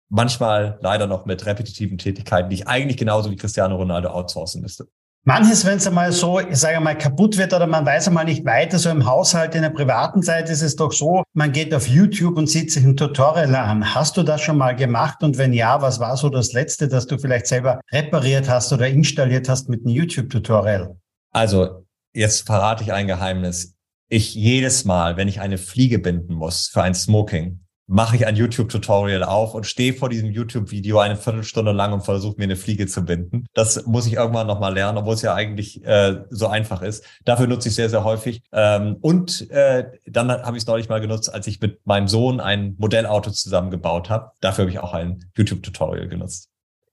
manchmal 0.10 0.78
leider 0.82 1.08
noch 1.08 1.26
mit 1.26 1.46
repetitiven 1.46 1.98
Tätigkeiten, 1.98 2.50
die 2.50 2.56
ich 2.56 2.68
eigentlich 2.68 2.98
genauso 2.98 3.32
wie 3.32 3.36
Cristiano 3.36 3.76
Ronaldo 3.76 4.10
outsourcen 4.10 4.62
müsste. 4.62 4.88
Manches, 5.26 5.66
wenn 5.66 5.78
es 5.78 5.86
einmal 5.86 6.14
so, 6.14 6.40
ich 6.40 6.58
sage 6.58 6.80
mal, 6.80 6.98
kaputt 6.98 7.38
wird 7.38 7.54
oder 7.54 7.68
man 7.68 7.86
weiß 7.86 8.08
einmal 8.08 8.24
nicht 8.24 8.46
weiter, 8.46 8.80
so 8.80 8.90
im 8.90 9.06
Haushalt, 9.06 9.54
in 9.54 9.64
der 9.64 9.70
privaten 9.70 10.24
Zeit 10.24 10.50
ist 10.50 10.62
es 10.62 10.78
doch 10.78 10.94
so, 10.94 11.24
man 11.34 11.52
geht 11.52 11.74
auf 11.76 11.88
YouTube 11.88 12.38
und 12.38 12.48
sieht 12.48 12.72
sich 12.72 12.86
ein 12.86 12.96
Tutorial 12.96 13.54
an. 13.54 13.94
Hast 13.94 14.16
du 14.16 14.24
das 14.24 14.42
schon 14.42 14.58
mal 14.58 14.76
gemacht? 14.76 15.22
Und 15.22 15.38
wenn 15.38 15.52
ja, 15.52 15.82
was 15.82 16.00
war 16.00 16.16
so 16.16 16.30
das 16.30 16.54
Letzte, 16.54 16.88
das 16.88 17.06
du 17.06 17.18
vielleicht 17.20 17.48
selber 17.48 17.82
repariert 17.92 18.50
hast 18.50 18.72
oder 18.72 18.88
installiert 18.88 19.50
hast 19.50 19.68
mit 19.68 19.86
einem 19.86 19.94
YouTube-Tutorial? 19.94 20.96
Also, 21.32 21.86
jetzt 22.14 22.46
verrate 22.46 22.84
ich 22.84 22.94
ein 22.94 23.08
Geheimnis. 23.08 23.76
Ich 24.12 24.34
jedes 24.34 24.86
Mal, 24.86 25.18
wenn 25.18 25.28
ich 25.28 25.40
eine 25.40 25.60
Fliege 25.60 26.00
binden 26.00 26.34
muss 26.34 26.68
für 26.68 26.82
ein 26.82 26.96
Smoking, 26.96 27.60
mache 27.86 28.16
ich 28.16 28.26
ein 28.26 28.36
YouTube-Tutorial 28.36 29.24
auf 29.24 29.54
und 29.54 29.68
stehe 29.68 29.94
vor 29.94 30.10
diesem 30.10 30.32
YouTube-Video 30.32 30.98
eine 30.98 31.16
Viertelstunde 31.16 31.72
lang 31.72 31.94
und 31.94 32.02
versuche 32.02 32.36
mir 32.38 32.46
eine 32.46 32.56
Fliege 32.56 32.88
zu 32.88 33.06
binden. 33.06 33.46
Das 33.54 33.86
muss 33.86 34.08
ich 34.08 34.14
irgendwann 34.14 34.48
nochmal 34.48 34.74
lernen, 34.74 34.98
obwohl 34.98 35.14
es 35.14 35.22
ja 35.22 35.36
eigentlich 35.36 35.86
äh, 35.86 36.24
so 36.32 36.48
einfach 36.48 36.82
ist. 36.82 37.04
Dafür 37.24 37.46
nutze 37.46 37.70
ich 37.70 37.76
sehr, 37.76 37.90
sehr 37.90 38.04
häufig. 38.04 38.42
Ähm, 38.52 38.98
und 39.02 39.50
äh, 39.52 39.86
dann 40.08 40.32
habe 40.32 40.58
ich 40.58 40.64
es 40.64 40.68
neulich 40.68 40.90
mal 40.90 41.02
genutzt, 41.02 41.32
als 41.32 41.46
ich 41.46 41.62
mit 41.62 41.86
meinem 41.86 42.08
Sohn 42.08 42.40
ein 42.40 42.76
Modellauto 42.80 43.30
zusammengebaut 43.30 44.10
habe. 44.10 44.32
Dafür 44.42 44.64
habe 44.64 44.72
ich 44.72 44.80
auch 44.80 44.94
ein 44.94 45.24
YouTube-Tutorial 45.36 46.08
genutzt. 46.08 46.49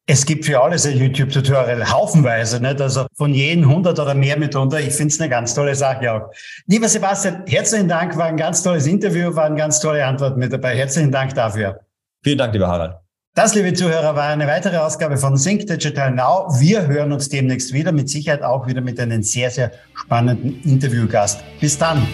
Es 0.09 0.25
gibt 0.25 0.45
für 0.45 0.63
alles 0.63 0.87
ein 0.87 0.97
YouTube-Tutorial, 0.97 1.91
haufenweise, 1.91 2.61
nicht? 2.61 2.81
Also 2.81 3.07
von 3.17 3.35
jedem 3.35 3.69
100 3.69 3.99
oder 3.99 4.15
mehr 4.15 4.39
mitunter. 4.39 4.79
Ich 4.79 4.95
finde 4.95 5.13
es 5.13 5.21
eine 5.21 5.29
ganz 5.29 5.53
tolle 5.53 5.75
Sache 5.75 6.13
auch. 6.13 6.31
Lieber 6.69 6.89
Sebastian, 6.89 7.43
herzlichen 7.47 7.89
Dank, 7.89 8.17
war 8.17 8.27
ein 8.27 8.37
ganz 8.37 8.63
tolles 8.63 8.87
Interview, 8.87 9.35
waren 9.35 9.57
ganz 9.57 9.81
tolle 9.81 10.07
Antworten 10.07 10.39
mit 10.39 10.53
dabei. 10.53 10.77
Herzlichen 10.77 11.11
Dank 11.11 11.35
dafür. 11.35 11.81
Vielen 12.23 12.39
Dank, 12.39 12.53
lieber 12.53 12.69
Harald. 12.69 12.95
Das, 13.35 13.57
liebe 13.57 13.75
Zuhörer, 13.75 14.15
war 14.15 14.29
eine 14.29 14.47
weitere 14.47 14.77
Ausgabe 14.77 15.17
von 15.17 15.37
Sync 15.37 15.67
Digital 15.67 16.13
Now. 16.13 16.55
Wir 16.61 16.87
hören 16.87 17.11
uns 17.11 17.29
demnächst 17.29 17.73
wieder, 17.73 17.91
mit 17.91 18.09
Sicherheit 18.09 18.43
auch 18.43 18.69
wieder 18.69 18.81
mit 18.81 19.01
einem 19.01 19.25
sehr, 19.25 19.51
sehr 19.51 19.73
spannenden 19.93 20.63
Interviewgast. 20.63 21.43
Bis 21.61 21.77
dann. 21.77 22.07